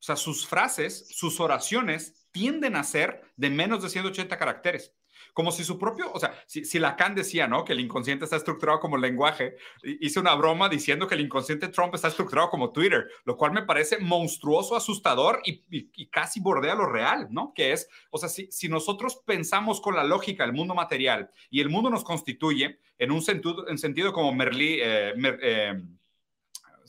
O 0.00 0.02
sea, 0.02 0.16
sus 0.16 0.46
frases, 0.46 1.08
sus 1.10 1.40
oraciones 1.40 2.28
tienden 2.30 2.76
a 2.76 2.84
ser 2.84 3.22
de 3.36 3.50
menos 3.50 3.82
de 3.82 3.88
180 3.90 4.38
caracteres. 4.38 4.94
Como 5.32 5.52
si 5.52 5.64
su 5.64 5.78
propio, 5.78 6.10
o 6.12 6.18
sea, 6.18 6.34
si, 6.46 6.64
si, 6.64 6.78
Lacan 6.78 7.14
decía, 7.14 7.46
¿no? 7.46 7.64
Que 7.64 7.72
el 7.72 7.80
inconsciente 7.80 8.24
está 8.24 8.36
estructurado 8.36 8.80
como 8.80 8.96
lenguaje, 8.96 9.56
hice 9.82 10.20
una 10.20 10.34
broma 10.34 10.68
diciendo 10.68 11.06
que 11.06 11.14
el 11.14 11.20
inconsciente 11.20 11.68
Trump 11.68 11.94
está 11.94 12.08
estructurado 12.08 12.50
como 12.50 12.72
Twitter, 12.72 13.08
lo 13.24 13.36
cual 13.36 13.52
me 13.52 13.62
parece 13.62 13.98
monstruoso, 13.98 14.76
asustador 14.76 15.40
y, 15.44 16.06
casi 16.10 16.40
bordea 16.40 16.74
lo 16.74 16.86
real, 16.86 17.28
¿no? 17.30 17.52
Que 17.54 17.72
es, 17.72 17.88
o 18.10 18.18
sea, 18.18 18.28
si, 18.28 18.68
nosotros 18.68 19.22
pensamos 19.24 19.80
con 19.80 19.94
la 19.94 20.04
lógica 20.04 20.44
del 20.44 20.52
mundo 20.52 20.74
material 20.74 21.30
y 21.50 21.60
el 21.60 21.68
mundo 21.68 21.90
nos 21.90 22.04
constituye 22.04 22.78
en 22.98 23.10
un 23.12 23.22
sentido, 23.22 23.68
en 23.68 23.78
sentido 23.78 24.12
como 24.12 24.32
Merlí, 24.32 24.78
eh, 24.80 25.14
eh, 25.42 25.82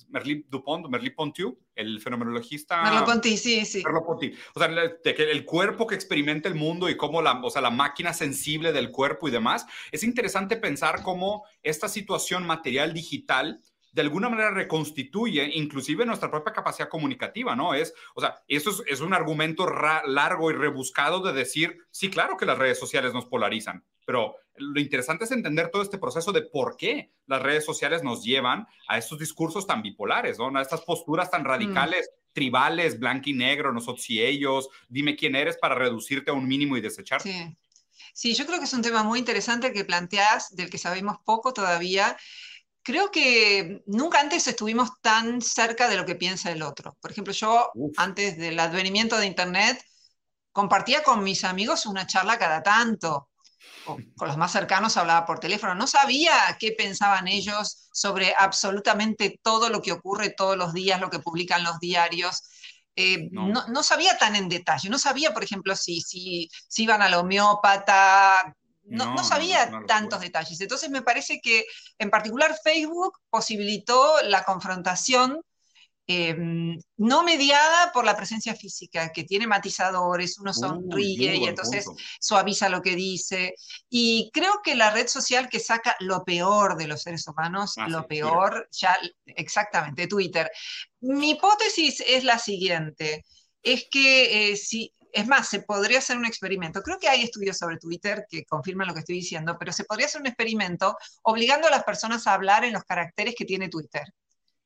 Merlí 0.09 0.45
Dupont, 0.49 0.87
Merlí 0.87 1.11
Pontieu, 1.11 1.57
el 1.75 2.01
fenomenologista. 2.01 2.81
Merleau-Ponty, 2.83 3.37
sí, 3.37 3.65
sí. 3.65 3.83
Merleau-Ponty. 3.83 4.33
O 4.55 4.59
sea, 4.59 4.69
el 4.69 5.45
cuerpo 5.45 5.87
que 5.87 5.95
experimenta 5.95 6.49
el 6.49 6.55
mundo 6.55 6.89
y 6.89 6.97
cómo 6.97 7.21
la, 7.21 7.39
o 7.43 7.49
sea, 7.49 7.61
la 7.61 7.69
máquina 7.69 8.13
sensible 8.13 8.71
del 8.71 8.91
cuerpo 8.91 9.27
y 9.27 9.31
demás. 9.31 9.65
Es 9.91 10.03
interesante 10.03 10.57
pensar 10.57 11.03
cómo 11.03 11.45
esta 11.63 11.87
situación 11.87 12.45
material 12.45 12.93
digital 12.93 13.59
de 13.99 14.03
alguna 14.03 14.29
manera 14.29 14.51
reconstituye 14.51 15.51
inclusive 15.55 16.05
nuestra 16.05 16.31
propia 16.31 16.53
capacidad 16.53 16.87
comunicativa, 16.87 17.53
¿no? 17.53 17.73
Es, 17.73 17.93
o 18.15 18.21
sea, 18.21 18.41
eso 18.47 18.69
es, 18.69 18.81
es 18.87 19.01
un 19.01 19.13
argumento 19.13 19.67
largo 20.05 20.49
y 20.49 20.53
rebuscado 20.53 21.21
de 21.21 21.33
decir, 21.33 21.79
sí, 21.91 22.09
claro 22.09 22.37
que 22.37 22.45
las 22.45 22.57
redes 22.57 22.79
sociales 22.79 23.13
nos 23.13 23.25
polarizan, 23.25 23.83
pero 24.05 24.37
lo 24.55 24.79
interesante 24.79 25.25
es 25.25 25.31
entender 25.31 25.69
todo 25.69 25.81
este 25.81 25.97
proceso 25.97 26.31
de 26.31 26.43
por 26.43 26.77
qué 26.77 27.11
las 27.27 27.41
redes 27.41 27.65
sociales 27.65 28.03
nos 28.03 28.23
llevan 28.23 28.67
a 28.87 28.97
estos 28.97 29.19
discursos 29.19 29.67
tan 29.67 29.81
bipolares, 29.81 30.39
¿no? 30.39 30.57
A 30.57 30.61
estas 30.61 30.79
posturas 30.79 31.29
tan 31.29 31.43
radicales, 31.43 32.09
tribales, 32.31 32.99
blanco 32.99 33.29
y 33.31 33.33
negro, 33.33 33.73
nosotros 33.73 34.09
y 34.09 34.21
ellos, 34.21 34.69
dime 34.87 35.17
quién 35.17 35.35
eres 35.35 35.57
para 35.57 35.75
reducirte 35.75 36.31
a 36.31 36.35
un 36.35 36.47
mínimo 36.47 36.77
y 36.77 36.81
desecharte. 36.81 37.29
Sí. 37.29 37.57
sí, 38.13 38.33
yo 38.33 38.45
creo 38.45 38.59
que 38.59 38.65
es 38.65 38.73
un 38.73 38.81
tema 38.81 39.03
muy 39.03 39.19
interesante 39.19 39.73
que 39.73 39.83
planteas, 39.83 40.55
del 40.55 40.69
que 40.69 40.77
sabemos 40.77 41.17
poco 41.25 41.53
todavía. 41.53 42.15
Creo 42.89 43.11
que 43.11 43.83
nunca 43.85 44.19
antes 44.19 44.47
estuvimos 44.47 44.89
tan 44.99 45.43
cerca 45.43 45.87
de 45.87 45.95
lo 45.95 46.07
que 46.07 46.15
piensa 46.15 46.51
el 46.51 46.63
otro. 46.63 46.97
Por 46.99 47.11
ejemplo, 47.11 47.33
yo 47.33 47.71
antes 47.97 48.35
del 48.35 48.59
advenimiento 48.59 49.15
de 49.19 49.27
Internet 49.27 49.79
compartía 50.51 51.03
con 51.03 51.23
mis 51.23 51.43
amigos 51.43 51.85
una 51.85 52.07
charla 52.07 52.39
cada 52.39 52.63
tanto 52.63 53.29
con 53.85 54.27
los 54.27 54.37
más 54.37 54.51
cercanos 54.51 54.97
hablaba 54.97 55.25
por 55.25 55.39
teléfono, 55.39 55.75
no 55.75 55.85
sabía 55.85 56.33
qué 56.59 56.71
pensaban 56.71 57.27
ellos 57.27 57.89
sobre 57.93 58.33
absolutamente 58.37 59.39
todo 59.43 59.69
lo 59.69 59.81
que 59.83 59.91
ocurre 59.91 60.31
todos 60.31 60.57
los 60.57 60.73
días, 60.73 60.99
lo 60.99 61.11
que 61.11 61.19
publican 61.19 61.63
los 61.63 61.79
diarios. 61.79 62.41
Eh, 62.95 63.29
no. 63.31 63.83
sabía 63.83 64.17
tan 64.17 64.35
en 64.35 64.49
detalle, 64.49 64.89
no 64.89 64.97
sabía, 64.97 65.31
por 65.31 65.43
ejemplo, 65.43 65.75
si, 65.75 66.01
si, 66.01 66.49
si 66.67 66.83
iban 66.83 67.03
al 67.03 67.13
homeópata, 67.13 68.55
no, 68.89 69.23
sabía 69.23 69.71
tantos 69.87 70.21
detalles. 70.21 70.59
Entonces 70.59 70.89
me 70.89 71.01
parece 71.01 71.39
que 71.41 71.65
en 71.97 72.09
particular 72.09 72.57
Facebook 72.63 73.17
posibilitó 73.29 74.21
la 74.23 74.43
confrontación 74.43 75.41
Em, 76.11 76.75
no 76.97 77.21
mediada 77.21 77.91
por 77.93 78.03
la 78.03 78.17
presencia 78.17 78.55
física, 78.55 79.11
que 79.13 79.25
tiene 79.25 79.45
matizadores, 79.45 80.39
uno 80.39 80.55
sonríe 80.55 81.35
y 81.35 81.43
entonces 81.45 81.85
suaviza 82.19 82.67
lo 82.67 82.81
que 82.81 82.95
dice. 82.95 83.53
Y 83.91 84.31
creo 84.33 84.61
que 84.63 84.73
la 84.73 84.89
red 84.89 85.05
social 85.05 85.49
que 85.49 85.59
saca 85.59 85.95
lo 85.99 86.23
peor 86.23 86.77
de 86.77 86.87
los 86.87 87.03
seres 87.03 87.27
humanos, 87.27 87.75
ah, 87.77 87.87
lo 87.87 88.07
peor, 88.07 88.67
ya 88.71 88.97
exactamente, 89.27 90.07
Twitter. 90.07 90.49
Mi 91.01 91.31
hipótesis 91.31 92.03
es 92.07 92.23
la 92.23 92.39
siguiente, 92.39 93.23
es 93.61 93.85
que 93.91 94.49
eh, 94.49 94.57
si, 94.57 94.91
es 95.11 95.27
más, 95.27 95.49
se 95.49 95.61
podría 95.61 95.99
hacer 95.99 96.17
un 96.17 96.25
experimento. 96.25 96.81
Creo 96.81 96.99
que 96.99 97.09
hay 97.09 97.23
estudios 97.23 97.57
sobre 97.57 97.77
Twitter 97.77 98.25
que 98.29 98.45
confirman 98.45 98.87
lo 98.87 98.93
que 98.93 99.01
estoy 99.01 99.15
diciendo, 99.15 99.57
pero 99.59 99.71
se 99.71 99.83
podría 99.83 100.07
hacer 100.07 100.21
un 100.21 100.27
experimento 100.27 100.97
obligando 101.23 101.67
a 101.67 101.71
las 101.71 101.83
personas 101.83 102.27
a 102.27 102.33
hablar 102.33 102.63
en 102.63 102.73
los 102.73 102.83
caracteres 102.83 103.35
que 103.37 103.45
tiene 103.45 103.69
Twitter 103.69 104.03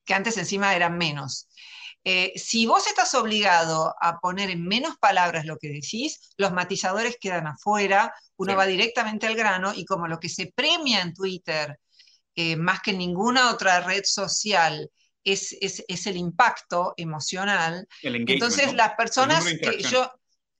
que 0.06 0.14
antes 0.14 0.38
encima 0.38 0.76
eran 0.76 0.98
menos. 0.98 1.48
Eh, 2.06 2.34
si 2.36 2.66
vos 2.66 2.86
estás 2.88 3.14
obligado 3.14 3.96
a 4.02 4.20
poner 4.20 4.50
en 4.50 4.66
menos 4.66 4.98
palabras 4.98 5.46
lo 5.46 5.58
que 5.58 5.70
decís, 5.70 6.34
los 6.38 6.52
matizadores 6.52 7.18
quedan 7.20 7.48
afuera, 7.48 8.14
uno 8.36 8.56
va 8.58 8.66
directamente 8.66 9.26
al 9.26 9.36
grano 9.36 9.74
y 9.74 9.86
como 9.86 10.08
lo 10.08 10.20
que 10.20 10.28
se 10.28 10.52
premia 10.54 11.02
en 11.02 11.14
Twitter, 11.14 11.80
eh, 12.36 12.58
más 12.58 12.82
que 12.82 12.92
en 12.92 12.98
ninguna 12.98 13.52
otra 13.52 13.80
red 13.80 14.04
social, 14.04 14.90
es, 15.24 15.56
el 16.06 16.18
impacto 16.18 16.94
emocional, 16.98 17.88
entonces 18.02 18.74
las 18.74 18.96
personas 18.96 19.46
que 19.46 19.82
yo, 19.84 20.12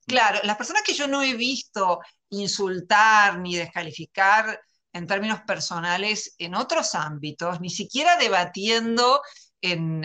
claro, 0.06 0.40
las 0.44 0.56
personas 0.56 0.82
que 0.82 0.94
yo 0.94 1.06
no 1.06 1.22
he 1.22 1.34
visto 1.34 2.00
insultar 2.30 3.38
ni 3.38 3.56
descalificar 3.56 4.60
en 4.92 5.06
términos 5.06 5.40
personales 5.46 6.34
en 6.38 6.54
otros 6.54 6.94
ámbitos, 6.94 7.60
ni 7.60 7.68
siquiera 7.68 8.16
debatiendo 8.16 9.20
en, 9.60 10.04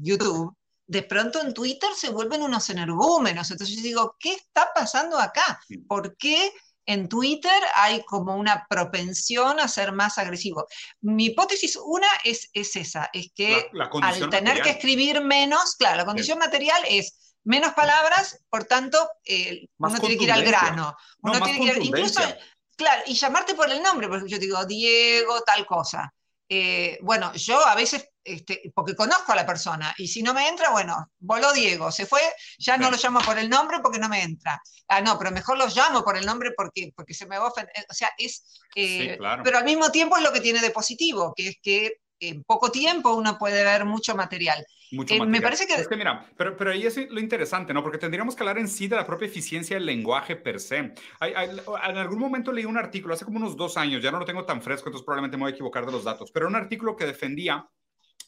YouTube, 0.00 0.56
de 0.86 1.02
pronto 1.02 1.40
en 1.40 1.52
Twitter 1.52 1.90
se 1.96 2.10
vuelven 2.10 2.42
unos 2.42 2.70
energúmenos. 2.70 3.50
Entonces 3.50 3.76
yo 3.76 3.82
digo, 3.82 4.16
¿qué 4.18 4.34
está 4.34 4.68
pasando 4.74 5.18
acá? 5.18 5.60
¿Por 5.88 6.16
qué 6.16 6.52
en 6.86 7.08
Twitter 7.08 7.60
hay 7.74 8.02
como 8.04 8.36
una 8.36 8.66
propensión 8.70 9.58
a 9.60 9.68
ser 9.68 9.92
más 9.92 10.18
agresivo? 10.18 10.66
Mi 11.00 11.26
hipótesis 11.26 11.76
una 11.84 12.08
es, 12.24 12.48
es 12.52 12.76
esa, 12.76 13.10
es 13.12 13.32
que 13.34 13.68
al 14.02 14.30
tener 14.30 14.62
que 14.62 14.70
escribir 14.70 15.20
menos, 15.20 15.74
claro, 15.76 15.96
la 15.96 16.06
condición 16.06 16.38
material 16.38 16.82
es 16.88 17.27
menos 17.48 17.72
palabras, 17.72 18.44
por 18.48 18.64
tanto, 18.64 19.10
eh, 19.24 19.66
uno 19.78 19.98
tiene 19.98 20.16
que 20.16 20.24
ir 20.24 20.32
al 20.32 20.44
grano. 20.44 20.96
Uno 21.22 21.40
tiene 21.40 21.58
que 21.58 21.78
ir, 21.78 21.86
incluso 21.86 22.20
Claro, 22.78 23.02
y 23.06 23.14
llamarte 23.14 23.56
por 23.56 23.68
el 23.68 23.82
nombre, 23.82 24.06
porque 24.06 24.28
yo 24.28 24.38
digo 24.38 24.64
Diego, 24.64 25.40
tal 25.40 25.66
cosa. 25.66 26.14
Eh, 26.48 26.96
bueno, 27.02 27.34
yo 27.34 27.66
a 27.66 27.74
veces, 27.74 28.08
este, 28.22 28.70
porque 28.72 28.94
conozco 28.94 29.32
a 29.32 29.34
la 29.34 29.44
persona, 29.44 29.92
y 29.98 30.06
si 30.06 30.22
no 30.22 30.32
me 30.32 30.46
entra, 30.46 30.70
bueno, 30.70 31.10
voló 31.18 31.52
Diego, 31.52 31.90
se 31.90 32.06
fue, 32.06 32.20
ya 32.56 32.76
no 32.76 32.88
lo 32.88 32.96
llamo 32.96 33.18
por 33.22 33.36
el 33.36 33.50
nombre 33.50 33.80
porque 33.82 33.98
no 33.98 34.08
me 34.08 34.22
entra. 34.22 34.62
Ah, 34.86 35.00
no, 35.00 35.18
pero 35.18 35.32
mejor 35.32 35.58
lo 35.58 35.66
llamo 35.66 36.04
por 36.04 36.16
el 36.16 36.24
nombre 36.24 36.52
porque, 36.56 36.92
porque 36.94 37.14
se 37.14 37.26
me 37.26 37.36
va 37.36 37.46
a 37.46 37.48
ofender. 37.48 37.74
O 37.90 37.94
sea, 37.94 38.10
es. 38.16 38.44
Eh, 38.76 39.18
pero 39.42 39.58
al 39.58 39.64
mismo 39.64 39.90
tiempo 39.90 40.16
es 40.16 40.22
lo 40.22 40.32
que 40.32 40.40
tiene 40.40 40.60
de 40.60 40.70
positivo, 40.70 41.34
que 41.36 41.48
es 41.48 41.56
que 41.60 41.94
en 42.20 42.44
poco 42.44 42.70
tiempo 42.70 43.14
uno 43.14 43.38
puede 43.38 43.64
ver 43.64 43.84
mucho 43.84 44.14
material. 44.14 44.64
Eh, 44.90 45.26
me 45.26 45.40
parece 45.40 45.66
que... 45.66 45.74
Es 45.74 45.88
que 45.88 45.96
mira, 45.96 46.30
pero, 46.36 46.56
pero 46.56 46.70
ahí 46.70 46.86
es 46.86 46.96
lo 47.10 47.20
interesante, 47.20 47.74
¿no? 47.74 47.82
Porque 47.82 47.98
tendríamos 47.98 48.34
que 48.34 48.42
hablar 48.42 48.58
en 48.58 48.68
sí 48.68 48.88
de 48.88 48.96
la 48.96 49.06
propia 49.06 49.26
eficiencia 49.26 49.76
del 49.76 49.86
lenguaje 49.86 50.36
per 50.36 50.60
se. 50.60 50.76
en 50.78 51.96
algún 51.98 52.18
momento 52.18 52.52
leí 52.52 52.64
un 52.64 52.78
artículo, 52.78 53.14
hace 53.14 53.24
como 53.24 53.38
unos 53.38 53.56
dos 53.56 53.76
años, 53.76 54.02
ya 54.02 54.10
no 54.10 54.18
lo 54.18 54.24
tengo 54.24 54.44
tan 54.44 54.62
fresco, 54.62 54.88
entonces 54.88 55.04
probablemente 55.04 55.36
me 55.36 55.42
voy 55.42 55.52
a 55.52 55.54
equivocar 55.54 55.84
de 55.84 55.92
los 55.92 56.04
datos, 56.04 56.30
pero 56.32 56.48
un 56.48 56.56
artículo 56.56 56.96
que 56.96 57.06
defendía 57.06 57.68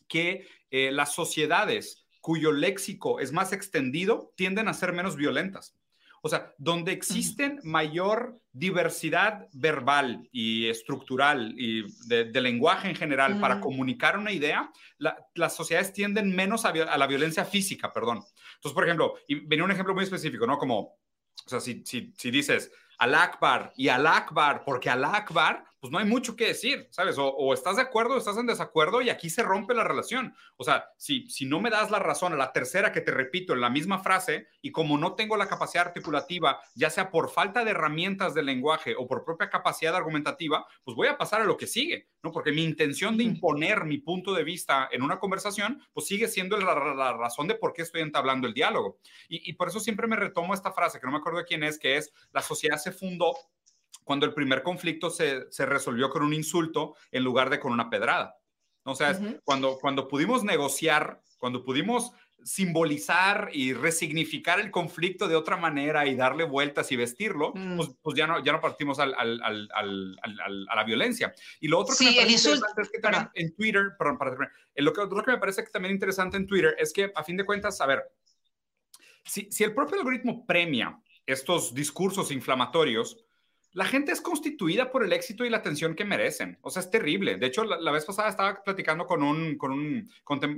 que 0.09 0.47
eh, 0.71 0.91
las 0.93 1.15
sociedades 1.15 2.07
cuyo 2.21 2.53
léxico 2.53 3.21
es 3.21 3.33
más 3.33 3.53
extendido 3.53 4.33
tienden 4.37 4.69
a 4.69 4.75
ser 4.75 4.93
menos 4.93 5.17
violentas. 5.17 5.80
O 6.23 6.29
sea, 6.29 6.53
donde 6.59 6.93
existen 6.93 7.61
mayor 7.63 8.39
diversidad 8.53 9.47
verbal 9.53 10.29
y 10.33 10.69
estructural 10.69 11.55
y 11.57 11.85
de, 12.07 12.41
lenguaje 12.41 12.89
en 12.89 12.95
general 12.95 13.41
para 13.41 13.61
comunicar 13.61 14.19
una 14.19 14.33
idea, 14.33 14.71
las 14.99 15.57
sociedades 15.57 15.93
tienden 15.93 16.35
menos 16.35 16.65
a, 16.65 16.73
la 16.75 17.07
violencia 17.07 17.45
física, 17.45 17.93
perdón. 17.93 18.19
Entonces, 18.57 18.75
por 18.75 18.85
ejemplo, 18.85 19.15
y 19.29 19.47
venía 19.47 19.65
un 19.65 19.71
ejemplo 19.71 19.95
muy 19.95 20.05
específico, 20.05 20.47
¿no? 20.47 20.59
Como, 20.59 20.79
o 20.79 21.49
sea, 21.49 21.61
si, 21.61 21.83
si, 21.87 22.13
si 22.17 22.31
dices 22.31 22.71
al 22.99 23.15
Akbar 23.15 23.73
y 23.77 23.89
al 23.89 24.07
Akbar, 24.07 24.63
porque 24.65 24.91
al 24.91 25.05
Akbar 25.05 25.65
pues 25.81 25.91
no 25.91 25.99
hay 25.99 26.05
mucho 26.05 26.37
que 26.37 26.47
decir, 26.47 26.89
¿sabes? 26.91 27.17
O, 27.19 27.55
estás 27.55 27.77
de 27.77 27.83
acuerdo 27.83 28.15
o 28.15 28.19
estás 28.19 28.37
en 28.37 28.47
desacuerdo 28.47 29.01
y 29.01 29.09
aquí 29.09 29.31
se 29.31 29.43
rompe 29.43 29.75
la 29.75 29.83
relación. 29.83 30.35
O 30.57 30.65
sea, 30.65 30.91
si, 30.99 31.29
si 31.31 31.47
no 31.47 31.59
me 31.59 31.71
das 31.71 31.91
la 31.91 31.99
razón 31.99 32.35
a 32.35 32.37
la 32.37 32.53
tercera 32.53 32.93
que 32.93 33.01
te 33.01 33.11
repito 33.11 33.55
en 33.55 33.63
la 33.63 33.71
misma 33.71 34.01
frase 34.01 34.49
y 34.61 34.73
como 34.73 34.99
no 34.99 35.15
tengo 35.15 35.39
la 35.39 35.49
capacidad 35.49 35.87
articulativa, 35.87 36.61
ya 36.75 36.91
sea 36.91 37.11
por 37.11 37.31
falta 37.31 37.65
de 37.65 37.71
herramientas 37.71 38.35
de 38.35 38.43
lenguaje 38.43 38.95
o 38.97 39.07
por 39.07 39.25
propia 39.25 39.49
capacidad 39.49 39.97
argumentativa, 39.97 40.67
pues 40.85 40.95
voy 40.95 41.09
a 41.09 41.17
pasar 41.17 41.41
a 41.41 41.45
lo 41.45 41.57
que 41.57 41.67
sigue, 41.67 42.09
¿no? 42.23 42.31
Porque 42.31 42.53
mi 42.53 42.63
intención 42.63 43.17
de 43.17 43.25
imponer 43.25 43.85
mi 43.87 43.99
punto 43.99 44.35
de 44.35 44.45
vista 44.45 44.87
en 44.93 45.03
una 45.03 45.19
conversación, 45.19 45.83
pues 45.95 46.07
sigue 46.07 46.29
siendo 46.29 46.59
la, 46.59 46.75
razón 47.15 47.49
de 47.49 47.55
por 47.55 47.73
qué 47.73 47.83
estoy 47.83 48.03
entablando 48.03 48.47
el 48.47 48.53
diálogo. 48.53 48.99
Y, 49.29 49.49
y 49.49 49.55
por 49.55 49.69
eso 49.69 49.81
siempre 49.81 50.07
me 50.07 50.17
retomo 50.17 50.53
esta 50.53 50.73
frase, 50.73 51.01
que 51.01 51.07
no 51.07 51.13
me 51.13 51.19
acuerdo 51.19 51.39
de 51.39 51.47
quién 51.47 51.63
es, 51.63 51.79
que 51.79 51.97
es, 51.97 52.13
la 52.33 52.43
sociedad 52.43 52.77
se 52.77 52.93
fundó 52.93 53.35
cuando 54.05 54.27
el 54.27 54.35
primer 54.35 54.63
conflicto 54.63 55.11
se, 55.11 55.47
resolvió 55.59 56.11
con 56.11 56.23
un 56.23 56.35
insulto 56.35 56.97
en 57.11 57.23
lugar 57.23 57.51
de 57.51 57.61
con 57.61 57.73
una 57.73 57.91
pedrada. 57.91 58.37
O 58.85 58.95
sea, 58.95 59.19
cuando, 59.45 59.79
cuando 59.79 60.09
pudimos 60.09 60.43
negociar, 60.43 61.23
cuando 61.39 61.65
pudimos 61.65 62.13
simbolizar 62.45 63.51
y 63.53 63.73
resignificar 63.73 64.61
el 64.61 64.71
conflicto 64.71 65.29
de 65.29 65.37
otra 65.37 65.57
manera 65.57 66.07
y 66.07 66.15
darle 66.15 66.45
vueltas 66.45 66.91
y 66.91 66.97
vestirlo, 66.97 67.53
mm. 67.55 67.77
pues, 67.77 67.91
pues, 68.03 68.17
ya, 68.17 68.27
no, 68.27 68.43
ya 68.43 68.53
no 68.53 68.61
partimos 68.61 68.99
al, 68.99 69.15
a 69.15 70.75
la 70.75 70.85
violencia. 70.85 71.33
Y 71.61 71.69
lo 71.69 71.79
otro 71.79 71.95
que 71.97 72.05
me 72.05 72.15
parece 72.15 72.51
interesante 72.51 72.83
es 72.83 72.91
que 72.91 72.99
también 72.99 73.31
en 73.35 73.55
Twitter, 73.55 73.91
perdón, 73.99 74.19
para 74.19 74.31
lo 74.77 74.93
que, 74.93 75.01
lo 75.03 75.23
que 75.23 75.33
me 75.33 75.39
parece 75.39 75.65
que 75.65 75.71
también 75.71 75.95
interesante 75.95 76.37
en 76.37 76.47
Twitter 76.47 76.75
es 76.79 76.93
que 76.93 77.13
a 77.15 77.23
fin 77.23 77.37
de 77.37 77.45
cuentas, 77.45 77.81
a 77.81 77.87
ver, 77.87 78.03
si, 79.25 79.49
si 79.51 79.65
el 79.65 79.75
propio 79.75 79.99
algoritmo 79.99 80.47
premia 80.47 80.99
estos 81.27 81.75
discursos 81.75 82.31
inflamatorios, 82.31 83.19
la 83.73 83.85
gente 83.85 84.11
es 84.11 84.21
constituida 84.21 84.91
por 84.91 85.05
el 85.05 85.13
éxito 85.13 85.45
y 85.45 85.51
la 85.51 85.59
atención 85.59 85.95
que 85.95 86.05
merecen. 86.05 86.59
O 86.61 86.71
sea, 86.71 86.81
es 86.81 86.91
terrible. 86.91 87.37
De 87.37 87.47
hecho, 87.47 87.65
la, 87.65 87.93
vez 87.93 88.05
pasada 88.05 88.29
estaba 88.29 88.63
platicando 88.65 89.07
con 89.07 89.23
un, 89.23 89.57
con 89.57 89.73
un 89.73 90.11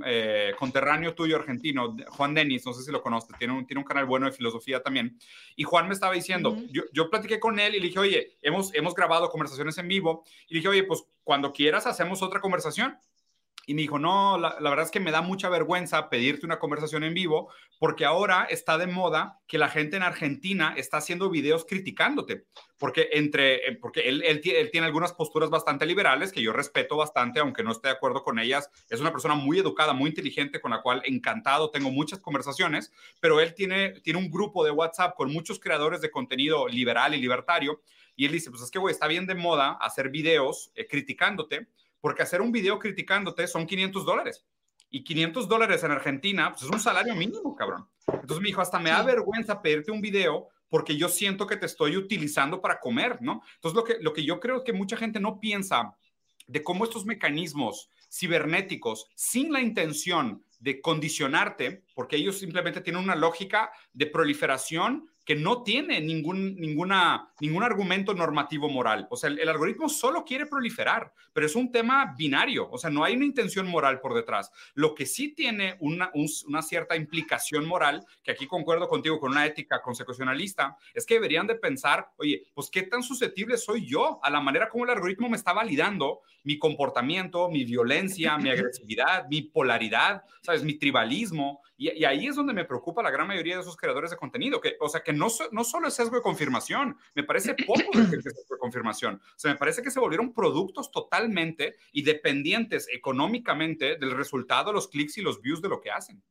eh, 0.05 0.53
conterráneo 0.57 1.13
tuyo 1.13 1.35
argentino, 1.35 1.95
Juan 2.09 2.33
Denis, 2.33 2.65
no 2.65 2.73
sé 2.73 2.83
si 2.83 2.91
lo 2.91 3.03
conoces, 3.03 3.37
tiene 3.37 3.53
un, 3.53 3.67
tiene 3.67 3.79
un 3.81 3.85
canal 3.85 4.05
bueno 4.05 4.25
de 4.25 4.31
filosofía 4.31 4.81
también. 4.81 5.17
Y 5.55 5.63
Juan 5.63 5.87
me 5.87 5.93
estaba 5.93 6.13
diciendo, 6.13 6.57
yo, 6.71 6.83
yo, 6.91 7.09
platiqué 7.11 7.39
con 7.39 7.59
él 7.59 7.75
y 7.75 7.79
le 7.79 7.87
dije, 7.87 7.99
oye, 7.99 8.37
hemos, 8.41 8.73
hemos 8.73 8.95
grabado 8.95 9.29
conversaciones 9.29 9.77
en 9.77 9.87
vivo. 9.87 10.23
Y 10.47 10.55
le 10.55 10.59
dije, 10.59 10.69
oye, 10.69 10.83
pues 10.83 11.03
cuando 11.23 11.53
quieras 11.53 11.85
hacemos 11.85 12.23
otra 12.23 12.41
conversación. 12.41 12.97
Y 13.65 13.73
me 13.73 13.81
dijo, 13.81 13.97
no, 13.97 14.37
la, 14.37 14.57
verdad 14.59 14.85
es 14.85 14.91
que 14.91 14.99
me 14.99 15.11
da 15.11 15.21
mucha 15.21 15.47
vergüenza 15.47 16.09
pedirte 16.09 16.45
una 16.45 16.59
conversación 16.59 17.03
en 17.03 17.13
vivo 17.13 17.49
porque 17.79 18.03
ahora 18.03 18.45
está 18.49 18.77
de 18.77 18.87
moda 18.87 19.39
que 19.47 19.57
la 19.57 19.69
gente 19.69 19.95
en 19.95 20.03
Argentina 20.03 20.73
está 20.75 20.97
haciendo 20.97 21.29
videos 21.29 21.65
criticándote, 21.65 22.45
porque, 22.77 23.09
entre, 23.13 23.67
eh, 23.67 23.77
porque 23.79 24.01
él, 24.01 24.21
él, 24.23 24.41
tiene 24.41 24.85
algunas 24.85 25.13
posturas 25.13 25.49
bastante 25.49 25.85
liberales 25.85 26.33
que 26.33 26.41
yo 26.41 26.51
respeto 26.51 26.97
bastante, 26.97 27.39
aunque 27.39 27.63
no 27.63 27.71
esté 27.71 27.87
de 27.87 27.93
acuerdo 27.93 28.23
con 28.23 28.37
ellas. 28.37 28.69
Es 28.89 28.99
una 28.99 29.11
persona 29.11 29.35
muy 29.35 29.59
educada, 29.59 29.93
muy 29.93 30.09
inteligente, 30.09 30.59
con 30.59 30.71
la 30.71 30.81
cual 30.81 31.01
encantado 31.05 31.71
tengo 31.71 31.89
muchas 31.89 32.19
conversaciones, 32.19 32.91
pero 33.21 33.39
él 33.39 33.53
tiene, 33.53 34.01
tiene 34.01 34.19
un 34.19 34.29
grupo 34.29 34.65
de 34.65 34.71
WhatsApp 34.71 35.15
con 35.15 35.31
muchos 35.31 35.59
creadores 35.59 36.01
de 36.01 36.11
contenido 36.11 36.67
liberal 36.67 37.13
y 37.15 37.21
libertario. 37.21 37.81
Y 38.15 38.25
él 38.25 38.33
dice, 38.33 38.51
pues 38.51 38.61
es 38.61 38.69
que, 38.69 38.79
güey, 38.79 38.93
está 38.93 39.07
bien 39.07 39.25
de 39.25 39.35
moda 39.35 39.77
hacer 39.79 40.09
videos 40.09 40.71
eh, 40.75 40.85
criticándote 40.85 41.67
porque 42.03 42.21
hacer 42.21 42.41
un 42.41 42.51
video 42.51 42.79
criticándote 42.79 43.47
son 43.47 43.65
500 43.65 44.05
dólares. 44.05 44.45
Y 44.89 45.05
500 45.05 45.47
dólares 45.47 45.85
en 45.85 45.91
Argentina, 45.91 46.51
pues 46.51 46.63
es 46.63 46.69
un 46.69 46.81
salario 46.81 47.15
mínimo, 47.15 47.55
cabrón. 47.55 47.87
Entonces 48.07 48.41
me 48.41 48.47
dijo, 48.47 48.59
hasta 48.59 48.77
me 48.77 48.89
da 48.89 49.01
vergüenza 49.03 49.61
pedirte 49.61 49.89
un 49.89 50.01
video 50.01 50.49
porque 50.67 50.97
yo 50.97 51.07
siento 51.07 51.47
que 51.47 51.55
te 51.55 51.65
estoy 51.65 51.95
utilizando 51.95 52.59
para 52.59 52.81
comer, 52.81 53.21
¿no? 53.21 53.41
Entonces 53.55 53.75
lo 53.77 53.85
que, 53.85 53.99
lo 54.01 54.11
que 54.11 54.25
yo 54.25 54.41
creo 54.41 54.65
que 54.65 54.73
mucha 54.73 54.97
gente 54.97 55.21
no 55.21 55.39
piensa 55.39 55.95
de 56.45 56.61
cómo 56.61 56.83
estos 56.83 57.05
mecanismos 57.05 57.89
cibernéticos, 58.11 59.07
sin 59.15 59.53
la 59.53 59.61
intención 59.61 60.43
de 60.59 60.81
condicionarte, 60.81 61.85
porque 61.95 62.17
ellos 62.17 62.37
simplemente 62.37 62.81
tienen 62.81 63.01
una 63.01 63.15
lógica 63.15 63.71
de 63.93 64.07
proliferación 64.07 65.09
que 65.25 65.35
no 65.35 65.63
tiene 65.63 66.01
ningún, 66.01 66.55
ninguna, 66.55 67.33
ningún 67.39 67.63
argumento 67.63 68.13
normativo 68.13 68.69
moral. 68.69 69.07
O 69.09 69.15
sea, 69.15 69.29
el, 69.29 69.47
algoritmo 69.47 69.87
solo 69.89 70.25
quiere 70.25 70.45
proliferar, 70.45 71.13
pero 71.31 71.45
es 71.45 71.55
un 71.55 71.71
tema 71.71 72.13
binario, 72.17 72.69
o 72.69 72.77
sea, 72.77 72.89
no 72.89 73.03
hay 73.03 73.15
una 73.15 73.25
intención 73.25 73.67
moral 73.67 74.01
por 74.01 74.13
detrás. 74.13 74.51
Lo 74.73 74.95
que 74.95 75.05
sí 75.05 75.33
tiene 75.33 75.77
una, 75.79 76.11
una 76.47 76.61
cierta 76.61 76.95
implicación 76.95 77.65
moral, 77.65 78.05
que 78.23 78.31
aquí 78.31 78.47
concuerdo 78.47 78.87
contigo 78.87 79.19
con 79.19 79.31
una 79.31 79.45
ética 79.45 79.81
consecucionalista, 79.81 80.77
es 80.93 81.05
que 81.05 81.15
deberían 81.15 81.47
de 81.47 81.55
pensar, 81.55 82.09
oye, 82.17 82.43
pues 82.53 82.69
qué 82.69 82.83
tan 82.83 83.03
susceptible 83.03 83.57
soy 83.57 83.87
yo 83.87 84.19
a 84.23 84.29
la 84.29 84.41
manera 84.41 84.69
como 84.69 84.83
el 84.83 84.91
algoritmo 84.91 85.29
me 85.29 85.37
está 85.37 85.53
validando 85.53 86.21
mi 86.43 86.59
comportamiento, 86.59 87.49
mi 87.49 87.63
violencia, 87.63 88.37
mi 88.37 88.49
agresividad, 88.49 89.27
mi 89.29 89.41
polaridad, 89.43 90.23
¿sabes? 90.41 90.63
Mi 90.63 90.75
tribalismo. 90.75 91.61
Y, 91.75 92.05
ahí 92.05 92.27
es 92.27 92.35
donde 92.35 92.53
me 92.53 92.65
preocupa 92.65 93.01
la 93.01 93.11
gran 93.11 93.27
mayoría 93.27 93.55
de 93.55 93.61
esos 93.61 93.75
creadores 93.75 94.11
de 94.11 94.17
contenido, 94.17 94.61
que, 94.61 94.75
o 94.79 94.89
sea, 94.89 95.01
que 95.01 95.13
no, 95.13 95.27
no 95.51 95.63
solo 95.63 95.87
es 95.87 95.93
sesgo 95.93 96.15
de 96.15 96.21
confirmación, 96.21 96.97
me 97.15 97.23
parece 97.23 97.55
poco 97.67 97.97
de 97.97 98.21
sesgo 98.21 98.53
de 98.55 98.57
confirmación. 98.59 99.15
O 99.15 99.39
sea, 99.39 99.51
me 99.51 99.57
parece 99.57 99.81
que 99.81 99.91
se 99.91 99.99
volvieron 99.99 100.33
productos 100.33 100.91
totalmente 100.91 101.75
y 101.91 102.03
dependientes 102.03 102.87
económicamente 102.91 103.97
del 103.97 104.11
resultado, 104.11 104.71
los 104.71 104.87
clics 104.87 105.17
y 105.17 105.21
los 105.21 105.41
views 105.41 105.61
de 105.61 105.69
lo 105.69 105.81
que 105.81 105.91
hacen. 105.91 106.23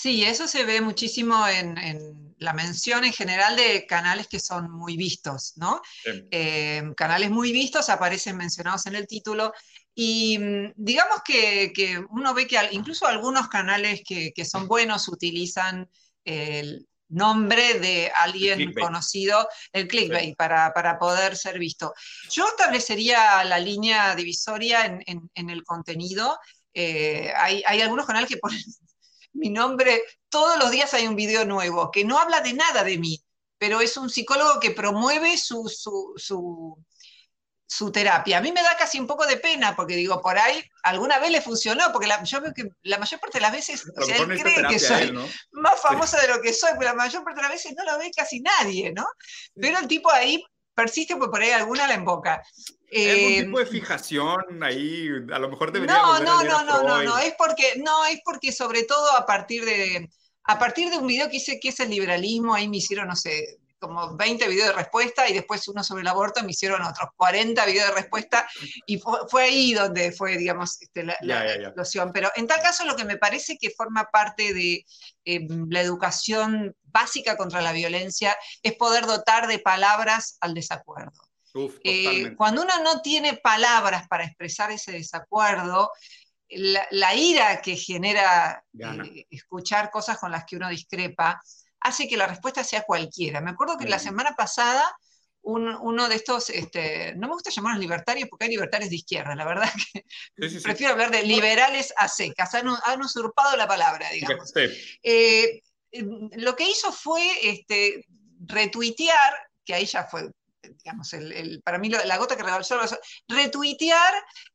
Sí, 0.00 0.22
eso 0.22 0.46
se 0.46 0.64
ve 0.64 0.80
muchísimo 0.80 1.44
en, 1.48 2.36
la 2.38 2.52
mención 2.52 3.04
en 3.04 3.12
general 3.12 3.56
de 3.56 3.84
canales 3.84 4.28
que 4.28 4.38
son 4.38 4.70
muy 4.70 4.96
vistos, 4.96 5.54
¿no? 5.56 5.82
Eh, 6.30 6.84
canales 6.96 7.30
muy 7.30 7.50
vistos 7.50 7.88
aparecen 7.88 8.36
mencionados 8.36 8.86
en 8.86 8.94
el 8.94 9.08
título 9.08 9.52
y 10.00 10.38
mm, 10.38 10.74
digamos 10.76 11.22
que, 11.24 11.72
uno 12.10 12.32
ve 12.32 12.46
que 12.46 12.56
incluso 12.70 13.04
algunos 13.04 13.48
canales 13.48 14.02
que, 14.06 14.44
son 14.44 14.68
buenos 14.68 15.08
utilizan 15.08 15.90
el 16.24 16.86
nombre 17.08 17.80
de 17.80 18.12
alguien 18.16 18.72
conocido, 18.74 19.48
el 19.72 19.88
clickbait, 19.88 20.36
para, 20.36 20.98
poder 21.00 21.36
ser 21.36 21.58
visto. 21.58 21.94
Yo 22.30 22.46
establecería 22.46 23.42
la 23.42 23.58
línea 23.58 24.14
divisoria 24.14 24.84
en, 24.86 25.50
el 25.50 25.64
contenido. 25.64 26.38
Eh, 26.72 27.32
hay, 27.36 27.64
hay, 27.66 27.80
algunos 27.80 28.06
canales 28.06 28.28
que 28.28 28.36
ponen 28.36 28.62
mi 29.32 29.50
nombre, 29.50 30.00
todos 30.28 30.60
los 30.60 30.70
días 30.70 30.94
hay 30.94 31.08
un 31.08 31.16
video 31.16 31.44
nuevo 31.44 31.90
que 31.90 32.04
no 32.04 32.20
habla 32.20 32.40
de 32.40 32.52
nada 32.52 32.84
de 32.84 32.98
mí, 32.98 33.20
pero 33.58 33.80
es 33.80 33.96
un 33.96 34.10
psicólogo 34.10 34.60
que 34.60 34.70
promueve 34.70 35.36
su, 35.36 35.68
su, 35.68 36.78
terapia. 37.92 38.38
A 38.38 38.40
mí 38.40 38.50
me 38.50 38.62
da 38.62 38.76
casi 38.76 38.98
un 38.98 39.06
poco 39.06 39.26
de 39.26 39.36
pena 39.36 39.76
porque 39.76 39.94
digo, 39.94 40.20
por 40.20 40.38
ahí 40.38 40.62
alguna 40.82 41.18
vez 41.18 41.30
le 41.30 41.42
funcionó, 41.42 41.92
porque 41.92 42.08
yo 42.24 42.40
veo 42.40 42.52
que 42.54 42.64
la 42.82 42.98
mayor 42.98 43.20
parte 43.20 43.38
de 43.38 43.42
las 43.42 43.52
veces, 43.52 43.84
o 43.96 44.02
sea, 44.02 44.16
él 44.16 44.40
cree 44.40 44.66
que 44.68 44.78
soy 44.78 45.12
más 45.52 45.80
famosa 45.80 46.20
de 46.20 46.28
lo 46.28 46.40
que 46.40 46.52
soy, 46.52 46.70
pero 46.78 46.90
la 46.90 46.94
mayor 46.94 47.22
parte 47.22 47.40
de 47.40 47.42
las 47.42 47.52
veces 47.52 47.74
no 47.76 47.84
lo 47.84 47.98
ve 47.98 48.10
casi 48.14 48.40
nadie, 48.40 48.92
¿no? 48.92 49.06
Pero 49.54 49.78
el 49.78 49.86
tipo 49.86 50.10
ahí 50.10 50.42
persiste 50.74 51.16
porque 51.16 51.30
por 51.30 51.42
ahí 51.42 51.50
alguna 51.50 51.86
la 51.86 51.94
emboca. 51.94 52.42
¿Hay 52.90 53.10
algún 53.10 53.32
eh, 53.32 53.44
tipo 53.44 53.58
de 53.58 53.66
fijación 53.66 54.62
ahí? 54.62 55.08
A 55.32 55.38
lo 55.38 55.50
mejor 55.50 55.72
debería 55.72 55.94
No, 55.94 56.20
no, 56.20 56.42
no, 56.42 56.64
no, 56.64 56.82
no, 56.82 57.02
no, 57.02 57.18
es 57.18 57.34
porque, 57.36 57.74
no, 57.76 58.06
es 58.06 58.20
porque 58.24 58.50
sobre 58.50 58.84
todo 58.84 59.12
a 59.14 59.26
partir 59.26 59.64
de, 59.64 60.08
a 60.44 60.58
partir 60.58 60.88
de 60.88 60.96
un 60.96 61.06
video 61.06 61.28
que 61.28 61.36
hice 61.36 61.60
que 61.60 61.68
es 61.68 61.80
el 61.80 61.90
liberalismo, 61.90 62.54
ahí 62.54 62.68
me 62.68 62.78
hicieron, 62.78 63.08
no 63.08 63.16
sé, 63.16 63.58
como 63.78 64.16
20 64.16 64.48
videos 64.48 64.68
de 64.68 64.74
respuesta 64.74 65.28
y 65.28 65.32
después 65.32 65.66
uno 65.68 65.82
sobre 65.82 66.02
el 66.02 66.08
aborto 66.08 66.42
me 66.42 66.50
hicieron 66.50 66.82
otros 66.82 67.10
40 67.16 67.64
videos 67.66 67.88
de 67.88 67.94
respuesta. 67.94 68.48
Y 68.86 68.98
fue, 68.98 69.42
ahí 69.42 69.72
donde 69.72 70.12
fue, 70.12 70.36
digamos, 70.36 70.80
este, 70.80 71.04
la, 71.04 71.54
explosión. 71.54 72.12
Pero 72.12 72.30
en 72.36 72.46
tal 72.46 72.60
caso 72.60 72.84
lo 72.84 72.96
que 72.96 73.04
me 73.04 73.16
parece 73.16 73.56
que 73.58 73.70
forma 73.70 74.08
parte 74.10 74.52
de 74.52 74.84
em, 75.24 75.66
la 75.70 75.80
educación 75.80 76.74
básica 76.84 77.36
contra 77.36 77.60
la 77.60 77.72
violencia 77.72 78.36
es 78.62 78.74
poder 78.74 79.06
dotar 79.06 79.46
de 79.46 79.58
palabras 79.58 80.36
al 80.40 80.54
desacuerdo. 80.54 81.12
Eh, 81.82 82.34
cuando 82.36 82.62
uno 82.62 82.82
no 82.82 83.00
tiene 83.00 83.34
palabras 83.34 84.06
para 84.08 84.24
expresar 84.24 84.70
ese 84.70 84.92
desacuerdo, 84.92 85.90
la, 86.50 87.14
ira 87.14 87.60
que 87.60 87.76
genera 87.76 88.64
eh, 88.78 89.26
escuchar 89.30 89.90
cosas 89.90 90.18
con 90.18 90.30
las 90.30 90.44
que 90.44 90.56
uno 90.56 90.68
discrepa 90.68 91.40
hace 91.80 92.08
que 92.08 92.16
la 92.16 92.26
respuesta 92.26 92.64
sea 92.64 92.82
cualquiera. 92.82 93.40
Me 93.40 93.50
acuerdo 93.50 93.76
que 93.78 93.88
la 93.88 93.98
semana 93.98 94.34
pasada 94.36 94.84
uno 95.42 96.08
de 96.08 96.14
estos, 96.14 96.50
este, 96.50 97.14
no 97.14 97.28
me 97.28 97.34
gusta 97.34 97.50
llamarlos 97.50 97.80
libertarios 97.80 98.28
porque 98.28 98.44
hay 98.44 98.50
libertarios 98.50 98.90
de 98.90 98.96
izquierda, 98.96 99.34
la 99.34 99.46
verdad 99.46 99.70
que 99.92 100.04
prefiero 100.62 100.92
hablar 100.92 101.10
de 101.10 101.22
liberales 101.22 101.92
a 101.96 102.08
secas, 102.08 102.54
han, 102.54 103.00
usurpado 103.00 103.56
la 103.56 103.66
palabra, 103.66 104.10
digamos. 104.10 104.52
Eh, 105.02 105.62
lo 105.92 106.54
que 106.54 106.68
hizo 106.68 106.92
fue 106.92 107.22
este, 107.42 108.04
retuitear, 108.40 109.34
que 109.64 109.74
ahí 109.74 109.86
ya 109.86 110.04
fue 110.04 110.30
digamos, 110.60 111.12
el, 111.14 111.62
para 111.62 111.78
mí 111.78 111.88
la 111.88 112.16
gota 112.18 112.36
que 112.36 112.42
rebalsó 112.42 112.78
retuitear 113.26 114.12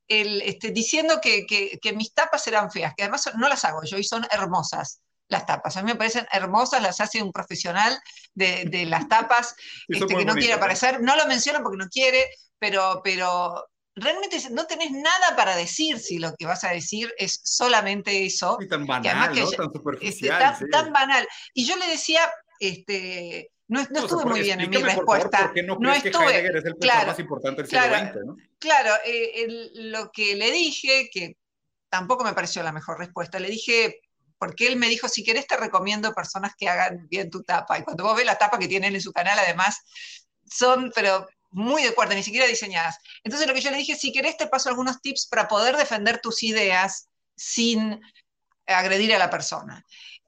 el, 0.08 0.42
este, 0.44 0.70
diciendo 0.70 1.20
que, 1.20 1.46
que, 1.48 1.94
mis 1.94 2.14
tapas 2.14 2.46
eran 2.46 2.70
feas, 2.70 2.94
que 2.96 3.04
además 3.04 3.32
no 3.36 3.50
las 3.50 3.66
hago 3.66 3.82
yo 3.84 3.98
y 3.98 4.04
son 4.04 4.24
hermosas 4.30 5.02
las 5.34 5.46
tapas. 5.46 5.76
A 5.76 5.82
mí 5.82 5.92
me 5.92 5.98
parecen 5.98 6.26
hermosas, 6.32 6.82
las 6.82 7.02
hace 7.02 7.22
un 7.22 7.34
profesional 7.34 8.00
de, 8.34 8.66
de 8.66 8.86
las 8.86 9.10
tapas 9.10 9.56
este, 9.90 10.16
que 10.16 10.26
no 10.26 10.36
quiere 10.36 10.54
aparecer. 10.54 11.02
No 11.02 11.16
lo 11.18 11.28
menciono 11.28 11.62
porque 11.62 11.78
no 11.78 11.90
quiere, 11.90 12.30
pero, 12.58 13.02
pero 13.04 13.66
realmente 13.96 14.38
no 14.52 14.66
tenés 14.66 14.92
nada 14.92 15.36
para 15.36 15.56
decir 15.56 16.00
si 16.00 16.18
lo 16.18 16.34
que 16.36 16.46
vas 16.46 16.64
a 16.64 16.70
decir 16.70 17.14
es 17.18 17.42
solamente 17.44 18.26
eso. 18.26 18.58
Y 18.62 18.68
tan 18.68 18.86
banal, 18.86 19.36
¿no? 19.36 19.50
tan 19.52 19.74
superficial. 19.74 20.42
Este, 20.42 20.68
tan, 20.68 20.70
tan, 20.70 20.94
banal. 20.94 21.28
Y 21.54 21.66
yo 21.66 21.76
le 21.76 21.88
decía, 21.88 22.22
este, 22.60 23.52
no, 23.68 23.82
estuve 23.82 24.26
muy 24.26 24.42
bien 24.42 24.62
en 24.62 24.70
mi 24.70 24.78
respuesta. 24.78 25.52
no, 25.66 25.78
no 25.80 25.94
estuve. 25.94 26.42
Que 26.42 26.58
es 26.60 26.66
el 26.66 26.76
claro, 26.76 27.08
más 27.08 27.20
importante 27.20 27.62
del 27.64 27.70
claro, 27.70 27.96
siglo 27.96 28.12
XX, 28.14 28.26
¿no? 28.26 28.36
Claro, 28.60 28.94
eh, 29.06 29.48
lo 29.76 30.12
que 30.12 30.36
le 30.36 30.52
dije, 30.52 31.10
que 31.12 31.38
tampoco 31.90 32.24
me 32.24 32.34
pareció 32.34 32.64
la 32.64 32.72
mejor 32.72 33.00
respuesta, 33.00 33.40
le 33.40 33.50
dije, 33.50 34.02
porque 34.44 34.68
él 34.68 34.76
me 34.76 34.90
dijo, 34.90 35.08
si 35.08 35.24
querés 35.24 35.48
te 35.48 35.56
recomiendo 35.56 36.14
personas 36.14 36.54
que 36.58 36.68
hagan 36.68 37.08
bien 37.08 37.30
tu 37.30 37.44
tapa. 37.44 37.80
Y 37.80 37.84
cuando 37.84 38.04
vos 38.04 38.18
ves 38.18 38.26
la 38.26 38.38
tapa 38.38 38.60
que 38.60 38.68
tienen 38.68 38.94
en 38.94 39.00
su 39.00 39.14
canal, 39.14 39.40
además, 39.40 39.78
son, 40.46 40.92
pero 40.94 41.26
muy 41.52 41.82
de 41.82 41.94
cuarta, 41.94 42.14
ni 42.14 42.24
siquiera 42.24 42.46
diseñadas. 42.46 42.98
Entonces 43.24 43.48
lo 43.48 43.54
que 43.54 43.62
yo 43.62 43.72
le 43.72 43.78
dije, 43.78 43.96
si 43.96 44.12
querés 44.12 44.36
te 44.36 44.48
paso 44.48 44.68
algunos 44.68 45.00
tips 45.00 45.28
para 45.28 45.48
poder 45.48 45.78
defender 45.78 46.20
tus 46.20 46.44
ideas 46.44 47.08
sin 47.38 48.02
agredir 48.68 49.16
a 49.16 49.18
la 49.18 49.30
persona. 49.30 49.86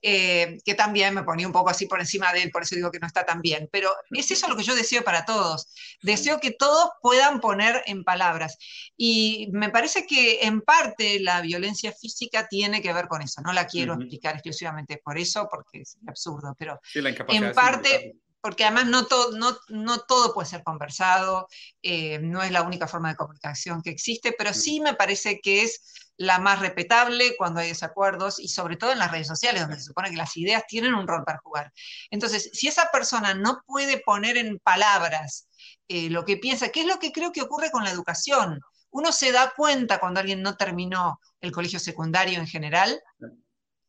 Eh, 0.07 0.59
que 0.63 0.75
también 0.75 1.15
me 1.15 1.23
ponía 1.23 1.47
un 1.47 1.51
poco 1.51 1.71
así 1.71 1.87
por 1.87 1.99
encima 1.99 2.31
de 2.31 2.43
él, 2.43 2.51
por 2.51 2.61
eso 2.61 2.75
digo 2.75 2.91
que 2.91 2.99
no 2.99 3.07
está 3.07 3.25
tan 3.25 3.41
bien. 3.41 3.67
Pero 3.71 3.89
es 4.11 4.29
eso 4.29 4.47
lo 4.47 4.55
que 4.55 4.61
yo 4.61 4.75
deseo 4.75 5.03
para 5.03 5.25
todos. 5.25 5.73
Deseo 6.03 6.39
que 6.39 6.51
todos 6.51 6.91
puedan 7.01 7.39
poner 7.39 7.81
en 7.87 8.03
palabras. 8.03 8.59
Y 8.95 9.49
me 9.51 9.71
parece 9.71 10.05
que 10.05 10.43
en 10.43 10.61
parte 10.61 11.19
la 11.19 11.41
violencia 11.41 11.91
física 11.91 12.47
tiene 12.47 12.83
que 12.83 12.93
ver 12.93 13.07
con 13.07 13.23
eso. 13.23 13.41
No 13.41 13.51
la 13.51 13.65
quiero 13.65 13.95
explicar 13.95 14.35
exclusivamente 14.35 15.01
por 15.03 15.17
eso, 15.17 15.47
porque 15.49 15.81
es 15.81 15.97
absurdo, 16.05 16.55
pero 16.55 16.79
en 16.93 17.51
parte 17.53 18.13
porque 18.45 18.63
además 18.63 18.85
no, 18.85 19.07
no, 19.35 19.57
no 19.69 19.99
todo 20.01 20.31
puede 20.31 20.47
ser 20.47 20.61
conversado, 20.61 21.47
eh, 21.81 22.19
no 22.19 22.43
es 22.43 22.51
la 22.51 22.61
única 22.61 22.87
forma 22.87 23.09
de 23.09 23.15
comunicación 23.15 23.81
que 23.81 23.89
existe, 23.89 24.35
pero 24.37 24.53
sí 24.53 24.79
me 24.81 24.93
parece 24.93 25.39
que 25.41 25.63
es 25.63 26.11
la 26.15 26.37
más 26.37 26.59
respetable 26.59 27.35
cuando 27.37 27.61
hay 27.61 27.69
desacuerdos 27.69 28.39
y 28.39 28.47
sobre 28.49 28.77
todo 28.77 28.91
en 28.91 28.99
las 28.99 29.11
redes 29.11 29.25
sociales, 29.25 29.61
donde 29.63 29.77
se 29.77 29.85
supone 29.85 30.11
que 30.11 30.17
las 30.17 30.37
ideas 30.37 30.63
tienen 30.67 30.93
un 30.93 31.07
rol 31.07 31.23
para 31.25 31.39
jugar. 31.39 31.73
Entonces, 32.11 32.51
si 32.53 32.67
esa 32.67 32.91
persona 32.91 33.33
no 33.33 33.63
puede 33.65 33.97
poner 34.05 34.37
en 34.37 34.59
palabras 34.59 35.47
eh, 35.87 36.11
lo 36.11 36.23
que 36.23 36.37
piensa, 36.37 36.69
¿qué 36.69 36.81
es 36.81 36.85
lo 36.85 36.99
que 36.99 37.11
creo 37.11 37.31
que 37.31 37.41
ocurre 37.41 37.71
con 37.71 37.83
la 37.83 37.89
educación? 37.89 38.61
Uno 38.91 39.11
se 39.11 39.31
da 39.31 39.53
cuenta 39.57 39.99
cuando 39.99 40.19
alguien 40.19 40.43
no 40.43 40.55
terminó 40.55 41.19
el 41.41 41.51
colegio 41.51 41.79
secundario 41.79 42.37
en 42.37 42.45
general 42.45 43.01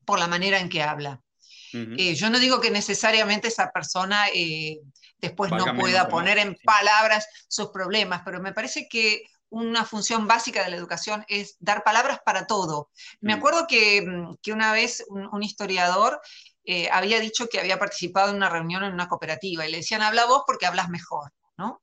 por 0.07 0.19
la 0.19 0.29
manera 0.29 0.61
en 0.61 0.71
que 0.71 0.83
habla. 0.83 1.21
Eh, 1.99 2.15
yo 2.15 2.31
no 2.31 2.39
digo 2.39 2.61
que 2.61 2.71
necesariamente 2.71 3.49
esa 3.49 3.71
persona 3.71 4.29
eh, 4.35 4.81
después 5.19 5.51
no 5.51 5.77
pueda 5.77 6.09
poner 6.09 6.39
en 6.39 6.57
palabras 6.65 7.27
sus 7.49 7.69
problemas, 7.69 8.23
pero 8.25 8.41
me 8.41 8.53
parece 8.53 8.89
que 8.89 9.23
una 9.49 9.85
función 9.85 10.27
básica 10.27 10.65
de 10.65 10.71
la 10.71 10.77
educación 10.77 11.25
es 11.29 11.57
dar 11.61 11.85
palabras 11.85 12.21
para 12.25 12.47
todo. 12.47 12.91
Me 13.21 13.35
mm. 13.35 13.39
acuerdo 13.39 13.67
que, 13.67 14.03
mm, 14.03 14.53
una 14.53 14.73
vez 14.73 15.05
un, 15.09 15.43
historiador 15.43 16.21
eh, 16.65 16.89
había 16.91 17.21
dicho 17.21 17.49
que 17.49 17.61
había 17.61 17.79
participado 17.79 18.31
en 18.31 18.37
una 18.37 18.51
reunión 18.51 18.83
en 18.83 18.93
una 18.93 19.09
cooperativa 19.09 19.67
y 19.67 19.71
le 19.71 19.79
decían, 19.79 20.03
habla 20.03 20.27
vos 20.27 20.43
porque 20.47 20.67
hablas 20.67 20.89
mejor, 20.89 21.33
¿no? 21.57 21.81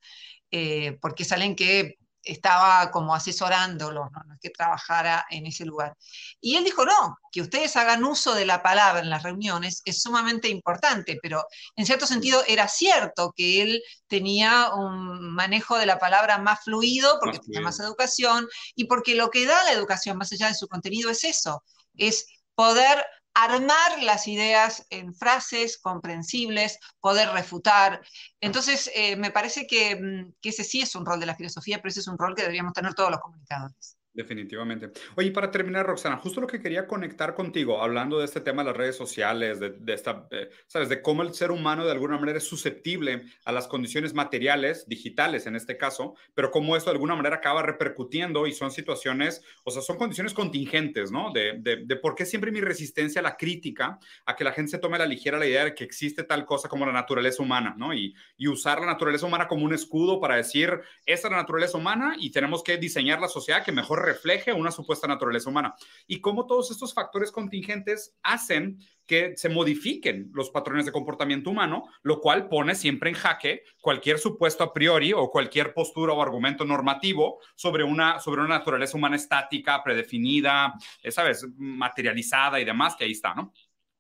porque 1.02 1.26
salen 1.26 1.56
que 1.56 1.98
estaba 2.24 2.90
como 2.92 3.14
asesorándolo, 3.14 4.10
¿no? 4.10 4.34
es 4.34 4.40
que 4.40 4.50
trabajara 4.50 5.26
en 5.30 5.46
ese 5.46 5.66
lugar. 5.66 5.96
Y 6.40 6.56
él 6.56 6.64
dijo, 6.64 6.86
no, 6.86 7.18
que 7.32 7.42
ustedes 7.42 7.76
hagan 7.76 8.04
uso 8.04 8.34
de 8.34 8.46
la 8.46 8.64
palabra 8.64 9.02
en 9.02 9.10
las 9.10 9.24
reuniones 9.24 9.82
es 9.86 10.02
sumamente 10.02 10.48
importante, 10.48 11.20
pero 11.22 11.46
en 11.76 11.86
cierto 11.86 12.08
sentido 12.08 12.44
era 12.48 12.68
cierto 12.68 13.34
que 13.36 13.62
él 13.62 13.84
tenía 14.08 14.72
un 14.74 15.34
manejo 15.34 15.78
de 15.78 15.86
la 15.86 16.00
palabra 16.00 16.38
más 16.38 16.64
fluido 16.64 17.18
porque 17.20 17.40
tenía 17.40 17.62
más 17.62 17.80
educación 17.80 18.48
y 18.76 18.86
porque 18.86 19.16
lo 19.16 19.30
que 19.30 19.46
da 19.46 19.64
la 19.64 19.72
educación 19.72 20.18
más 20.18 20.32
allá 20.32 20.48
de 20.48 20.56
su 20.56 20.68
contenido 20.68 21.10
es 21.10 21.24
eso, 21.24 21.64
es 21.96 22.26
poder 22.56 23.06
armar 23.34 24.04
las 24.04 24.28
ideas 24.28 24.86
en 24.90 25.14
frases 25.16 25.78
comprensibles, 25.78 26.80
poder 27.00 27.30
refutar. 27.30 28.02
Entonces, 28.40 28.92
eh, 28.96 29.16
me 29.16 29.32
parece 29.32 29.64
mm, 29.64 30.34
que, 30.42 30.50
ese 30.50 30.64
sí 30.64 30.82
es 30.82 30.96
un 30.96 31.06
rol 31.06 31.20
de 31.20 31.26
la 31.26 31.36
filosofía, 31.36 31.78
pero 31.78 31.90
ese 31.90 32.02
es 32.02 32.08
un 32.08 32.18
rol 32.18 32.36
que 32.36 32.44
deberíamos 32.44 32.74
tener 32.74 32.94
todos 32.94 33.12
los 33.12 33.20
comunicadores. 33.20 33.98
Definitivamente. 34.16 34.92
Oye, 35.16 35.32
para 35.32 35.50
terminar, 35.50 35.88
Roxana, 35.88 36.18
justo 36.18 36.40
lo 36.40 36.46
que 36.46 36.62
quería 36.62 36.86
conectar 36.86 37.34
contigo, 37.34 37.82
hablando 37.82 38.20
de 38.20 38.26
este 38.26 38.42
tema 38.42 38.62
de 38.62 38.70
las 38.70 38.78
redes 38.78 38.96
sociales, 38.96 39.60
de, 39.60 39.74
esta, 39.88 40.30
¿sabes? 40.68 40.88
De 40.90 41.02
cómo 41.02 41.24
el 41.24 41.34
ser 41.34 41.50
humano 41.50 41.84
de 41.84 41.92
alguna 41.92 42.20
manera 42.20 42.38
es 42.38 42.44
susceptible 42.44 43.24
a 43.44 43.52
las 43.52 43.68
condiciones 43.68 44.14
materiales, 44.14 44.88
digitales 44.88 45.48
en 45.48 45.56
este 45.56 45.78
caso, 45.78 46.14
pero 46.36 46.52
cómo 46.52 46.76
esto 46.76 46.92
de 46.92 46.96
alguna 46.96 47.16
manera 47.16 47.38
acaba 47.38 47.64
repercutiendo 47.64 48.46
y 48.46 48.54
son 48.54 48.70
situaciones, 48.70 49.44
o 49.64 49.72
sea, 49.72 49.82
son 49.82 49.98
condiciones 49.98 50.36
contingentes, 50.36 51.12
¿no? 51.12 51.32
De, 51.34 51.58
de, 51.60 51.96
por 51.96 52.14
qué 52.14 52.28
siempre 52.28 52.52
mi 52.52 52.62
resistencia 52.62 53.20
a 53.20 53.24
la 53.24 53.36
crítica, 53.36 53.98
a 54.28 54.36
que 54.36 54.44
la 54.44 54.52
gente 54.52 54.70
se 54.70 54.78
tome 54.78 55.00
la 55.00 55.08
ligera 55.08 55.40
la 55.40 55.48
idea 55.48 55.66
de 55.66 55.74
que 55.74 55.84
existe 55.84 56.24
tal 56.24 56.46
cosa 56.46 56.70
como 56.70 56.86
la 56.86 56.92
naturaleza 56.92 57.42
humana, 57.42 57.74
¿no? 57.80 57.96
Y, 57.96 58.14
y 58.38 58.48
usar 58.48 58.80
la 58.80 58.86
naturaleza 58.86 59.26
humana 59.26 59.48
como 59.48 59.66
un 59.66 59.74
escudo 59.74 60.20
para 60.20 60.36
decir, 60.36 60.70
esta 61.08 61.28
es 61.30 61.32
la 61.32 61.38
naturaleza 61.38 61.80
humana 61.80 62.16
y 62.20 62.30
tenemos 62.30 62.62
que 62.62 62.78
diseñar 62.78 63.20
la 63.20 63.28
sociedad 63.28 63.66
que 63.66 63.72
mejor 63.72 64.03
refleje 64.04 64.54
una 64.54 64.72
supuesta 64.72 65.08
naturaleza 65.08 65.50
humana. 65.50 65.76
Y 66.08 66.22
cómo 66.22 66.46
todos 66.46 66.72
estos 66.72 66.94
factores 66.94 67.32
contingentes 67.32 68.16
hacen 68.22 68.78
que 69.06 69.36
se 69.36 69.50
modifiquen 69.50 70.30
los 70.34 70.50
patrones 70.50 70.86
de 70.86 70.92
comportamiento 70.92 71.50
humano, 71.50 71.86
lo 72.04 72.22
cual 72.22 72.48
pone 72.48 72.76
siempre 72.76 73.10
en 73.10 73.16
jaque 73.16 73.64
cualquier 73.82 74.18
supuesto 74.18 74.64
a 74.64 74.74
priori 74.74 75.12
o 75.14 75.30
cualquier 75.30 75.74
postura 75.74 76.14
o 76.14 76.22
argumento 76.22 76.64
normativo 76.64 77.40
sobre 77.56 77.84
una, 77.84 78.20
sobre 78.20 78.42
una 78.42 78.60
naturaleza 78.60 78.98
humana 78.98 79.16
estática, 79.16 79.84
predefinida, 79.84 80.74
eh, 81.02 81.12
¿sabes? 81.12 81.46
Materializada 81.58 82.60
y 82.60 82.66
demás, 82.66 82.96
que 82.96 83.06
ahí 83.06 83.12
está, 83.12 83.34
¿no? 83.34 83.52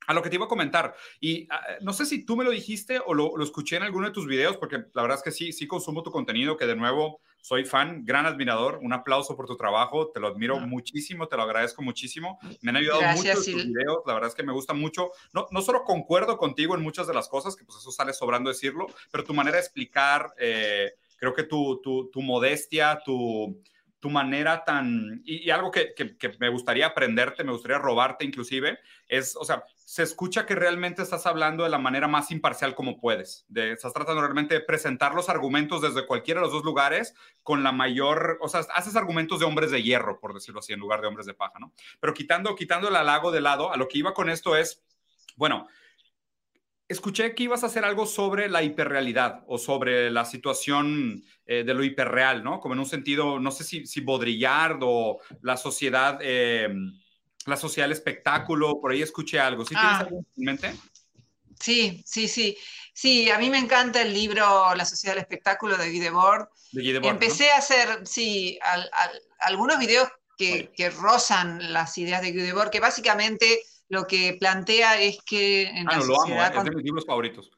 A 0.08 0.14
lo 0.14 0.22
que 0.22 0.30
te 0.30 0.36
iba 0.36 0.46
a 0.46 0.50
comentar, 0.50 0.96
y 1.20 1.48
ah, 1.50 1.62
no 1.82 1.94
sé 1.94 2.06
si 2.06 2.26
tú 2.26 2.36
me 2.36 2.44
lo 2.44 2.52
dijiste 2.52 3.00
o 3.06 3.14
lo, 3.14 3.36
lo, 3.36 3.44
escuché 3.44 3.78
en 3.78 3.84
alguno 3.84 4.08
de 4.08 4.14
tus 4.14 4.28
videos, 4.28 4.58
porque 4.58 4.84
la 4.94 5.02
verdad 5.02 5.18
es 5.18 5.24
que 5.24 5.32
sí, 5.32 5.54
sí 5.54 5.68
consumo 5.68 6.04
tu 6.04 6.12
contenido, 6.12 6.58
que 6.58 6.66
de 6.66 6.76
nuevo 6.76 7.22
soy 7.42 7.66
fan, 7.66 8.06
gran 8.06 8.26
admirador, 8.26 8.80
un 8.82 8.94
aplauso 8.94 9.36
por 9.36 9.48
tu 9.48 9.58
trabajo, 9.58 10.12
te 10.12 10.22
lo 10.22 10.28
admiro 10.28 10.58
ah. 10.58 10.66
muchísimo, 10.66 11.28
te 11.28 11.36
lo 11.36 11.44
agradezco 11.44 11.82
muchísimo, 11.82 12.40
me 12.62 12.70
han 12.70 12.78
ayudado 12.78 13.02
mucho 13.18 13.34
tus 13.34 13.46
videos, 13.48 14.04
la 14.06 14.14
verdad 14.14 14.30
es 14.30 14.36
que 14.36 14.44
me 14.44 14.54
gusta 14.54 14.74
mucho, 14.74 15.12
no, 15.34 15.48
no 15.52 15.62
solo 15.62 15.84
concuerdo 15.84 16.38
contigo 16.38 16.74
en 16.76 16.82
muchas 16.82 17.06
de 17.06 17.14
las 17.14 17.28
cosas, 17.28 17.56
que 17.56 17.66
pues 17.66 17.80
eso 17.80 17.92
sale 17.92 18.14
sobrando 18.14 18.50
decirlo, 18.50 18.88
pero 19.12 19.26
tu 19.26 19.34
manera 19.34 19.58
de 19.58 19.64
explicar, 19.64 20.34
eh, 20.40 20.94
creo 21.18 21.34
que 21.34 21.44
tu, 21.44 21.82
tu, 21.82 22.10
tu 22.12 22.22
modestia, 22.22 23.02
tu 23.04 23.62
tu 24.04 24.10
manera 24.10 24.66
tan, 24.66 25.22
y, 25.24 25.50
algo 25.50 25.72
que, 25.72 25.96
me 26.38 26.50
gustaría 26.50 26.88
aprenderte, 26.88 27.46
me 27.46 27.54
gustaría 27.54 27.78
robarte 27.78 28.26
inclusive, 28.26 28.78
es, 29.08 29.34
o 29.38 29.46
sea, 29.46 29.64
se 29.78 30.04
escucha 30.04 30.46
que 30.46 30.56
realmente 30.56 31.02
estás 31.02 31.26
hablando 31.26 31.64
de 31.64 31.70
la 31.70 31.78
manera 31.78 32.10
más 32.10 32.30
imparcial 32.30 32.76
como 32.76 33.00
puedes, 33.00 33.46
de, 33.48 33.72
estás 33.72 33.94
tratando 33.94 34.20
realmente 34.20 34.56
de 34.56 34.60
presentar 34.60 35.16
los 35.16 35.30
argumentos 35.30 35.82
desde 35.82 36.06
cualquiera 36.06 36.42
de 36.42 36.48
los 36.48 36.54
dos 36.54 36.66
lugares 36.66 37.16
con 37.44 37.64
la 37.64 37.72
mayor, 37.72 38.40
o 38.42 38.50
sea, 38.50 38.66
haces 38.76 38.98
argumentos 38.98 39.40
de 39.40 39.46
hombres 39.46 39.72
de 39.72 39.82
hierro, 39.82 40.20
por 40.20 40.34
decirlo 40.34 40.60
así, 40.60 40.74
en 40.74 40.82
lugar 40.82 41.00
de 41.00 41.08
hombres 41.08 41.26
de 41.26 41.34
paja, 41.34 41.58
¿no? 41.60 41.72
Pero 42.02 42.14
quitando, 42.14 42.58
quitando 42.58 42.90
el 42.90 42.98
halago 42.98 43.32
de 43.32 43.40
lado, 43.40 43.72
a 43.72 43.78
lo 43.78 43.88
que 43.88 44.00
iba 44.00 44.14
con 44.14 44.30
esto 44.30 44.58
es, 44.58 44.84
bueno, 45.38 45.70
escuché 46.94 47.36
que 47.36 47.44
ibas 47.44 47.64
a 47.64 47.68
hacer 47.68 47.84
algo 47.84 48.06
sobre 48.06 48.50
la 48.50 48.64
hiperrealidad 48.64 49.44
o 49.48 49.58
sobre 49.58 50.10
la 50.10 50.26
situación 50.26 51.24
eh, 51.46 51.64
de 51.64 51.74
lo 51.74 51.84
hiperreal, 51.84 52.44
¿no? 52.44 52.60
Como 52.60 52.74
en 52.74 52.80
un 52.80 52.86
sentido, 52.86 53.40
no 53.40 53.52
sé 53.52 53.64
si, 53.64 53.86
si 53.86 54.02
Baudrillard 54.02 54.80
o 54.82 55.20
la 55.42 55.58
sociedad, 55.58 56.20
eh, 56.22 56.74
la 57.46 57.58
sociedad 57.58 57.86
del 57.86 57.98
espectáculo, 57.98 58.80
por 58.80 58.92
ahí 58.92 59.02
escuché 59.02 59.40
algo. 59.40 59.64
¿Sí 59.66 59.76
tienes 59.76 59.92
ah. 59.92 60.00
algo 60.00 60.26
en 60.38 60.44
mente? 60.44 60.74
Sí, 61.60 62.02
sí, 62.06 62.28
sí. 62.28 62.58
Sí, 62.94 63.30
a 63.30 63.38
mí 63.38 63.50
me 63.50 63.58
encanta 63.58 64.02
el 64.02 64.14
libro 64.14 64.76
La 64.76 64.86
sociedad 64.86 65.16
del 65.16 65.24
espectáculo 65.24 65.78
de 65.78 65.90
Guy 65.90 66.00
Debord. 66.00 66.48
Empecé 66.74 67.52
a 67.52 67.58
hacer, 67.58 68.06
sí, 68.06 68.60
algunos 69.40 69.80
videos 69.80 70.08
que, 70.38 70.72
que 70.76 70.90
rozan 70.90 71.74
las 71.74 71.98
ideas 71.98 72.22
de 72.22 72.32
Guy 72.32 72.42
Debord, 72.42 72.70
que 72.70 72.80
básicamente 72.80 73.64
lo 73.90 74.06
que 74.08 74.36
plantea 74.40 75.00
es 75.00 75.18
que 75.26 75.64
en 75.64 75.88
ah, 75.90 76.00
la 76.00 76.06
lo 76.06 76.22
amo, 76.22 76.36
¿eh? 76.36 76.52
es 76.56 76.64
de 76.64 76.72
mis 76.72 76.84
libros 76.84 77.06
favoritos. 77.06 77.52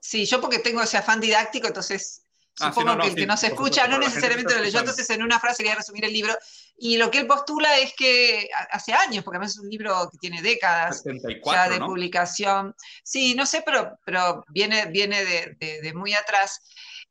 Sí, 0.00 0.26
yo 0.26 0.40
porque 0.40 0.58
tengo 0.58 0.82
ese 0.82 0.98
afán 0.98 1.20
didáctico, 1.20 1.66
entonces 1.66 2.26
ah, 2.60 2.72
supongo 2.72 2.98
que 2.98 3.08
el 3.08 3.14
que 3.14 3.26
no 3.26 3.36
se 3.36 3.46
escucha 3.48 3.88
no 3.88 3.98
necesariamente 3.98 4.54
lo 4.54 4.60
leyó, 4.60 4.80
entonces 4.80 5.08
en 5.10 5.22
una 5.22 5.40
frase 5.40 5.62
quería 5.62 5.76
resumir 5.76 6.04
el 6.04 6.12
libro. 6.12 6.34
Y 6.76 6.96
lo 6.96 7.10
que 7.10 7.18
él 7.18 7.26
postula 7.26 7.78
es 7.78 7.94
que 7.94 8.50
hace 8.70 8.92
años, 8.92 9.24
porque 9.24 9.36
además 9.36 9.52
es 9.52 9.60
un 9.60 9.70
libro 9.70 10.08
que 10.10 10.18
tiene 10.18 10.42
décadas 10.42 11.04
ya 11.44 11.68
de 11.68 11.78
publicación. 11.78 12.74
Sí, 13.02 13.34
no 13.34 13.46
sé, 13.46 13.62
pero, 13.64 13.98
pero 14.04 14.44
viene, 14.48 14.86
viene 14.86 15.24
de, 15.24 15.80
de 15.80 15.94
muy 15.94 16.14
atrás. 16.14 16.60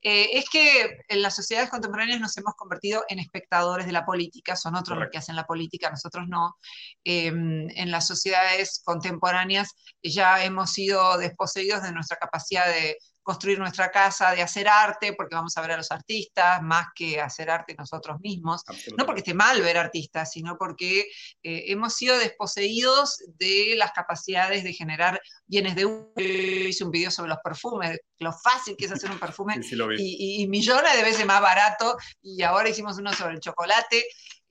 Eh, 0.04 0.38
es 0.38 0.49
que 0.49 0.99
en 1.08 1.22
las 1.22 1.36
sociedades 1.36 1.70
contemporáneas 1.70 2.20
nos 2.20 2.38
hemos 2.38 2.56
convertido 2.56 3.06
en 3.08 3.20
espectadores 3.20 3.86
de 3.86 3.93
la 3.93 4.06
política, 4.06 4.56
son 4.58 4.76
otros 4.76 4.99
los 4.99 5.10
que 5.10 5.18
hacen 5.18 5.36
la 5.36 5.45
política, 5.45 5.89
nosotros 5.89 6.28
no. 6.28 6.58
Em, 7.06 7.70
en 7.70 7.91
las 7.91 8.08
sociedades 8.08 8.82
contemporáneas 8.84 9.70
ya 10.04 10.43
hemos 10.43 10.72
sido 10.74 11.18
desposeídos 11.18 11.84
de 11.84 11.93
nuestra 11.93 12.18
capacidad 12.18 12.68
de 12.68 12.97
construir 13.24 13.58
nuestra 13.58 13.90
casa, 13.90 14.32
de 14.32 14.42
hacer 14.42 14.68
arte, 14.68 15.14
porque 15.14 15.36
vamos 15.36 15.58
a 15.58 15.62
ver 15.62 15.72
a 15.72 15.78
los 15.78 15.92
artistas, 15.92 16.62
más 16.62 16.88
que 16.94 17.20
hacer 17.20 17.50
arte 17.50 17.76
nosotros 17.78 18.20
mismos. 18.20 18.64
No 18.98 19.06
porque 19.06 19.22
esté 19.22 19.34
mal 19.34 19.62
ver 19.62 19.78
artistas, 19.78 20.32
sino 20.32 20.58
porque 20.58 21.08
eh, 21.42 21.64
hemos 21.68 21.96
sido 21.96 22.18
desposeídos 22.18 23.24
de 23.40 23.76
las 23.78 23.92
capacidades 23.92 24.64
de 24.64 24.74
generar 24.74 25.22
bienes 25.46 25.76
de 25.76 25.86
uso. 25.86 26.12
Hice 26.18 26.84
un 26.84 26.92
video 26.92 27.10
sobre 27.10 27.30
los 27.30 27.40
perfumes, 27.44 28.00
lo 28.20 28.34
fácil 28.34 28.76
que 28.78 28.86
es 28.86 28.92
hacer 28.92 29.10
un 29.10 29.20
perfume 29.20 29.56
y, 29.98 30.44
y 30.44 30.48
millones 30.48 30.96
de 30.96 31.04
veces 31.04 31.26
más 31.26 31.42
barato, 31.42 31.98
y 32.22 32.44
ahora 32.44 32.70
hicimos 32.70 32.98
uno 32.98 33.14
sobre 33.14 33.36
el 33.36 33.40
chocolate. 33.40 34.06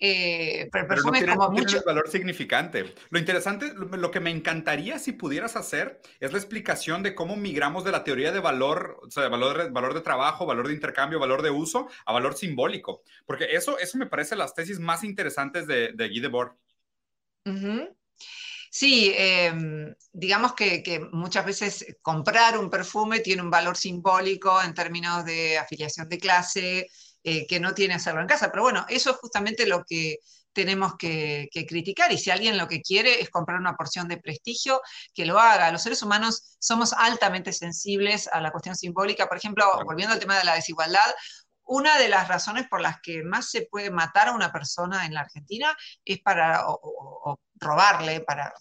Eh, 0.05 0.69
pero, 0.73 0.89
pero 0.89 1.03
no 1.03 1.13
tiene, 1.13 1.37
como 1.37 1.51
mucho. 1.53 1.81
valor 1.87 2.11
significante. 2.11 2.93
Lo 3.11 3.21
interesante, 3.21 3.73
lo, 3.73 4.11
que 4.11 4.19
me 4.19 4.31
encantaría 4.31 4.99
si 4.99 5.13
pudieras 5.13 5.55
hacer 5.55 6.01
es 6.19 6.33
la 6.33 6.39
explicación 6.39 7.05
de 7.05 7.15
cómo 7.15 7.37
migramos 7.37 7.85
de 7.85 7.93
la 7.93 8.03
teoría 8.03 8.33
de 8.33 8.41
valor, 8.41 8.99
o 9.01 9.09
sea, 9.13 9.23
de 9.23 9.29
valor, 9.29 9.71
valor 9.71 9.95
de 9.95 10.01
trabajo, 10.01 10.45
valor 10.45 10.67
de 10.67 10.75
intercambio, 10.75 11.21
valor 11.21 11.41
de 11.41 11.51
uso, 11.51 11.87
a 12.05 12.13
valor 12.13 12.35
simbólico. 12.35 13.05
Porque 13.25 13.47
eso, 13.53 13.79
eso 13.79 13.97
me 13.97 14.07
parece 14.07 14.35
las 14.35 14.57
tesis 14.57 14.81
más 14.81 15.05
interesantes 15.05 15.69
de, 15.69 15.93
de 15.95 16.09
Guy 16.09 16.19
Debord. 16.19 16.57
Sí, 18.73 19.13
em, 19.17 19.95
digamos 20.13 20.55
que, 20.55 20.83
que, 20.83 20.99
muchas 20.99 21.47
veces 21.47 21.97
comprar 22.03 22.59
un 22.59 22.71
perfume 22.71 23.21
tiene 23.21 23.43
un 23.43 23.51
valor 23.51 23.77
simbólico 23.77 24.61
en 24.63 24.75
términos 24.75 25.25
de 25.25 25.59
afiliación 25.59 26.09
de 26.09 26.19
clase, 26.19 26.89
eh, 27.25 27.47
que 27.47 27.61
no 27.61 27.75
tiene 27.75 27.95
hacerlo 27.95 28.21
en 28.21 28.27
casa. 28.27 28.51
Pero 28.51 28.63
bueno, 28.63 28.85
eso 28.89 29.11
es 29.11 29.17
justamente 29.17 29.67
lo 29.67 29.85
que 29.85 30.19
tenemos 30.53 30.97
que, 30.97 31.49
criticar 31.69 32.13
y 32.13 32.19
si 32.19 32.31
alguien 32.31 32.59
lo 32.59 32.69
que 32.69 32.83
quiere 32.83 33.21
es 33.21 33.31
comprar 33.31 33.59
una 33.59 33.77
porción 33.77 34.09
de 34.09 34.19
prestigio, 34.19 34.81
que 35.15 35.27
lo 35.27 35.39
haga. 35.39 35.71
Los 35.71 35.83
seres 35.83 36.03
humanos 36.03 36.57
somos 36.59 36.93
altamente 36.93 37.53
sensibles 37.53 38.29
a 38.29 38.41
la 38.41 38.51
cuestión 38.51 38.77
simbólica. 38.77 39.29
Por 39.29 39.39
ejemplo, 39.39 39.65
volviendo 39.85 40.15
al 40.15 40.21
tema 40.21 40.39
de 40.39 40.45
la 40.45 40.55
desigualdad, 40.55 41.01
una 41.65 41.97
de 41.99 42.09
las 42.09 42.29
razones 42.29 42.67
por 42.69 42.81
las 42.81 43.01
que 43.01 43.23
más 43.23 43.51
se 43.51 43.63
puede 43.71 43.91
matar 43.91 44.29
a 44.29 44.33
una 44.33 44.53
persona 44.53 45.07
en 45.07 45.15
la 45.15 45.21
Argentina 45.21 45.75
es 46.05 46.21
para 46.21 46.65
robarle, 47.55 48.21
para 48.21 48.53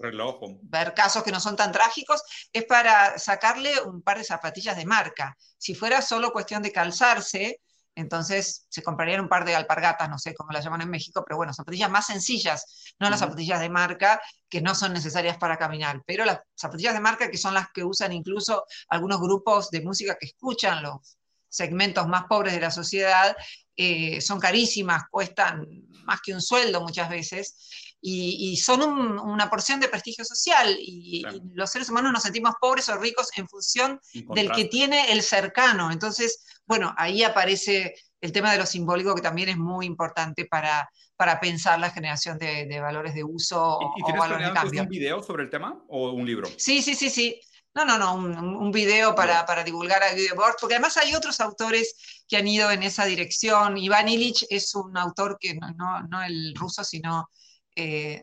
ver 0.61 0.93
casos 0.93 1.23
que 1.23 1.31
no 1.31 1.39
son 1.39 1.55
tan 1.55 1.71
trágicos, 1.71 2.21
es 2.53 2.63
para 2.65 3.17
sacarle 3.17 3.81
un 3.81 4.01
par 4.01 4.19
de 4.19 4.23
zapatillas 4.23 4.77
de 4.77 4.85
marca. 4.85 5.35
Si 5.57 5.73
fuera 5.73 6.01
solo 6.01 6.31
cuestión 6.31 6.61
de 6.61 6.71
calzarse, 6.71 7.59
entonces 7.95 8.65
se 8.69 8.81
comprarían 8.81 9.21
un 9.21 9.29
par 9.29 9.45
de 9.45 9.55
alpargatas, 9.55 10.09
no 10.09 10.17
sé 10.17 10.33
cómo 10.33 10.51
las 10.51 10.63
llaman 10.63 10.81
en 10.81 10.89
México, 10.89 11.23
pero 11.25 11.37
bueno, 11.37 11.53
zapatillas 11.53 11.89
más 11.89 12.07
sencillas, 12.07 12.93
no 12.99 13.09
las 13.09 13.19
zapatillas 13.19 13.59
de 13.59 13.69
marca 13.69 14.21
que 14.49 14.61
no 14.61 14.75
son 14.75 14.93
necesarias 14.93 15.37
para 15.37 15.57
caminar, 15.57 16.01
pero 16.05 16.25
las 16.25 16.39
zapatillas 16.55 16.93
de 16.93 16.99
marca 16.99 17.29
que 17.29 17.37
son 17.37 17.53
las 17.53 17.67
que 17.73 17.83
usan 17.83 18.13
incluso 18.13 18.65
algunos 18.89 19.19
grupos 19.19 19.69
de 19.71 19.81
música 19.81 20.17
que 20.19 20.27
escuchan 20.27 20.83
los 20.83 21.17
segmentos 21.49 22.07
más 22.07 22.25
pobres 22.25 22.53
de 22.53 22.61
la 22.61 22.71
sociedad, 22.71 23.35
eh, 23.75 24.21
son 24.21 24.39
carísimas, 24.39 25.03
cuestan 25.11 25.67
más 26.05 26.21
que 26.21 26.33
un 26.33 26.41
sueldo 26.41 26.81
muchas 26.81 27.09
veces. 27.09 27.55
Y, 28.03 28.57
son 28.57 28.81
una 28.81 29.49
porción 29.49 29.79
de 29.79 29.87
prestigio 29.87 30.25
social 30.25 30.75
y, 30.79 31.23
los 31.53 31.69
seres 31.69 31.89
humanos 31.89 32.11
nos 32.11 32.23
sentimos 32.23 32.55
pobres 32.59 32.89
o 32.89 32.97
ricos 32.97 33.29
en 33.37 33.47
función 33.47 33.99
del 34.33 34.51
que 34.51 34.65
tiene 34.65 35.11
el 35.11 35.21
cercano. 35.21 35.91
Entonces, 35.91 36.43
bueno, 36.65 36.93
ahí 36.97 37.23
aparece 37.23 37.93
el 38.21 38.31
tema 38.31 38.51
de 38.51 38.59
lo 38.59 38.65
simbólico 38.65 39.15
que 39.15 39.21
también 39.21 39.49
es 39.49 39.57
muy 39.57 39.85
importante 39.85 40.45
para, 40.45 40.89
para 41.15 41.39
pensar 41.39 41.79
la 41.79 41.89
generación 41.89 42.37
de, 42.37 42.79
valores 42.79 43.13
de 43.13 43.23
uso 43.23 43.79
¿Y, 43.97 44.03
o, 44.03 44.17
valores 44.17 44.47
de 44.47 44.53
cambio. 44.53 44.83
un 44.83 44.89
video 44.89 45.21
sobre 45.21 45.43
el 45.43 45.49
tema 45.49 45.83
o 45.87 46.11
un 46.11 46.25
libro? 46.25 46.49
Sí, 46.57 46.81
sí, 46.81 46.95
sí, 46.95 47.09
sí. 47.09 47.39
No, 47.73 47.85
no, 47.85 47.97
no, 47.97 48.15
un, 48.15 48.71
video 48.71 49.15
para, 49.15 49.45
para, 49.45 49.63
divulgar 49.63 50.03
a 50.03 50.13
Videoboard, 50.13 50.55
porque 50.59 50.75
además 50.75 50.97
hay 50.97 51.15
otros 51.15 51.39
autores 51.39 52.23
que 52.27 52.35
han 52.35 52.47
ido 52.47 52.69
en 52.69 52.83
esa 52.83 53.05
dirección. 53.05 53.77
Iván 53.77 54.09
Illich 54.09 54.45
es 54.49 54.75
un 54.75 54.97
autor 54.97 55.37
que 55.39 55.53
no, 55.53 56.01
no 56.09 56.21
el 56.21 56.53
ruso, 56.53 56.83
sino 56.83 57.29
eh, 57.75 58.21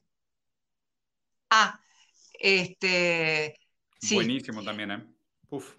ah, 1.51 1.81
este. 2.39 3.59
Buenísimo 4.13 4.63
también, 4.63 4.91
¿eh? 4.91 5.07
Uf, 5.51 5.75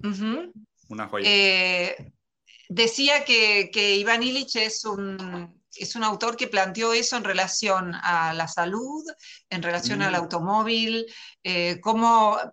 Una 0.89 1.07
joya. 1.07 1.26
Eh, 1.30 2.13
decía 2.67 3.24
que, 3.26 3.70
que 3.72 3.97
Iván 3.97 4.24
Illich 4.24 4.55
es 4.55 4.84
un, 4.86 5.59
es 5.76 5.95
un 5.95 6.03
autor 6.03 6.36
que 6.36 6.47
planteó 6.47 6.93
eso 6.93 7.17
en 7.17 7.24
relación 7.24 7.93
a 7.95 8.34
la 8.34 8.47
salud, 8.47 9.03
en 9.49 9.61
relación 9.61 10.01
al 10.01 10.13
mm. 10.13 10.15
automóvil, 10.15 11.05
eh, 11.43 11.80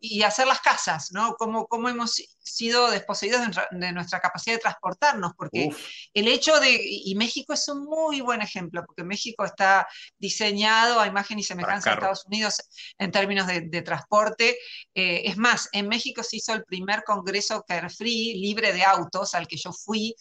y 0.01 0.23
hacer 0.23 0.47
las 0.47 0.61
casas, 0.61 1.09
¿no? 1.13 1.35
Cómo, 1.35 1.67
cómo 1.67 1.89
hemos 1.89 2.23
sido 2.39 2.91
desposeídos 2.91 3.41
de, 3.73 3.93
nuestra 3.93 4.21
capacidad 4.21 4.57
de 4.57 4.63
transportarnos, 4.63 5.33
porque 5.37 5.71
el 6.15 6.29
hecho 6.29 6.59
de, 6.61 6.79
y 6.81 7.15
México 7.17 7.53
es 7.53 7.67
un 7.69 7.85
muy 7.85 8.21
buen 8.21 8.43
ejemplo, 8.43 8.85
porque 8.87 9.05
México 9.05 9.45
está 9.45 9.87
diseñado 10.19 11.01
a 11.01 11.07
imagen 11.07 11.39
y 11.39 11.43
semejanza 11.43 11.91
de 11.91 11.95
Estados 11.97 12.27
Unidos 12.27 12.57
en 12.99 13.11
términos 13.11 13.47
de, 13.47 13.83
transporte. 13.83 14.57
Eh, 14.95 15.23
es 15.25 15.37
más, 15.37 15.69
en 15.73 15.89
México 15.89 16.23
se 16.23 16.37
hizo 16.37 16.55
el 16.55 16.65
primer 16.65 17.03
congreso 17.05 17.65
Carefree, 17.67 18.35
libre 18.37 18.73
de 18.73 18.85
autos, 18.85 19.35
al 19.35 19.47
que 19.47 19.57
yo 19.57 19.73
fui, 19.73 20.15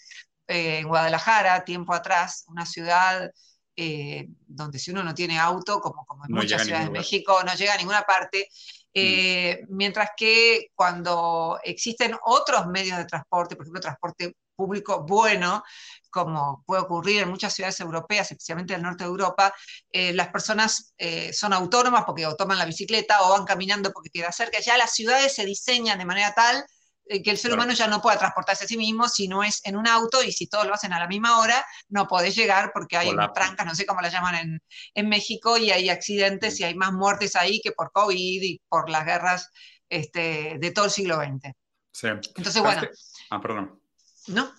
eh, 0.48 0.80
en 0.80 0.88
Guadalajara, 0.88 1.64
tiempo 1.66 1.94
atrás, 1.94 2.46
una 2.48 2.66
ciudad 2.66 3.32
eh, 3.76 4.28
donde 4.46 4.80
si 4.80 4.92
uno 4.92 5.04
no 5.04 5.14
tiene 5.14 5.40
auto, 5.40 5.80
como, 5.82 6.06
como 6.06 6.26
en 6.26 6.34
muchas 6.34 6.64
ciudades 6.64 6.86
de 6.86 6.92
México, 6.92 7.42
no 7.44 7.54
llega 7.56 7.74
a 7.74 7.78
ninguna 7.78 8.04
parte. 8.04 8.48
Eh, 8.94 9.62
mm. 9.64 9.76
Mientras 9.76 10.12
que 10.16 10.68
cuando 10.76 11.60
existen 11.64 12.16
otros 12.26 12.68
medios 12.68 12.98
de 12.98 13.06
transporte, 13.06 13.56
por 13.56 13.66
ejemplo, 13.66 13.82
transporte 13.82 14.38
público 14.56 15.04
bueno, 15.06 15.64
como 16.10 16.64
puede 16.66 16.84
ocurrir 16.84 17.24
en 17.24 17.30
muchas 17.30 17.54
ciudades 17.54 17.80
europeas, 17.82 18.32
especialmente 18.32 18.74
en 18.74 18.80
el 18.80 18.84
norte 18.84 19.04
de 19.04 19.10
Europa, 19.10 19.54
las 19.92 20.30
personas 20.30 20.94
son 21.34 21.52
autónomas 21.52 22.06
porque 22.06 22.26
o 22.26 22.38
toman 22.38 22.58
la 22.58 22.64
bicicleta 22.64 23.22
o 23.24 23.32
van 23.32 23.44
caminando 23.44 23.92
porque 23.92 24.10
queda 24.10 24.32
cerca. 24.32 24.60
Ya 24.62 24.78
las 24.78 24.94
ciudades 24.94 25.36
se 25.36 25.46
diseñan 25.46 26.00
de 26.00 26.06
manera 26.06 26.34
tal 26.34 26.56
eh, 26.58 26.64
que 27.08 27.32
el 27.32 27.38
ser 27.38 27.54
humano 27.54 27.74
ya 27.74 27.88
no 27.88 28.02
pueda 28.02 28.18
transportarse 28.18 28.66
a 28.66 28.68
sí 28.68 28.78
mismo 28.78 29.08
si 29.08 29.28
no 29.28 29.44
es 29.44 29.62
en 29.66 29.76
un 29.76 29.88
auto 29.88 30.24
y 30.24 30.32
si 30.32 30.48
todos 30.48 30.66
lo 30.66 30.74
hacen 30.74 30.94
a 30.94 31.00
la 31.00 31.08
misma 31.08 31.40
hora, 31.40 31.66
no 31.90 32.08
podés 32.08 32.36
llegar 32.36 32.72
porque 32.74 32.98
hay 32.98 33.12
trancas, 33.34 33.66
no 33.66 33.76
sé 33.76 33.86
cómo 33.86 34.02
las 34.02 34.12
llaman 34.12 34.36
en, 34.36 34.64
en, 34.94 35.10
México, 35.10 35.58
y 35.58 35.72
hay 35.72 35.90
accidentes 35.90 36.60
y 36.60 36.64
hay 36.64 36.76
más 36.76 36.94
muertes 36.94 37.36
ahí 37.36 37.62
que 37.62 37.72
por 37.72 37.92
COVID 37.92 38.42
y 38.42 38.62
por 38.68 38.90
las 38.90 39.06
guerras 39.06 39.52
este, 39.90 40.58
de 40.60 40.72
todo 40.72 40.86
el 40.86 40.92
siglo 40.92 41.18
XX. 41.18 41.54
Sí. 41.92 42.08
Entonces, 42.08 42.62
bueno. 42.62 42.82
Ah, 43.30 43.40
perdón. 43.40 43.80
¿No? 44.28 44.52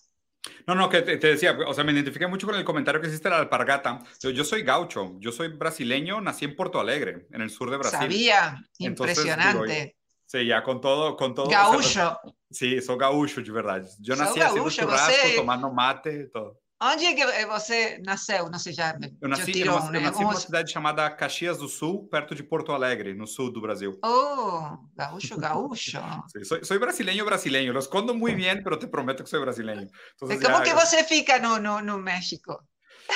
No, 0.66 0.74
no, 0.74 0.88
que 0.88 1.02
te, 1.02 1.18
decía, 1.18 1.56
o 1.66 1.74
sea, 1.74 1.84
me 1.84 1.92
identifiqué 1.92 2.26
mucho 2.26 2.46
con 2.46 2.56
el 2.56 2.64
comentario 2.64 3.00
que 3.00 3.08
hiciste 3.08 3.28
de 3.28 3.34
la 3.34 3.40
alpargata. 3.40 4.02
Yo, 4.20 4.30
yo, 4.30 4.44
soy 4.44 4.62
gaucho, 4.62 5.16
yo 5.18 5.32
soy 5.32 5.48
brasileño, 5.48 6.20
nací 6.20 6.44
en 6.44 6.56
Porto 6.56 6.80
Alegre, 6.80 7.26
en 7.32 7.42
el 7.42 7.50
sur 7.50 7.70
de 7.70 7.76
Brasil. 7.76 7.98
Sabía, 7.98 8.64
impresionante. 8.78 9.96
Sí, 10.26 10.44
ya 10.46 10.62
con 10.62 10.80
todo, 10.80 11.16
con 11.16 11.34
todo. 11.34 11.48
Gaúcho. 11.48 12.18
Sí, 12.50 12.80
sou 12.82 12.96
gaúcho 12.96 13.42
de 13.42 13.52
verdade. 13.52 13.88
Eu 14.06 14.16
nasci 14.16 14.40
assim 14.40 14.58
no 14.58 14.70
churrasco, 14.70 15.12
você... 15.12 15.36
tomando 15.36 15.72
mate 15.72 16.08
e 16.08 16.26
todo. 16.28 16.56
Onde 16.78 17.06
é 17.06 17.14
que 17.14 17.46
você 17.46 17.98
nasceu? 18.04 18.50
Não 18.50 18.58
sei 18.58 18.74
já. 18.74 18.98
Eu 19.22 19.28
nasci, 19.28 19.60
eu, 19.60 19.72
eu 19.72 20.00
nasci 20.00 20.20
numa 20.20 20.34
cidade 20.34 20.70
chamada 20.70 21.08
Caxias 21.10 21.56
do 21.56 21.68
Sul, 21.68 22.06
perto 22.08 22.34
de 22.34 22.42
Porto 22.42 22.72
Alegre, 22.72 23.14
no 23.14 23.26
sul 23.26 23.50
do 23.50 23.62
Brasil. 23.62 23.98
Oh, 24.04 24.76
gaúcho, 24.94 25.38
gaúcho. 25.38 26.02
sí, 26.28 26.44
soy, 26.44 26.64
soy 26.64 26.76
brasileño, 26.76 27.24
brasileño. 27.24 27.72
Lo 27.72 27.80
escondo 27.80 28.12
muy 28.12 28.34
bien, 28.34 28.60
pero 28.62 28.78
te 28.78 28.88
prometo 28.88 29.24
que 29.24 29.30
soy 29.30 29.40
brasileño. 29.40 29.88
Entonces, 30.12 30.42
¿Cómo 30.42 30.58
ya, 30.58 30.64
que 30.64 30.74
você 30.74 31.02
fica 31.04 31.38
no, 31.38 31.58
no, 31.58 31.80
no 31.80 31.96
México? 31.96 32.68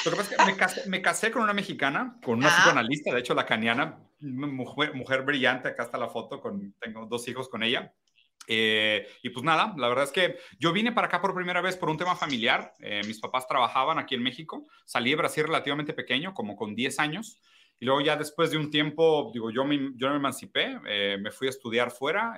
Lo 0.06 0.10
que 0.10 0.16
pasa 0.16 0.30
es 0.30 0.36
que 0.38 0.44
me 0.46 0.56
casé, 0.56 0.88
me 0.88 1.02
casé 1.02 1.30
con 1.30 1.42
una 1.42 1.52
mexicana, 1.52 2.16
con 2.24 2.38
una 2.38 2.48
ah. 2.48 2.56
psicoanalista, 2.56 3.12
de 3.12 3.20
hecho, 3.20 3.34
la 3.34 3.44
caniana, 3.44 3.98
mujer, 4.20 4.94
mujer 4.94 5.22
brillante, 5.22 5.68
acá 5.68 5.84
está 5.84 5.98
la 5.98 6.08
foto, 6.08 6.40
con, 6.40 6.74
tengo 6.80 7.06
dos 7.06 7.26
hijos 7.28 7.48
con 7.48 7.62
ella. 7.62 7.92
Eh, 8.52 9.06
y 9.22 9.30
pues 9.30 9.44
nada, 9.44 9.74
la 9.76 9.88
verdad 9.88 10.04
es 10.04 10.10
que 10.10 10.38
yo 10.58 10.72
vine 10.72 10.90
para 10.90 11.06
acá 11.06 11.20
por 11.20 11.34
primera 11.34 11.60
vez 11.60 11.76
por 11.76 11.88
un 11.88 11.96
tema 11.96 12.16
familiar. 12.16 12.74
Eh, 12.80 13.02
mis 13.06 13.20
papás 13.20 13.46
trabajaban 13.46 13.98
aquí 13.98 14.16
en 14.16 14.22
México. 14.22 14.66
Salí 14.84 15.10
de 15.10 15.16
Brasil 15.16 15.44
relativamente 15.44 15.92
pequeño, 15.92 16.34
como 16.34 16.56
con 16.56 16.74
10 16.74 16.98
años. 16.98 17.40
Y 17.78 17.86
luego 17.86 18.00
ya 18.00 18.16
después 18.16 18.50
de 18.50 18.58
un 18.58 18.70
tiempo, 18.70 19.30
digo, 19.32 19.50
yo 19.50 19.64
me, 19.64 19.92
yo 19.94 20.10
me 20.10 20.16
emancipé, 20.16 20.78
eh, 20.86 21.16
me 21.20 21.30
fui 21.30 21.46
a 21.46 21.50
estudiar 21.50 21.90
fuera, 21.90 22.34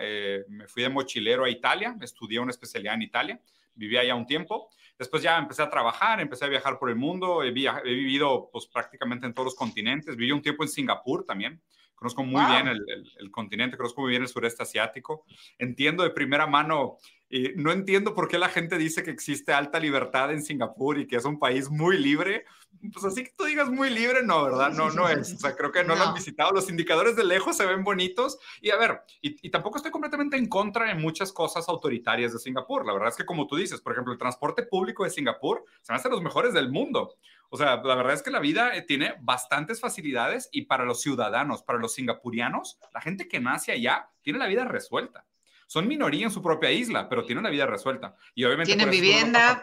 me 0.49 0.69
fui 0.69 0.85
de 0.85 0.89
mochilero 0.89 1.45
a 1.45 1.51
Italia, 1.51 1.97
estudié 2.01 2.39
una 2.39 2.53
especialidad 2.53 2.95
en 2.95 3.03
Italia, 3.03 3.41
viví 3.75 3.97
allá 3.97 4.15
un 4.15 4.27
tiempo. 4.27 4.71
Después 5.03 5.21
ya 5.21 5.37
empecé 5.37 5.63
a 5.63 5.69
trabajar, 5.69 6.21
empecé 6.21 6.45
a 6.45 6.49
viajar 6.49 6.79
por 6.79 6.89
el 6.89 6.95
mundo, 6.95 7.43
he, 7.43 7.49
he 7.49 7.93
vivido 7.93 8.49
pues 8.53 8.69
prácticamente 8.69 9.27
en 9.27 9.35
todos 9.35 9.47
los 9.47 9.55
continentes, 9.57 10.15
viví 10.15 10.31
un 10.31 10.41
tiempo 10.41 10.63
en 10.63 10.69
Singapur 10.69 11.25
también. 11.25 11.61
Conozco 11.97 12.23
muy 12.23 12.41
bien 12.47 12.69
el, 12.69 12.79
el, 13.19 13.31
continente, 13.33 13.77
conozco 13.77 14.03
muy 14.03 14.11
bien 14.11 14.23
el 14.23 14.29
sureste 14.29 14.63
asiático. 14.63 15.25
Entiendo 15.59 16.05
de 16.05 16.11
primera 16.11 16.47
mano, 16.47 16.99
y 17.33 17.55
no 17.57 17.73
entiendo 17.73 18.15
por 18.15 18.29
qué 18.29 18.37
la 18.37 18.51
gente 18.51 18.77
dice 18.77 19.03
que 19.03 19.11
existe 19.11 19.55
alta 19.55 19.81
libertad 19.81 20.31
en 20.31 20.43
Singapur 20.43 20.99
y 20.99 21.07
que 21.07 21.17
es 21.17 21.25
un 21.25 21.39
país 21.39 21.71
muy 21.71 21.97
libre. 21.97 22.45
Pues 22.93 23.07
así 23.07 23.25
que 23.25 23.33
tú 23.35 23.45
digas 23.45 23.71
muy 23.71 23.89
libre, 23.89 24.23
no, 24.23 24.45
¿verdad? 24.45 24.71
No, 24.73 24.91
no 24.91 25.09
es. 25.09 25.33
O 25.33 25.39
sea, 25.39 25.57
creo 25.57 25.73
que 25.73 25.83
no, 25.83 25.95
lo 25.95 26.03
han 26.03 26.13
visitado. 26.13 26.53
Los 26.53 26.69
indicadores 26.69 27.17
de 27.17 27.25
lejos 27.25 27.57
se 27.57 27.65
ven 27.65 27.85
bonitos. 27.85 28.39
Y 28.61 28.69
a 28.69 28.77
ver, 28.77 29.01
y, 29.23 29.47
y, 29.47 29.51
tampoco 29.51 29.79
estoy 29.79 29.91
completamente 29.91 30.37
en 30.37 30.47
contra 30.47 30.85
de 30.85 30.95
muchas 30.95 31.33
cosas 31.33 31.71
autoritarias 31.71 32.35
de 32.35 32.39
Singapur. 32.39 32.85
La 32.85 32.93
verdad 32.93 33.09
es 33.09 33.17
que 33.17 33.25
como 33.25 33.47
tú 33.47 33.57
dices, 33.57 33.81
por 33.81 33.93
ejemplo, 33.93 34.13
el 34.13 34.19
transporte 34.19 34.65
público 34.65 35.05
de 35.05 35.09
Singapur 35.09 35.65
se 35.81 35.91
me 35.91 35.97
hace 35.97 36.11
los 36.11 36.21
mejores 36.21 36.53
del 36.53 36.71
mundo. 36.71 37.17
O 37.49 37.57
sea, 37.57 37.77
la 37.83 37.95
verdad 37.95 38.13
es 38.13 38.23
que 38.23 38.31
la 38.31 38.41
vida 38.41 38.77
eh, 38.77 38.83
tiene 38.83 39.15
bastantes 39.23 39.81
facilidades 39.81 40.51
y 40.53 40.67
para 40.67 40.85
los 40.85 41.01
ciudadanos, 41.01 41.63
para 41.63 41.79
los 41.79 41.95
singapurianos, 41.95 42.79
la 42.93 43.01
gente 43.01 43.27
que 43.27 43.41
nace 43.41 43.73
allá 43.73 44.11
tiene 44.21 44.39
la 44.39 44.49
vida 44.49 44.67
resuelta. 44.67 45.25
Son 45.73 45.89
minoría 45.89 46.27
en 46.27 46.31
su 46.31 46.43
propia 46.43 46.71
isla, 46.71 47.09
pero 47.09 47.25
tienen 47.25 47.45
la 47.45 47.49
vida 47.49 47.65
resuelta. 47.65 48.15
Y 48.35 48.45
obviamente... 48.45 48.75
Tienen 48.75 48.91
vivienda. 48.91 49.59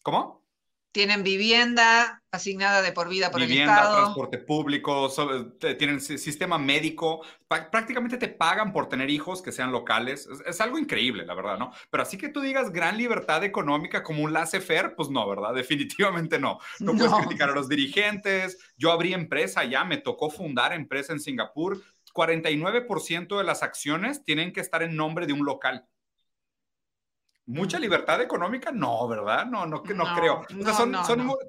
¿Cómo? 0.00 0.42
tienen 0.92 1.22
vivienda 1.22 2.22
asignada 2.30 2.82
de 2.82 2.92
por 2.92 3.08
vida 3.08 3.30
por 3.30 3.40
vivienda, 3.40 3.72
el 3.72 3.78
Estado. 3.78 3.96
transporte 3.96 4.38
público, 4.38 5.10
tienen 5.78 6.00
sistema 6.00 6.58
médico, 6.58 7.24
prácticamente 7.48 8.18
te 8.18 8.28
pagan 8.28 8.72
por 8.72 8.88
tener 8.88 9.10
hijos 9.10 9.42
que 9.42 9.52
sean 9.52 9.72
locales. 9.72 10.28
Es, 10.46 10.60
algo 10.60 10.78
increíble, 10.78 11.26
la 11.26 11.34
verdad, 11.34 11.58
¿no? 11.58 11.72
Pero 11.90 12.02
así 12.02 12.16
que 12.16 12.28
tú 12.28 12.40
digas 12.40 12.72
gran 12.72 12.96
libertad 12.96 13.42
económica 13.42 14.02
como 14.02 14.22
un 14.22 14.32
laissez-faire, 14.32 14.94
pues 14.94 15.10
no, 15.10 15.28
¿verdad? 15.28 15.54
Definitivamente 15.54 16.38
no. 16.38 16.58
No, 16.78 16.92
no. 16.92 16.98
puedes 16.98 17.26
criticar 17.26 17.50
a 17.50 17.54
los 17.54 17.68
dirigentes. 17.68 18.58
Yo 18.76 18.92
abrí 18.92 19.14
empresa 19.14 19.64
ya, 19.64 19.84
me 19.84 19.96
tocó 19.96 20.30
fundar 20.30 20.72
empresa 20.72 21.12
en 21.12 21.20
Singapur. 21.20 21.82
49% 22.12 23.38
de 23.38 23.44
las 23.44 23.62
acciones 23.62 24.24
tienen 24.24 24.52
que 24.52 24.60
estar 24.60 24.82
en 24.82 24.96
nombre 24.96 25.26
de 25.26 25.32
un 25.32 25.44
local. 25.44 25.86
Mucha 27.44 27.80
libertad 27.80 28.22
económica, 28.22 28.70
no, 28.70 29.08
¿verdad? 29.08 29.46
No, 29.46 29.66
no, 29.66 29.82
no, 29.82 30.14
creo. 30.14 30.46
son, 30.72 30.96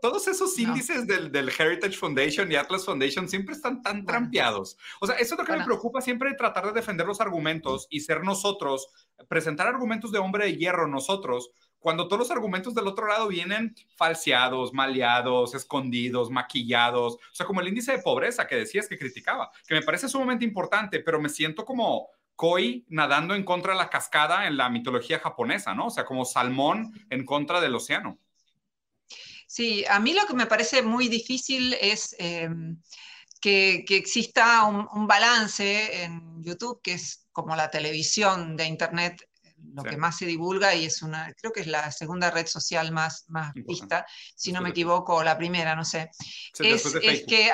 todos 0.02 0.28
esos 0.28 0.58
índices 0.58 1.06
del, 1.06 1.32
del, 1.32 1.50
Heritage 1.50 1.96
Foundation 1.96 2.52
y 2.52 2.56
Atlas 2.56 2.84
Foundation 2.84 3.30
siempre 3.30 3.54
están 3.54 3.84
tan 3.84 4.04
trampeados. 4.04 4.76
O 5.00 5.06
sea, 5.06 5.16
eso 5.18 5.36
es 5.36 5.40
lo 5.40 5.46
que 5.46 5.56
me 5.56 5.64
preocupa 5.64 6.02
siempre, 6.02 6.34
tratar 6.34 6.66
de 6.66 6.72
defender 6.72 7.06
los 7.06 7.22
argumentos 7.22 7.86
y 7.92 8.00
ser 8.00 8.24
nosotros, 8.24 8.88
presentar 9.28 9.68
argumentos 9.68 10.12
de 10.12 10.18
hombre 10.18 10.46
de 10.46 10.58
hierro 10.58 10.88
nosotros, 10.88 11.52
cuando 11.84 12.08
todos 12.08 12.20
los 12.20 12.32
argumentos 12.32 12.74
del 12.74 12.88
otro 12.88 13.08
lado 13.08 13.28
vienen 13.28 13.76
falseados, 13.98 14.74
maleados, 14.74 15.54
escondidos, 15.54 16.32
maquillados. 16.32 17.16
O 17.16 17.36
sea, 17.36 17.46
como 17.46 17.60
el 17.60 17.68
índice 17.68 17.92
de 17.92 18.02
pobreza 18.02 18.48
que 18.48 18.56
decías 18.56 18.88
que 18.88 18.98
criticaba, 18.98 19.52
que 19.68 19.76
me 19.76 19.82
parece 19.82 20.08
sumamente 20.08 20.46
importante, 20.46 21.02
pero 21.02 21.20
me 21.20 21.28
siento 21.28 21.66
como 21.66 22.08
koi 22.38 22.86
nadando 22.88 23.36
en 23.36 23.44
contra 23.44 23.74
de 23.74 23.80
la 23.80 23.90
cascada 23.90 24.48
en 24.48 24.56
la 24.56 24.70
mitología 24.70 25.20
japonesa, 25.20 25.76
¿no? 25.76 25.88
O 25.88 25.90
sea, 25.92 26.06
como 26.06 26.24
salmón 26.24 26.94
en 27.10 27.26
contra 27.26 27.60
del 27.60 27.76
océano. 27.76 28.18
Sí, 29.46 29.84
a 29.88 30.00
mí 30.00 30.14
lo 30.14 30.26
que 30.26 30.34
me 30.34 30.48
parece 30.48 30.82
muy 30.82 31.10
difícil 31.10 31.74
es 31.80 32.16
em, 32.18 32.82
que, 33.42 33.84
exista 33.90 34.64
un, 34.64 35.06
balance 35.06 36.04
en 36.04 36.42
YouTube, 36.42 36.82
que 36.82 36.94
es 36.94 37.28
como 37.34 37.58
la 37.58 37.70
televisión 37.70 38.56
de 38.56 38.66
Internet, 38.68 39.30
lo 39.74 39.84
que 39.84 39.98
más 39.98 40.18
se 40.18 40.26
divulga 40.26 40.76
y 40.76 40.86
es 40.86 41.02
una, 41.02 41.34
creo 41.40 41.52
que 41.52 41.62
es 41.62 41.68
la 41.68 41.92
segunda 41.92 42.30
red 42.32 42.48
social 42.48 42.92
más, 42.92 43.26
más 43.28 43.54
vista, 43.54 44.06
si 44.36 44.52
no 44.52 44.62
me 44.62 44.70
equivoco, 44.70 45.24
la 45.24 45.38
primera, 45.38 45.76
no 45.76 45.84
sé. 45.84 46.10
es, 46.60 46.86
es, 47.02 47.26
que 47.26 47.52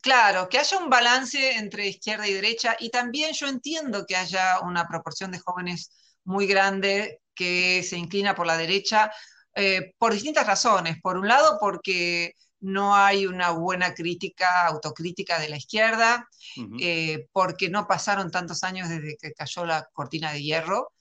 Claro, 0.00 0.48
que 0.48 0.58
haya 0.58 0.78
un 0.78 0.88
balance 0.88 1.56
entre 1.56 1.88
izquierda 1.88 2.28
y 2.28 2.32
derecha 2.32 2.76
y 2.78 2.90
también 2.90 3.32
yo 3.32 3.48
entiendo 3.48 4.06
que 4.06 4.16
haya 4.16 4.60
una 4.60 4.86
proporción 4.86 5.32
de 5.32 5.40
jóvenes 5.40 5.90
muy 6.24 6.46
grande 6.46 7.20
que 7.34 7.82
se 7.82 7.96
inclina 7.96 8.34
por 8.34 8.46
la 8.46 8.56
derecha 8.56 9.10
eh, 9.54 9.92
por 9.98 10.12
distintas 10.12 10.46
razones. 10.46 10.98
Por 11.02 11.16
un 11.16 11.26
lado, 11.26 11.58
porque 11.60 12.34
no 12.60 12.94
hay 12.94 13.26
una 13.26 13.50
buena 13.50 13.92
crítica, 13.92 14.66
autocrítica 14.66 15.40
de 15.40 15.48
la 15.48 15.56
izquierda, 15.56 16.28
eh, 16.80 17.26
porque 17.32 17.68
no 17.68 17.86
pasaron 17.88 18.30
tantos 18.30 18.62
años 18.62 18.88
desde 18.88 19.16
que 19.16 19.32
cayó 19.32 19.64
la 19.64 19.88
cortina 19.92 20.32
de 20.32 20.42
hierro. 20.42 20.92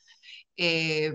Eh, 0.60 1.14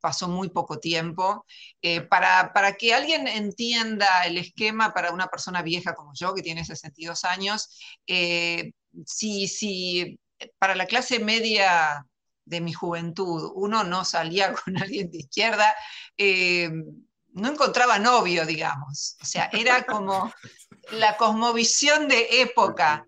pasó 0.00 0.28
muy 0.28 0.50
poco 0.50 0.78
tiempo. 0.78 1.44
Eh, 1.82 2.00
para, 2.02 2.52
para, 2.52 2.74
que 2.74 2.94
alguien 2.94 3.26
entienda 3.26 4.22
el 4.24 4.38
esquema 4.38 4.94
para 4.94 5.10
una 5.10 5.26
persona 5.26 5.62
vieja 5.62 5.94
como 5.94 6.12
yo, 6.14 6.32
que 6.32 6.42
tiene 6.42 6.64
62 6.64 7.24
años, 7.24 7.76
eh, 8.06 8.70
si, 9.04 9.48
si 9.48 10.20
para 10.58 10.76
la 10.76 10.86
clase 10.86 11.18
media 11.18 12.06
de 12.44 12.60
mi 12.60 12.72
juventud 12.72 13.50
uno 13.56 13.82
no 13.82 14.04
salía 14.04 14.52
con 14.64 14.78
alguien 14.78 15.10
de 15.10 15.18
izquierda, 15.18 15.74
no 17.32 17.48
encontraba 17.48 17.98
novio, 17.98 18.46
digamos. 18.46 19.16
O 19.20 19.24
sea, 19.24 19.50
era 19.52 19.84
como 19.86 20.32
la 20.92 21.16
cosmovisión 21.16 22.06
de 22.06 22.42
época. 22.42 23.04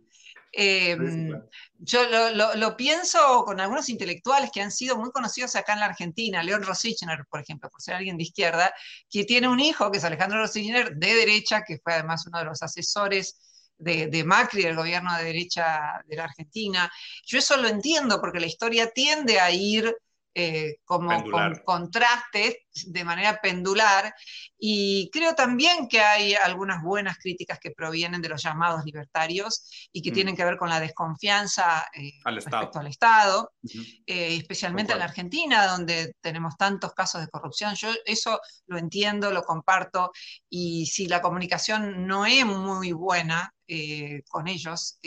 Yo 1.82 2.02
lo, 2.34 2.76
pienso 2.76 3.42
con 3.46 3.58
algunos 3.58 3.88
intelectuales 3.88 4.50
que 4.52 4.60
han 4.60 4.70
sido 4.70 4.98
muy 4.98 5.10
conocidos 5.12 5.56
acá 5.56 5.72
en 5.72 5.80
la 5.80 5.86
Argentina, 5.86 6.42
León 6.42 6.62
Rosichner, 6.62 7.24
por 7.30 7.40
ejemplo, 7.40 7.70
por 7.70 7.80
ser 7.80 7.94
alguien 7.94 8.18
de 8.18 8.24
izquierda, 8.24 8.74
que 9.08 9.24
tiene 9.24 9.48
un 9.48 9.60
hijo, 9.60 9.90
que 9.90 9.96
es 9.96 10.04
Alejandro 10.04 10.40
Rosichner, 10.40 10.94
de 10.94 11.14
derecha, 11.14 11.62
que 11.66 11.78
fue 11.82 11.94
además 11.94 12.26
uno 12.26 12.38
de 12.38 12.44
los 12.44 12.62
asesores 12.62 13.38
de, 13.78 14.08
de, 14.08 14.24
Macri, 14.24 14.62
del 14.62 14.76
gobierno 14.76 15.16
de 15.16 15.24
derecha 15.24 16.02
de 16.06 16.16
la 16.16 16.24
Argentina. 16.24 16.92
Yo 17.24 17.38
eso 17.38 17.56
lo 17.56 17.68
entiendo 17.68 18.20
porque 18.20 18.40
la 18.40 18.46
historia 18.46 18.90
tiende 18.90 19.40
a 19.40 19.50
ir 19.50 19.90
eh, 20.32 20.76
como 20.84 21.10
con 21.28 21.56
contrastes 21.64 22.58
de 22.86 23.04
manera 23.04 23.40
pendular. 23.40 24.14
Y 24.56 25.10
creo 25.12 25.34
también 25.34 25.88
que 25.88 26.00
hay 26.00 26.34
algunas 26.34 26.84
buenas 26.84 27.18
críticas 27.18 27.58
que 27.58 27.72
provienen 27.72 28.22
de 28.22 28.28
los 28.28 28.40
llamados 28.40 28.84
libertarios 28.84 29.88
y 29.92 30.02
que 30.02 30.12
mm. 30.12 30.14
tienen 30.14 30.36
que 30.36 30.44
ver 30.44 30.56
con 30.56 30.68
la 30.68 30.78
desconfianza 30.78 31.84
eh, 31.94 32.12
respecto 32.24 32.78
al 32.78 32.86
Estado, 32.86 33.52
eh, 34.06 34.36
especialmente 34.36 34.92
en 34.92 35.00
la 35.00 35.06
Argentina, 35.06 35.66
donde 35.66 36.14
tenemos 36.20 36.56
tantos 36.56 36.92
casos 36.94 37.22
de 37.22 37.28
corrupción. 37.28 37.74
Yo 37.74 37.88
eso 38.04 38.40
lo 38.66 38.78
entiendo, 38.78 39.32
lo 39.32 39.42
comparto 39.42 40.12
y 40.48 40.86
si 40.86 41.08
la 41.08 41.20
comunicación 41.20 42.06
no 42.06 42.24
es 42.24 42.46
muy 42.46 42.92
buena 42.92 43.52
con 44.28 44.48
ellos, 44.48 44.98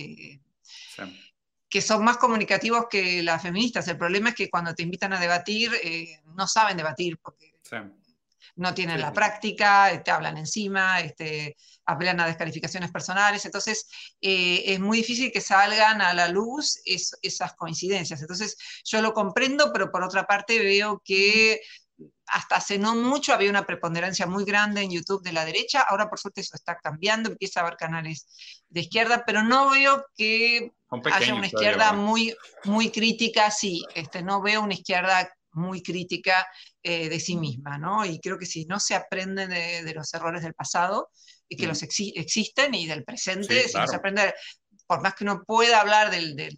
que 1.74 1.82
son 1.82 2.04
más 2.04 2.18
comunicativos 2.18 2.86
que 2.88 3.24
las 3.24 3.42
feministas. 3.42 3.88
El 3.88 3.98
problema 3.98 4.30
es 4.30 4.36
que 4.36 4.48
cuando 4.48 4.76
te 4.76 4.84
invitan 4.84 5.12
a 5.12 5.20
debatir, 5.20 5.72
eh, 5.84 6.20
no 6.36 6.48
saben 6.48 6.78
debatir 6.78 7.18
porque 7.18 7.52
no 8.58 8.76
tienen 8.76 9.02
la 9.02 9.12
práctica, 9.12 10.04
te 10.06 10.12
hablan 10.12 10.38
encima, 10.38 11.02
este, 11.02 11.58
apelan 11.88 12.20
a 12.20 12.28
descalificaciones 12.28 12.92
personales. 12.92 13.44
Entonces, 13.46 13.88
eh, 14.22 14.62
es 14.68 14.80
muy 14.80 15.00
difícil 15.00 15.32
que 15.32 15.42
salgan 15.42 16.04
a 16.04 16.14
la 16.14 16.28
luz 16.28 16.80
esas 16.86 17.56
coincidencias. 17.56 18.22
Entonces, 18.22 18.56
yo 18.86 19.02
lo 19.02 19.12
comprendo, 19.12 19.74
pero 19.74 19.90
por 19.90 20.04
otra 20.04 20.28
parte 20.28 20.60
veo 20.60 21.02
que 21.04 21.60
hasta 22.28 22.58
hace 22.58 22.78
no 22.78 22.94
mucho 22.96 23.34
había 23.34 23.50
una 23.50 23.66
preponderancia 23.66 24.28
muy 24.28 24.46
grande 24.46 24.82
en 24.82 24.92
YouTube 24.92 25.24
de 25.24 25.34
la 25.34 25.46
derecha, 25.46 25.82
ahora 25.82 26.10
por 26.10 26.20
suerte 26.20 26.42
eso 26.42 26.56
está 26.56 26.78
cambiando, 26.78 27.30
empieza 27.30 27.60
a 27.60 27.64
haber 27.64 27.78
canales 27.78 28.28
de 28.70 28.82
izquierda, 28.82 29.24
pero 29.26 29.44
no 29.44 29.72
veo 29.72 30.06
que 30.16 30.74
haya 31.12 31.36
una 31.36 31.48
izquierda 31.48 31.94
muy, 31.94 32.36
muy 32.66 32.92
crítica, 32.92 33.52
sí, 33.52 33.84
este, 33.96 34.22
no 34.22 34.42
veo 34.42 34.62
una 34.62 34.74
izquierda 34.74 35.32
muy 35.54 35.82
crítica 35.84 36.48
eh, 36.82 37.10
de 37.10 37.20
sí 37.20 37.36
misma, 37.36 37.78
¿no? 37.78 38.06
Y 38.06 38.20
creo 38.20 38.38
que 38.38 38.46
si 38.46 38.66
no 38.66 38.80
se 38.80 38.96
aprende 38.96 39.48
de, 39.48 39.94
los 39.94 40.14
errores 40.14 40.42
del 40.44 40.54
pasado, 40.54 41.10
y 41.48 41.56
que 41.56 41.68
los 41.68 41.84
existen, 41.84 42.74
y 42.74 42.88
del 42.88 43.04
presente, 43.04 43.68
si 43.68 43.78
no 43.78 43.88
se 43.88 43.96
aprende, 43.96 44.34
por 44.88 45.02
más 45.02 45.14
que 45.14 45.24
uno 45.24 45.44
pueda 45.46 45.82
hablar 45.82 46.10
de 46.10 46.58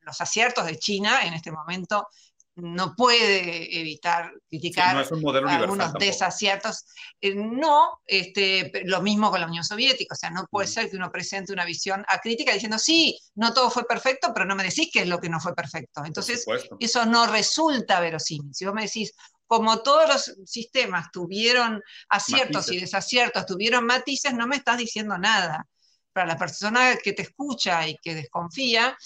los 0.00 0.20
aciertos 0.20 0.66
de 0.66 0.78
China 0.78 1.24
en 1.24 1.34
este 1.34 1.52
momento, 1.52 2.08
no 2.56 2.94
puede 2.94 3.80
evitar 3.80 4.32
criticar 4.48 4.96
algunos 4.96 5.92
desaciertos. 5.94 6.84
Eh, 7.20 7.34
no, 7.34 8.00
este, 8.06 8.70
lo 8.84 9.02
mismo 9.02 9.30
con 9.30 9.40
la 9.40 9.46
Unión 9.46 9.64
Soviética, 9.64 10.14
o 10.14 10.16
sea, 10.16 10.30
no 10.30 10.46
puede 10.48 10.68
ser 10.68 10.88
que 10.88 10.96
uno 10.96 11.10
presente 11.10 11.52
una 11.52 11.64
visión 11.64 12.04
acrítica 12.08 12.52
diciendo, 12.52 12.78
sí, 12.78 13.18
no 13.34 13.52
todo 13.52 13.70
fue 13.70 13.84
perfecto, 13.84 14.32
pero 14.32 14.46
no 14.46 14.54
me 14.54 14.64
decís 14.64 14.90
qué 14.92 15.00
es 15.00 15.08
lo 15.08 15.20
que 15.20 15.28
no 15.28 15.40
fue 15.40 15.54
perfecto. 15.54 16.04
Entonces, 16.04 16.44
eso 16.78 17.06
no 17.06 17.26
resulta 17.26 18.00
verosímil. 18.00 18.54
Si 18.54 18.64
vos 18.64 18.74
me 18.74 18.82
decís, 18.82 19.12
como 19.46 19.82
todos 19.82 20.08
los 20.08 20.48
sistemas 20.48 21.10
tuvieron 21.12 21.82
aciertos 22.08 22.70
y 22.70 22.80
desaciertos, 22.80 23.46
tuvieron 23.46 23.84
matices, 23.84 24.32
no 24.32 24.46
me 24.46 24.56
estás 24.56 24.78
diciendo 24.78 25.18
nada. 25.18 25.66
Para 26.12 26.26
la 26.28 26.38
persona 26.38 26.96
que 27.02 27.12
te 27.12 27.22
escucha 27.22 27.88
y 27.88 27.96
que 28.00 28.14
desconfía, 28.14 28.96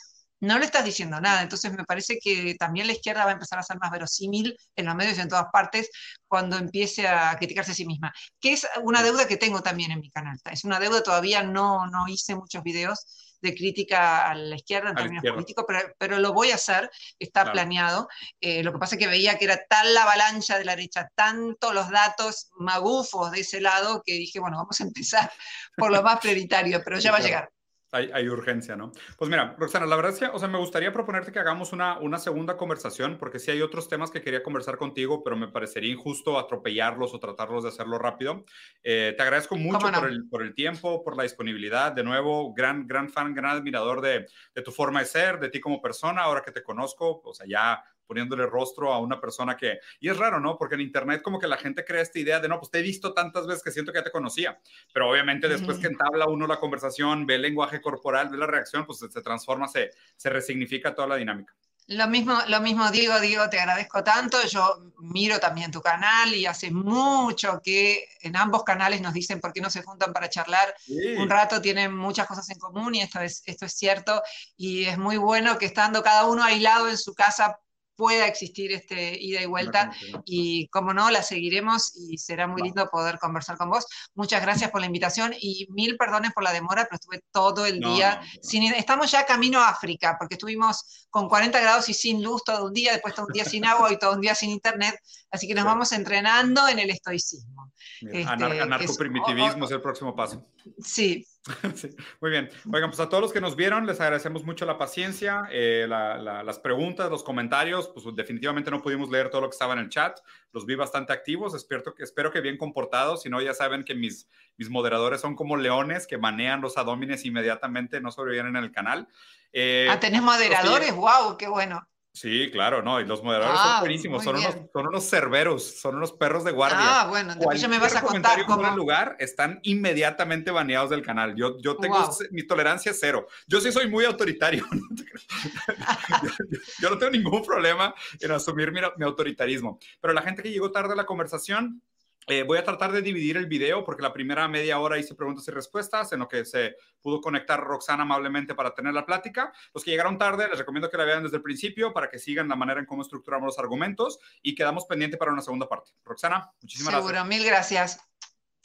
no 0.41 0.59
le 0.59 0.65
estás 0.65 0.85
diciendo 0.85 1.21
nada. 1.21 1.43
Entonces 1.43 1.73
me 1.73 1.85
parece 1.85 2.19
que 2.19 2.55
también 2.59 2.87
la 2.87 2.93
izquierda 2.93 3.25
va 3.25 3.31
a 3.31 3.35
empezar 3.35 3.59
a 3.59 3.63
ser 3.63 3.79
más 3.79 3.91
verosímil 3.91 4.57
en 4.77 4.87
los 4.87 4.95
medios 4.95 5.19
y 5.19 5.21
en 5.21 5.29
todas 5.29 5.47
partes 5.53 5.91
cuando 6.27 6.57
empiece 6.57 7.09
a 7.09 7.37
criticarse 7.37 7.73
a 7.73 7.75
sí 7.75 7.87
misma, 7.87 8.13
que 8.41 8.53
es 8.53 8.67
una 8.83 9.03
deuda 9.03 9.27
que 9.27 9.37
tengo 9.37 9.63
también 9.63 9.91
en 9.93 10.01
mi 10.01 10.11
canal. 10.11 10.39
Es 10.51 10.65
una 10.65 10.79
deuda, 10.79 11.03
todavía 11.03 11.43
no, 11.43 11.87
no 11.87 12.09
hice 12.09 12.35
muchos 12.35 12.63
videos 12.63 13.07
de 13.41 13.55
crítica 13.55 14.29
a 14.29 14.35
la 14.35 14.57
izquierda 14.57 14.91
en 14.91 14.97
términos 14.97 15.25
políticos, 15.25 15.65
pero, 15.99 16.19
lo 16.19 16.33
voy 16.33 16.51
a 16.51 16.57
hacer, 16.57 16.91
está 17.19 17.51
planeado. 17.51 18.09
Eh, 18.41 18.63
lo 18.63 18.73
que 18.73 18.79
pasa 18.79 18.97
es 18.97 18.99
que 18.99 19.07
veía 19.07 19.39
que 19.39 19.45
era 19.45 19.61
tal 19.69 19.95
la 19.95 20.03
avalancha 20.03 20.59
de 20.59 20.65
la 20.65 20.75
derecha, 20.75 21.09
tanto 21.15 21.73
los 21.73 21.89
datos 21.91 22.51
magufos 22.59 23.31
de 23.31 23.41
ese 23.41 23.61
lado, 23.61 24.03
que 24.05 24.15
dije, 24.15 24.41
bueno, 24.41 24.57
vamos 24.57 24.81
a 24.81 24.85
empezar 24.85 25.31
por 25.77 25.93
lo 25.93 26.03
más 26.03 26.19
prioritario, 26.19 26.83
pero 26.85 26.99
ya 26.99 27.13
va 27.13 27.19
a 27.19 27.23
llegar. 27.23 27.51
Hay, 27.91 28.29
urgencia, 28.29 28.77
¿no? 28.77 28.93
Pues 29.17 29.31
mira, 29.31 29.57
Roxana, 29.59 29.87
la 29.87 29.97
verdad 29.97 30.13
es 30.13 30.19
que, 30.19 30.27
o 30.27 30.39
sea, 30.39 30.47
me 30.47 30.59
gustaría 30.59 30.93
proponerte 30.93 31.33
que 31.33 31.39
hagamos 31.39 31.73
una, 31.73 31.99
una 31.99 32.19
segunda 32.19 32.59
conversación, 32.59 33.17
porque 33.19 33.39
sí 33.39 33.51
hay 33.51 33.63
otros 33.63 33.89
temas 33.89 34.11
que 34.11 34.21
quería 34.21 34.43
conversar 34.43 34.77
contigo, 34.77 35.25
pero 35.25 35.37
me 35.37 35.49
parecería 35.49 35.93
injusto 35.93 36.39
atropellarlos 36.39 37.15
o 37.15 37.19
tratarlos 37.19 37.63
de 37.63 37.71
hacerlo 37.71 37.99
rápido. 37.99 38.45
Eh, 38.83 39.15
te 39.17 39.23
agradezco 39.23 39.57
mucho 39.57 39.91
por, 39.91 40.07
el, 40.07 40.29
por 40.29 40.43
el 40.43 40.55
tiempo, 40.55 41.03
por 41.03 41.17
la 41.17 41.23
disponibilidad. 41.23 41.93
De 41.93 42.05
nuevo, 42.05 42.53
gran, 42.53 42.87
gran 42.87 43.09
fan, 43.09 43.35
gran 43.35 43.57
admirador 43.57 44.03
de, 44.03 44.27
de 44.55 44.63
tu 44.63 44.71
forma 44.71 45.01
de 45.01 45.07
ser, 45.07 45.39
de 45.39 45.49
ti 45.49 45.59
como 45.59 45.81
persona, 45.81 46.23
ahora 46.23 46.43
que 46.43 46.53
te 46.53 46.63
conozco, 46.63 47.23
o 47.25 47.33
sea, 47.33 47.47
ya 47.49 47.83
poniéndole 48.09 48.47
rostro 48.47 48.93
a 48.93 48.99
una 48.99 49.21
persona 49.21 49.57
que, 49.57 49.79
y 50.01 50.09
es 50.09 50.17
raro, 50.17 50.41
¿no? 50.41 50.57
Porque 50.57 50.75
en 50.75 50.81
Internet 50.81 51.23
como 51.23 51.39
que 51.39 51.47
la 51.47 51.59
gente 51.59 51.85
crea 51.85 52.03
esta 52.03 52.19
idea 52.19 52.41
de, 52.41 52.49
no, 52.49 52.59
pues 52.59 52.73
te 52.73 52.79
he 52.81 52.83
visto 52.83 53.13
tantas 53.13 53.47
veces 53.47 53.63
que 53.63 53.71
siento 53.71 53.93
que 53.93 53.99
ya 53.99 54.05
te 54.05 54.11
conocía, 54.11 54.59
pero 54.93 55.11
obviamente 55.11 55.47
después 55.47 55.79
que 55.79 55.87
entabla 55.87 56.27
uno 56.27 56.47
la 56.47 56.59
conversación, 56.59 57.27
ve 57.27 57.37
el 57.37 57.43
lenguaje 57.43 57.81
corporal, 57.81 58.31
ve 58.31 58.39
la 58.39 58.47
reacción, 58.47 58.87
pues 58.87 58.99
se, 58.99 59.23
transforma, 59.23 59.69
se, 59.69 59.91
se 60.17 60.31
resignifica 60.31 60.95
toda 60.95 61.07
la 61.07 61.17
dinámica. 61.17 61.55
Lo 61.89 62.07
mismo, 62.07 62.39
lo 62.49 62.61
mismo 62.61 62.91
digo, 62.91 63.19
digo, 63.19 63.49
te 63.49 63.59
agradezco 63.59 64.05
tanto. 64.05 64.37
Yo 64.47 64.93
miro 64.99 65.41
también 65.41 65.71
tu 65.71 65.81
canal 65.81 66.35
y 66.35 66.45
hace 66.45 66.71
mucho 66.71 67.63
que 67.65 68.07
en 68.21 68.37
ambos 68.37 68.63
canales 68.63 69.01
nos 69.01 69.15
dicen 69.15 69.41
por 69.41 69.55
qué 69.55 69.63
no 69.63 69.71
se 69.71 69.83
juntan 69.83 70.13
para 70.13 70.29
charlar. 70.29 70.75
Un 71.17 71.31
rato 71.31 71.63
tienen 71.63 71.97
muchas 71.97 72.27
cosas 72.27 72.51
en 72.51 72.59
común 72.59 72.95
y 72.95 73.01
esto 73.01 73.21
es, 73.21 73.43
esto 73.47 73.65
es 73.65 73.73
cierto. 73.73 74.23
Y 74.55 74.85
es 74.85 74.99
muy 74.99 75.17
bueno 75.17 75.57
que 75.57 75.65
estando 75.65 76.03
cada 76.03 76.27
uno 76.27 76.45
aislado 76.45 76.91
en 76.91 76.99
su 76.99 77.15
casa 77.15 77.59
pueda 77.99 78.29
existir 78.29 78.71
este 78.71 79.21
ida 79.21 79.43
y 79.43 79.47
vuelta. 79.47 79.91
Y 80.25 80.69
como 80.69 80.95
no, 80.95 81.11
la 81.11 81.25
seguiremos 81.25 81.93
y 81.97 82.17
será 82.17 82.47
muy 82.47 82.63
lindo 82.63 82.89
poder 82.89 83.19
conversar 83.19 83.59
con 83.59 83.71
vos. 83.71 83.87
Muchas 84.15 84.41
gracias 84.41 84.71
por 84.71 84.81
la 84.81 84.87
invitación 84.87 85.35
y 85.37 85.67
mil 85.71 85.97
perdones 85.97 86.33
por 86.33 86.45
la 86.45 86.53
demora, 86.53 86.85
pero 86.85 86.95
estuve 86.95 87.25
todo 87.33 87.67
el 87.67 87.81
día. 87.81 88.21
sin, 88.41 88.73
estamos 88.73 89.11
ya 89.11 89.27
camino 89.27 89.59
a 89.59 89.71
África, 89.71 90.15
porque 90.17 90.37
estuvimos 90.37 91.09
con 91.11 91.29
40 91.29 91.59
grados 91.61 91.89
y 91.89 91.95
sin 91.95 92.23
luz 92.23 92.45
todo 92.45 92.67
un 92.67 92.73
día, 92.73 92.93
después 92.93 93.17
todo 93.17 93.27
un 93.27 93.33
día 93.33 93.45
sin 93.45 93.65
agua 93.65 93.93
y 93.93 93.99
todo 93.99 94.15
un 94.15 94.21
día 94.21 94.37
sin 94.37 94.51
internet. 94.51 94.95
Así 95.33 95.49
que 95.49 95.55
nos 95.55 95.65
vamos 95.65 95.91
entrenando 95.91 96.69
en 96.69 96.79
el 96.79 96.91
estoicismo. 96.91 97.73
Este, 98.01 98.23
anarcoprimitivismo 98.23 99.65
es, 99.65 99.71
es 99.71 99.75
el 99.75 99.83
próximo 99.83 100.15
paso. 100.15 100.47
Sí, 100.79 101.27
muy 102.21 102.31
bien. 102.31 102.51
Oigan, 102.73 102.91
pues 102.91 103.01
a 103.01 103.09
todos 103.09 103.23
los 103.23 103.33
que 103.33 103.41
nos 103.41 103.57
vieron, 103.57 103.87
les 103.87 104.01
agradecemos 104.01 104.45
mucho 104.45 104.67
la 104.67 104.79
paciencia, 104.79 105.49
eh, 105.51 105.87
las 105.89 106.59
preguntas, 106.59 107.11
los 107.11 107.23
comentarios. 107.23 107.89
Pues 107.89 108.07
definitivamente 108.15 108.71
no 108.71 108.83
pudimos 108.83 109.11
leer 109.11 109.31
todo 109.31 109.43
lo 109.43 109.49
que 109.49 109.55
estaba 109.55 109.73
en 109.75 109.81
el 109.81 109.89
chat. 109.89 110.19
Los 110.53 110.67
vi 110.67 110.75
bastante 110.75 111.13
activos. 111.13 111.55
Espero 111.55 111.95
que, 111.95 112.03
espero 112.03 112.31
que 112.31 112.41
bien 112.41 112.57
comportados. 112.57 113.23
Si 113.23 113.29
no, 113.29 113.41
ya 113.41 113.55
saben 113.55 113.85
que 113.85 113.95
mis, 113.95 114.29
mis 114.57 114.71
moderadores 114.71 115.21
son 115.21 115.35
como 115.35 115.57
leones 115.57 116.07
que 116.07 116.19
manean 116.19 116.61
los 116.61 116.77
adómines 116.77 117.25
inmediatamente, 117.25 118.01
no 118.01 118.11
sobreviven 118.11 118.49
en 118.49 118.57
el 118.57 118.73
canal. 118.73 119.09
Eh, 119.53 119.89
ah, 119.91 119.99
¿tenés 119.99 120.23
moderadores? 120.23 120.95
¡Wow! 120.95 121.37
¡Qué 121.39 121.49
bueno! 121.49 121.87
Sí, 122.19 122.51
claro, 122.51 122.83
no, 122.83 123.01
y 123.01 123.07
los 123.07 123.23
moderadores 123.23 123.61
son 123.61 123.71
ah, 123.71 123.79
buenísimos, 123.79 124.25
son 124.25 124.37
unos, 124.37 124.57
son 124.73 124.89
unos 124.89 125.09
cerberos, 125.09 125.79
son 125.79 125.95
unos 125.95 126.13
perros 126.13 126.43
de 126.43 126.51
guardia. 126.51 126.79
Ah, 126.81 127.07
bueno, 127.07 127.37
después 127.37 127.61
ya 127.61 127.69
me 127.69 127.79
vas 127.79 127.95
a 127.95 128.03
contar 128.03 128.45
cómo. 128.45 128.67
En 128.67 128.75
lugar 128.75 129.15
están 129.21 129.61
inmediatamente 129.63 130.51
baneados 130.51 130.91
del 130.91 131.03
canal. 131.03 131.37
Yo, 131.37 131.61
yo 131.61 131.77
tengo 131.77 131.97
mi 132.33 132.45
tolerancia 132.45 132.93
cero. 132.93 133.29
Yo 133.47 133.61
sí 133.61 133.71
soy 133.71 133.89
muy 133.89 134.05
autoritario. 134.05 134.67
yo, 136.81 136.91
no 136.91 136.99
tengo 136.99 137.13
ningún 137.13 137.45
problema 137.45 137.95
en 138.19 138.33
asumir 138.33 138.73
mi, 138.73 138.81
mi 138.97 139.05
autoritarismo. 139.05 139.79
Pero 140.01 140.13
la 140.13 140.23
gente 140.23 140.43
que 140.43 140.51
llegó 140.51 140.73
tarde 140.73 140.95
a 140.95 140.97
la 140.97 141.07
conversación, 141.07 141.81
eh, 142.29 142.43
voy 142.43 142.59
a 142.59 142.65
tratar 142.65 142.93
de 142.93 143.03
dividir 143.03 143.37
el 143.37 143.47
video 143.47 143.85
porque 143.85 144.03
la 144.03 144.13
primera 144.13 144.49
media 144.49 144.79
hora 144.79 144.99
hice 144.99 145.15
preguntas 145.15 145.47
y 145.49 145.51
respuestas 145.51 146.13
en 146.13 146.21
lo 146.21 146.29
que 146.29 146.45
se 146.45 146.77
pudo 147.01 147.21
conectar 147.21 147.61
Roxana 147.61 148.03
amablemente 148.03 148.55
para 148.55 148.75
tener 148.75 148.95
la 148.95 149.07
plática. 149.07 149.53
Los 149.73 149.85
que 149.85 149.91
llegaron 149.91 150.19
tarde, 150.19 150.49
les 150.49 150.59
recomiendo 150.59 150.91
que 150.91 150.97
la 150.97 151.05
vean 151.05 151.23
desde 151.23 151.37
el 151.37 151.43
principio 151.43 151.93
para 151.93 152.09
que 152.11 152.19
sigan 152.19 152.49
la 152.49 152.57
manera 152.57 152.81
en 152.81 152.87
cómo 152.87 153.03
estructuramos 153.03 153.47
los 153.47 153.59
argumentos 153.59 154.19
y 154.43 154.55
quedamos 154.55 154.85
pendiente 154.87 155.17
para 155.17 155.33
una 155.33 155.43
segunda 155.43 155.69
parte. 155.69 155.93
Roxana, 156.05 156.51
muchísimas 156.61 156.93
gracias. 156.93 157.11
Seguro, 157.11 157.25
mil 157.29 157.45
gracias. 157.45 158.01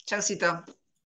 Chaucito. 0.04 0.64